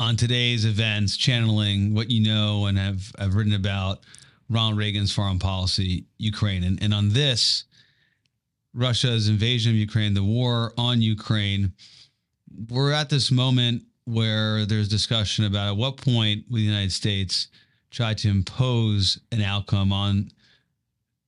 on 0.00 0.16
today's 0.16 0.64
events, 0.64 1.16
channeling 1.16 1.94
what 1.94 2.10
you 2.10 2.26
know 2.26 2.66
and 2.66 2.76
have, 2.76 3.12
have 3.18 3.34
written 3.34 3.54
about 3.54 4.00
Ronald 4.50 4.78
Reagan's 4.78 5.12
foreign 5.12 5.38
policy, 5.38 6.04
Ukraine. 6.18 6.64
And, 6.64 6.82
and 6.82 6.92
on 6.92 7.10
this, 7.10 7.64
Russia's 8.74 9.28
invasion 9.28 9.72
of 9.72 9.76
Ukraine, 9.76 10.14
the 10.14 10.24
war 10.24 10.72
on 10.76 11.00
Ukraine, 11.00 11.72
we're 12.68 12.92
at 12.92 13.08
this 13.08 13.30
moment 13.30 13.82
where 14.04 14.66
there's 14.66 14.88
discussion 14.88 15.44
about 15.44 15.68
at 15.68 15.76
what 15.76 15.96
point 15.96 16.44
will 16.48 16.56
the 16.56 16.62
United 16.62 16.92
States 16.92 17.48
try 17.90 18.12
to 18.12 18.28
impose 18.28 19.20
an 19.32 19.40
outcome 19.40 19.92
on 19.92 20.30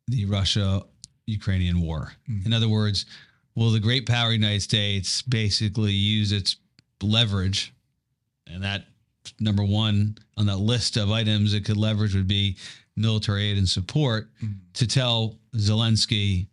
the 0.08 0.26
Russia 0.26 0.82
Ukrainian 1.26 1.80
war. 1.80 2.12
Mm-hmm. 2.28 2.46
In 2.46 2.52
other 2.52 2.68
words, 2.68 3.06
will 3.54 3.70
the 3.70 3.80
great 3.80 4.06
power 4.06 4.32
United 4.32 4.62
States 4.62 5.22
basically 5.22 5.92
use 5.92 6.32
its 6.32 6.56
leverage 7.02 7.72
and 8.46 8.62
that 8.62 8.84
number 9.40 9.64
one 9.64 10.16
on 10.36 10.46
that 10.46 10.58
list 10.58 10.96
of 10.96 11.10
items 11.10 11.54
it 11.54 11.64
could 11.64 11.76
leverage 11.76 12.14
would 12.14 12.28
be 12.28 12.56
military 12.96 13.50
aid 13.50 13.58
and 13.58 13.68
support 13.68 14.28
mm-hmm. 14.42 14.54
to 14.74 14.86
tell 14.86 15.38
Zelensky, 15.54 16.46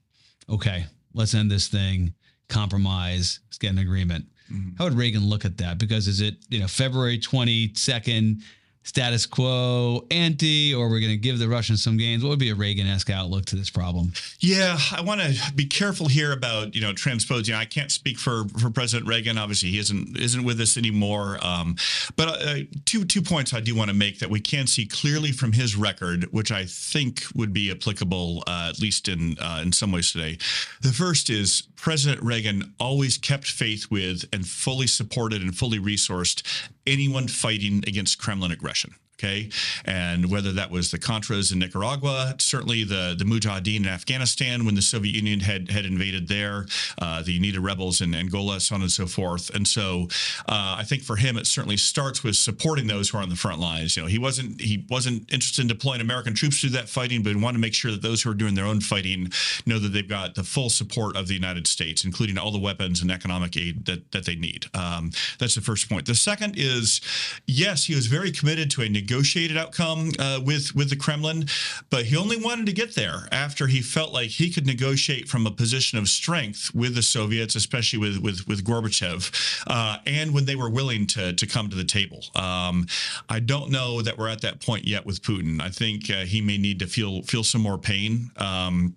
okay, 0.49 0.85
let's 1.13 1.33
end 1.33 1.49
this 1.49 1.67
thing, 1.67 2.13
compromise, 2.49 3.39
let's 3.47 3.57
get 3.57 3.71
an 3.71 3.79
agreement. 3.79 4.25
Mm-hmm. 4.51 4.75
How 4.77 4.85
would 4.85 4.93
Reagan 4.93 5.27
look 5.27 5.45
at 5.45 5.57
that? 5.57 5.77
Because 5.77 6.07
is 6.07 6.21
it, 6.21 6.35
you 6.49 6.59
know, 6.59 6.67
February 6.67 7.17
22nd, 7.17 8.41
status 8.83 9.25
quo 9.25 10.05
ante, 10.11 10.73
or 10.73 10.89
we're 10.89 10.99
going 10.99 11.11
to 11.11 11.17
give 11.17 11.39
the 11.39 11.47
Russians 11.47 11.83
some 11.83 11.97
gains? 11.97 12.23
What 12.23 12.29
would 12.29 12.39
be 12.39 12.49
a 12.49 12.55
Reagan-esque 12.55 13.09
outlook 13.09 13.45
to 13.45 13.55
this 13.55 13.69
problem? 13.69 14.13
Yeah, 14.39 14.77
I 14.91 15.01
want 15.01 15.21
to 15.21 15.53
be 15.53 15.65
careful 15.65 16.07
here 16.07 16.31
about 16.31 16.75
you 16.75 16.81
know 16.81 16.93
transposing. 16.93 17.55
I 17.55 17.65
can't 17.65 17.91
speak 17.91 18.17
for 18.17 18.45
for 18.59 18.69
President 18.69 19.07
Reagan. 19.07 19.37
Obviously, 19.37 19.71
he 19.71 19.79
isn't 19.79 20.17
isn't 20.17 20.43
with 20.43 20.59
us 20.59 20.77
anymore. 20.77 21.37
Um, 21.41 21.75
but 22.15 22.27
uh, 22.27 22.55
two 22.85 23.05
two 23.05 23.21
points 23.21 23.53
I 23.53 23.59
do 23.59 23.75
want 23.75 23.89
to 23.89 23.95
make 23.95 24.19
that 24.19 24.29
we 24.29 24.39
can 24.39 24.67
see 24.67 24.85
clearly 24.85 25.31
from 25.31 25.53
his 25.53 25.75
record, 25.75 26.25
which 26.31 26.51
I 26.51 26.65
think 26.65 27.23
would 27.35 27.53
be 27.53 27.71
applicable 27.71 28.43
uh, 28.47 28.67
at 28.69 28.79
least 28.79 29.07
in 29.07 29.37
uh, 29.39 29.61
in 29.63 29.71
some 29.71 29.91
ways 29.91 30.11
today. 30.11 30.37
The 30.81 30.93
first 30.93 31.29
is 31.29 31.63
President 31.75 32.23
Reagan 32.23 32.73
always 32.79 33.17
kept 33.17 33.45
faith 33.45 33.91
with 33.91 34.23
and 34.31 34.47
fully 34.47 34.87
supported 34.87 35.41
and 35.41 35.55
fully 35.55 35.79
resourced 35.79 36.43
anyone 36.85 37.27
fighting 37.27 37.83
against 37.87 38.17
Kremlin 38.17 38.51
aggression. 38.51 38.95
Okay, 39.23 39.49
and 39.85 40.29
whether 40.29 40.51
that 40.51 40.69
was 40.69 40.91
the 40.91 40.99
Contras 40.99 41.53
in 41.53 41.59
Nicaragua, 41.59 42.35
certainly 42.39 42.83
the 42.83 43.15
the 43.17 43.23
Mujahideen 43.23 43.77
in 43.77 43.87
Afghanistan 43.87 44.65
when 44.65 44.75
the 44.75 44.81
Soviet 44.81 45.15
Union 45.15 45.39
had 45.39 45.71
had 45.71 45.85
invaded 45.85 46.27
there, 46.27 46.65
uh, 46.97 47.23
the 47.23 47.39
UNITA 47.39 47.63
rebels 47.63 48.01
in 48.01 48.13
Angola, 48.13 48.59
so 48.59 48.75
on 48.75 48.81
and 48.81 48.91
so 48.91 49.07
forth. 49.07 49.49
And 49.55 49.65
so, 49.65 50.09
uh, 50.49 50.75
I 50.77 50.83
think 50.83 51.03
for 51.03 51.15
him, 51.15 51.37
it 51.37 51.47
certainly 51.47 51.77
starts 51.77 52.21
with 52.21 52.35
supporting 52.35 52.87
those 52.87 53.09
who 53.09 53.17
are 53.17 53.21
on 53.21 53.29
the 53.29 53.37
front 53.37 53.59
lines. 53.59 53.95
You 53.95 54.03
know, 54.03 54.09
he 54.09 54.19
wasn't 54.19 54.59
he 54.59 54.85
wasn't 54.89 55.31
interested 55.31 55.61
in 55.61 55.67
deploying 55.67 56.01
American 56.01 56.33
troops 56.33 56.59
to 56.61 56.69
that 56.71 56.89
fighting, 56.89 57.23
but 57.23 57.33
wanted 57.37 57.53
to 57.53 57.61
make 57.61 57.73
sure 57.73 57.91
that 57.91 58.01
those 58.01 58.23
who 58.23 58.31
are 58.31 58.35
doing 58.35 58.55
their 58.55 58.65
own 58.65 58.81
fighting 58.81 59.31
know 59.65 59.79
that 59.79 59.89
they've 59.89 60.07
got 60.07 60.35
the 60.35 60.43
full 60.43 60.69
support 60.69 61.15
of 61.15 61.27
the 61.27 61.33
United 61.33 61.65
States, 61.67 62.03
including 62.03 62.37
all 62.37 62.51
the 62.51 62.59
weapons 62.59 63.01
and 63.01 63.09
economic 63.09 63.55
aid 63.55 63.85
that 63.85 64.11
that 64.11 64.25
they 64.25 64.35
need. 64.35 64.65
Um, 64.73 65.11
that's 65.39 65.55
the 65.55 65.61
first 65.61 65.87
point. 65.87 66.07
The 66.07 66.15
second 66.15 66.55
is, 66.57 66.99
yes, 67.47 67.85
he 67.85 67.95
was 67.95 68.07
very 68.07 68.31
committed 68.31 68.69
to 68.71 68.81
a 68.81 68.89
negotiated 69.13 69.57
outcome 69.57 70.11
uh, 70.17 70.39
with 70.43 70.73
with 70.75 70.89
the 70.89 70.95
Kremlin, 70.95 71.45
but 71.89 72.05
he 72.05 72.17
only 72.17 72.37
wanted 72.37 72.65
to 72.65 72.73
get 72.73 72.95
there 72.95 73.27
after 73.31 73.67
he 73.67 73.81
felt 73.81 74.11
like 74.11 74.29
he 74.29 74.49
could 74.49 74.65
negotiate 74.65 75.27
from 75.27 75.45
a 75.45 75.51
position 75.51 75.99
of 75.99 76.07
strength 76.09 76.73
with 76.73 76.95
the 76.95 77.03
Soviets, 77.03 77.55
especially 77.55 77.99
with 77.99 78.17
with 78.17 78.47
with 78.47 78.63
Gorbachev, 78.63 79.63
uh, 79.67 79.97
and 80.07 80.33
when 80.33 80.45
they 80.45 80.55
were 80.55 80.69
willing 80.69 81.05
to 81.07 81.33
to 81.33 81.45
come 81.45 81.69
to 81.69 81.75
the 81.75 81.83
table. 81.83 82.23
Um, 82.35 82.87
I 83.29 83.39
don't 83.39 83.69
know 83.69 84.01
that 84.01 84.17
we're 84.17 84.29
at 84.29 84.41
that 84.41 84.59
point 84.59 84.87
yet 84.87 85.05
with 85.05 85.21
Putin. 85.21 85.61
I 85.61 85.69
think 85.69 86.09
uh, 86.09 86.25
he 86.25 86.41
may 86.41 86.57
need 86.57 86.79
to 86.79 86.87
feel 86.87 87.21
feel 87.21 87.43
some 87.43 87.61
more 87.61 87.77
pain. 87.77 88.31
Um, 88.37 88.95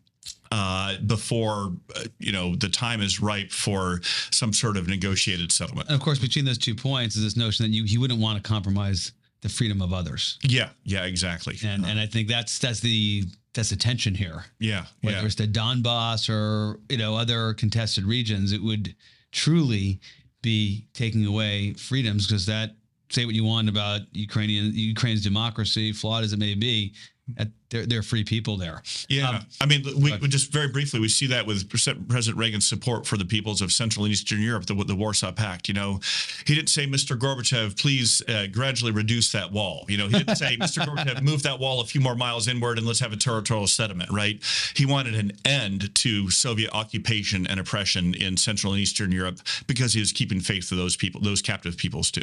uh, 0.52 0.96
before 1.06 1.72
uh, 1.94 2.04
you 2.18 2.32
know 2.32 2.54
the 2.54 2.68
time 2.68 3.00
is 3.02 3.20
ripe 3.20 3.50
for 3.50 4.00
some 4.30 4.52
sort 4.52 4.76
of 4.76 4.88
negotiated 4.88 5.52
settlement. 5.52 5.88
And 5.88 5.96
of 5.96 6.02
course, 6.02 6.18
between 6.18 6.44
those 6.44 6.58
two 6.58 6.74
points 6.74 7.16
is 7.16 7.22
this 7.22 7.36
notion 7.36 7.64
that 7.64 7.72
you 7.72 7.84
he 7.84 7.98
wouldn't 7.98 8.20
want 8.20 8.42
to 8.42 8.48
compromise 8.48 9.12
the 9.46 9.52
freedom 9.52 9.80
of 9.80 9.92
others. 9.92 10.38
Yeah, 10.42 10.70
yeah, 10.84 11.04
exactly. 11.04 11.56
And 11.64 11.84
uh, 11.84 11.88
and 11.88 12.00
I 12.00 12.06
think 12.06 12.28
that's 12.28 12.58
that's 12.58 12.80
the 12.80 13.24
that's 13.54 13.70
the 13.70 13.76
tension 13.76 14.14
here. 14.14 14.44
Yeah, 14.58 14.86
whether 15.02 15.18
yeah. 15.18 15.24
it's 15.24 15.36
the 15.36 15.46
Donbass 15.46 16.28
or 16.28 16.80
you 16.88 16.98
know 16.98 17.16
other 17.16 17.54
contested 17.54 18.04
regions, 18.04 18.52
it 18.52 18.62
would 18.62 18.94
truly 19.32 20.00
be 20.42 20.86
taking 20.94 21.26
away 21.26 21.74
freedoms 21.74 22.26
because 22.26 22.46
that 22.46 22.74
say 23.10 23.24
what 23.24 23.34
you 23.34 23.44
want 23.44 23.68
about 23.68 24.00
Ukrainian 24.12 24.72
Ukraine's 24.74 25.22
democracy, 25.22 25.92
flawed 25.92 26.24
as 26.24 26.32
it 26.32 26.38
may 26.38 26.54
be, 26.54 26.92
at, 27.36 27.48
they're, 27.70 27.86
they're 27.86 28.02
free 28.02 28.24
people 28.24 28.56
there. 28.56 28.82
Yeah. 29.08 29.28
Um, 29.28 29.46
I 29.60 29.66
mean, 29.66 29.82
we, 29.98 30.16
we, 30.16 30.28
just 30.28 30.52
very 30.52 30.68
briefly, 30.68 31.00
we 31.00 31.08
see 31.08 31.26
that 31.28 31.46
with 31.46 31.68
President 31.68 32.38
Reagan's 32.38 32.66
support 32.66 33.06
for 33.06 33.16
the 33.16 33.24
peoples 33.24 33.60
of 33.60 33.72
Central 33.72 34.04
and 34.04 34.12
Eastern 34.12 34.40
Europe, 34.40 34.66
the, 34.66 34.74
the 34.84 34.94
Warsaw 34.94 35.32
Pact. 35.32 35.66
You 35.66 35.74
know, 35.74 36.00
he 36.46 36.54
didn't 36.54 36.68
say, 36.68 36.86
Mr. 36.86 37.18
Gorbachev, 37.18 37.80
please 37.80 38.22
uh, 38.28 38.46
gradually 38.52 38.92
reduce 38.92 39.32
that 39.32 39.50
wall. 39.50 39.84
You 39.88 39.98
know, 39.98 40.06
he 40.06 40.18
didn't 40.18 40.36
say, 40.36 40.56
Mr. 40.56 40.86
Gorbachev, 40.86 41.22
move 41.22 41.42
that 41.42 41.58
wall 41.58 41.80
a 41.80 41.84
few 41.84 42.00
more 42.00 42.14
miles 42.14 42.46
inward 42.46 42.78
and 42.78 42.86
let's 42.86 43.00
have 43.00 43.12
a 43.12 43.16
territorial 43.16 43.66
settlement, 43.66 44.10
right? 44.10 44.40
He 44.74 44.86
wanted 44.86 45.16
an 45.16 45.32
end 45.44 45.94
to 45.96 46.30
Soviet 46.30 46.70
occupation 46.72 47.46
and 47.46 47.58
oppression 47.58 48.14
in 48.14 48.36
Central 48.36 48.72
and 48.72 48.80
Eastern 48.80 49.10
Europe 49.10 49.40
because 49.66 49.94
he 49.94 50.00
was 50.00 50.12
keeping 50.12 50.40
faith 50.40 50.68
for 50.68 50.76
those 50.76 50.96
people, 50.96 51.20
those 51.20 51.42
captive 51.42 51.76
peoples 51.76 52.10
too. 52.12 52.22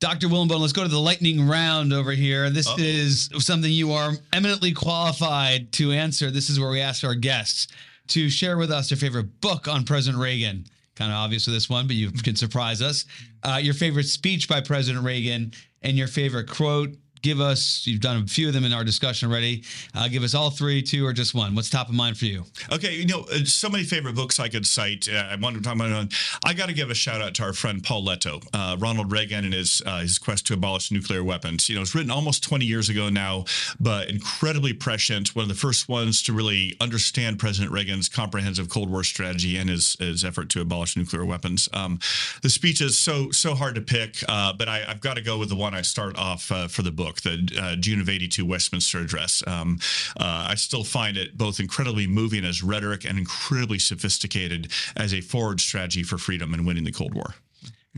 Dr. 0.00 0.28
Will 0.28 0.46
Inboden, 0.46 0.60
let's 0.60 0.72
go 0.72 0.84
to 0.84 0.88
the 0.88 0.98
lightning 0.98 1.48
round 1.48 1.92
over 1.92 2.12
here. 2.12 2.50
This 2.50 2.68
Uh-oh. 2.68 2.76
is 2.78 3.30
something 3.38 3.70
you 3.70 3.92
are 3.92 4.12
eminently 4.32 4.72
qualified 4.72 5.72
to 5.72 5.90
answer. 5.90 6.30
This 6.30 6.48
is 6.50 6.60
where 6.60 6.70
we 6.70 6.80
ask 6.80 7.02
our 7.02 7.16
guests 7.16 7.66
to 8.08 8.30
share 8.30 8.56
with 8.56 8.70
us 8.70 8.88
their 8.90 8.96
favorite 8.98 9.40
book 9.40 9.66
on 9.66 9.84
President 9.84 10.22
Reagan. 10.22 10.64
Kind 10.94 11.10
of 11.10 11.16
obvious 11.16 11.46
with 11.46 11.56
this 11.56 11.68
one, 11.68 11.86
but 11.88 11.96
you 11.96 12.12
can 12.12 12.36
surprise 12.36 12.80
us. 12.80 13.06
Uh, 13.42 13.58
your 13.60 13.74
favorite 13.74 14.06
speech 14.06 14.48
by 14.48 14.60
President 14.60 15.04
Reagan 15.04 15.52
and 15.82 15.96
your 15.96 16.08
favorite 16.08 16.48
quote 16.48 16.90
give 17.22 17.40
us 17.40 17.86
you've 17.86 18.00
done 18.00 18.22
a 18.22 18.26
few 18.26 18.48
of 18.48 18.54
them 18.54 18.64
in 18.64 18.72
our 18.72 18.84
discussion 18.84 19.30
already. 19.30 19.64
Uh, 19.94 20.08
give 20.08 20.22
us 20.22 20.34
all 20.34 20.50
three 20.50 20.82
two 20.82 21.06
or 21.06 21.12
just 21.12 21.34
one. 21.34 21.54
What's 21.54 21.70
top 21.70 21.88
of 21.88 21.94
mind 21.94 22.18
for 22.18 22.26
you? 22.26 22.44
Okay 22.72 22.98
you 22.98 23.06
know 23.06 23.24
uh, 23.32 23.44
so 23.44 23.68
many 23.68 23.84
favorite 23.84 24.14
books 24.14 24.40
i 24.40 24.48
could 24.48 24.66
cite 24.66 25.08
uh, 25.08 25.28
i 25.30 25.36
want 25.36 25.56
to 25.56 25.62
talk 25.62 25.74
about 25.74 26.12
i 26.44 26.52
got 26.52 26.66
to 26.68 26.74
give 26.74 26.90
a 26.90 26.94
shout 26.94 27.20
out 27.20 27.34
to 27.34 27.42
our 27.44 27.52
friend 27.52 27.82
Paul 27.82 28.04
Lettow 28.04 28.44
uh, 28.52 28.76
ronald 28.78 29.12
reagan 29.12 29.44
and 29.44 29.54
his 29.54 29.82
uh, 29.86 30.00
his 30.00 30.18
quest 30.18 30.46
to 30.48 30.54
abolish 30.54 30.90
nuclear 30.90 31.22
weapons. 31.22 31.68
You 31.68 31.76
know 31.76 31.82
it's 31.82 31.94
written 31.94 32.10
almost 32.10 32.42
20 32.42 32.64
years 32.64 32.88
ago 32.88 33.08
now 33.08 33.44
but 33.78 34.08
incredibly 34.08 34.72
prescient 34.72 35.34
one 35.34 35.44
of 35.44 35.48
the 35.48 35.54
first 35.54 35.88
ones 35.88 36.22
to 36.24 36.32
really 36.32 36.76
understand 36.80 37.38
president 37.38 37.72
reagan's 37.72 38.08
comprehensive 38.08 38.68
cold 38.68 38.90
war 38.90 39.04
strategy 39.04 39.56
and 39.56 39.70
his, 39.70 39.96
his 39.98 40.24
effort 40.24 40.48
to 40.50 40.60
abolish 40.60 40.96
nuclear 40.96 41.24
weapons. 41.24 41.68
Um, 41.72 41.98
the 42.42 42.50
speech 42.50 42.80
is 42.80 42.96
so 42.96 43.30
so 43.30 43.54
hard 43.54 43.74
to 43.76 43.80
pick 43.80 44.16
uh, 44.28 44.52
but 44.52 44.68
I, 44.68 44.80
have 44.80 45.00
got 45.00 45.14
to 45.14 45.22
go 45.22 45.38
with 45.38 45.48
the 45.48 45.56
one 45.56 45.74
i 45.74 45.82
start 45.82 46.18
off 46.18 46.44
for 46.44 46.82
the 46.82 46.92
book 46.92 47.07
book, 47.08 47.20
the 47.22 47.58
uh, 47.60 47.76
June 47.76 48.00
of 48.00 48.08
82 48.08 48.44
Westminster 48.44 48.98
Address. 49.00 49.42
Um, 49.46 49.78
uh, 50.18 50.48
I 50.50 50.54
still 50.54 50.84
find 50.84 51.16
it 51.16 51.36
both 51.36 51.60
incredibly 51.60 52.06
moving 52.06 52.44
as 52.44 52.62
rhetoric 52.62 53.04
and 53.04 53.18
incredibly 53.18 53.78
sophisticated 53.78 54.70
as 54.96 55.14
a 55.14 55.20
forward 55.20 55.60
strategy 55.60 56.02
for 56.02 56.18
freedom 56.18 56.54
and 56.54 56.66
winning 56.66 56.84
the 56.84 56.92
Cold 56.92 57.14
War. 57.14 57.34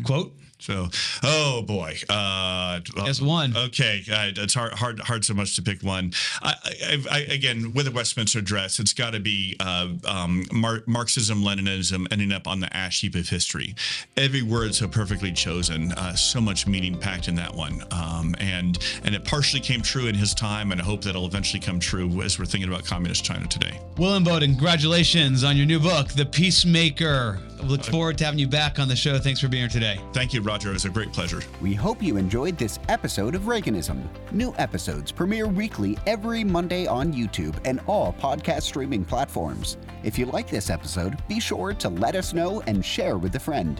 Quote 0.05 0.33
so, 0.61 0.89
oh 1.23 1.63
boy, 1.63 1.97
uh, 2.09 2.81
just 2.81 3.23
one. 3.23 3.57
Okay, 3.57 4.03
uh, 4.11 4.31
it's 4.37 4.55
hard, 4.55 4.73
hard, 4.75 5.01
hard 5.01 5.25
so 5.25 5.35
much 5.35 5.57
to 5.57 5.63
pick 5.63 5.83
one. 5.83 6.13
I, 6.43 6.55
I, 6.65 7.05
I, 7.11 7.19
again, 7.33 7.73
with 7.75 7.87
a 7.89 7.91
Westminster 7.91 8.39
Address, 8.41 8.79
it's 8.79 8.93
got 8.93 9.13
to 9.13 9.21
be 9.21 9.57
uh, 9.61 9.89
um, 10.07 10.45
Mar- 10.53 10.85
Marxism, 10.87 11.43
Leninism 11.43 12.07
ending 12.11 12.33
up 12.33 12.47
on 12.47 12.61
the 12.61 12.75
ash 12.77 13.01
heap 13.01 13.15
of 13.15 13.29
history. 13.29 13.75
Every 14.17 14.43
word 14.43 14.75
so 14.75 14.87
perfectly 14.87 15.33
chosen, 15.33 15.93
uh, 15.93 16.15
so 16.15 16.41
much 16.41 16.67
meaning 16.67 16.99
packed 16.99 17.29
in 17.29 17.35
that 17.37 17.55
one, 17.55 17.83
um, 17.91 18.35
and 18.39 18.79
and 19.05 19.15
it 19.15 19.25
partially 19.25 19.61
came 19.61 19.81
true 19.81 20.07
in 20.07 20.15
his 20.15 20.35
time, 20.35 20.73
and 20.73 20.81
I 20.81 20.85
hope 20.85 21.03
that 21.03 21.11
it'll 21.11 21.27
eventually 21.27 21.61
come 21.61 21.81
true 21.81 22.23
as 22.23 22.39
we're 22.39 22.45
thinking 22.45 22.71
about 22.71 22.85
communist 22.85 23.25
China 23.25 23.47
today. 23.47 23.81
Will 23.97 24.19
Inboden, 24.19 24.57
congratulations 24.57 25.45
on 25.45 25.57
your 25.57 25.67
new 25.67 25.81
book, 25.81 26.09
The 26.09 26.27
Peacemaker. 26.27 27.41
Look 27.65 27.85
forward 27.85 28.19
to 28.19 28.25
having 28.25 28.39
you 28.39 28.49
back 28.49 28.79
on 28.79 28.89
the 28.89 28.97
show. 28.97 29.19
Thanks 29.19 29.41
for 29.41 29.49
being 29.49 29.63
here 29.63 29.69
today. 29.69 30.01
Thank 30.13 30.33
you, 30.33 30.43
Roger. 30.43 30.71
It 30.71 30.75
was 30.75 30.85
a 30.85 30.91
great 30.91 31.13
pleasure. 31.13 31.41
We 31.61 31.75
hope 31.75 32.03
you 32.03 32.17
enjoyed 32.17 32.59
this 32.59 32.79
episode 32.89 33.35
of 33.35 33.43
Reaganism. 33.43 34.03
New 34.33 34.55
episodes 34.59 35.13
premiere 35.13 35.47
weekly 35.47 35.97
every 36.07 36.45
Monday 36.45 36.87
on 36.87 37.13
YouTube 37.13 37.57
and 37.65 37.81
all 37.87 38.13
podcast 38.15 38.63
streaming 38.63 39.05
platforms. 39.05 39.77
If 40.03 40.19
you 40.19 40.27
like 40.27 40.49
this 40.49 40.71
episode, 40.71 41.17
be 41.29 41.41
sure 41.41 41.75
to 41.75 41.89
let 41.89 42.15
us 42.15 42.33
know 42.33 42.63
and 42.67 42.85
share 42.85 43.19
with 43.19 43.35
a 43.37 43.41
friend. 43.41 43.79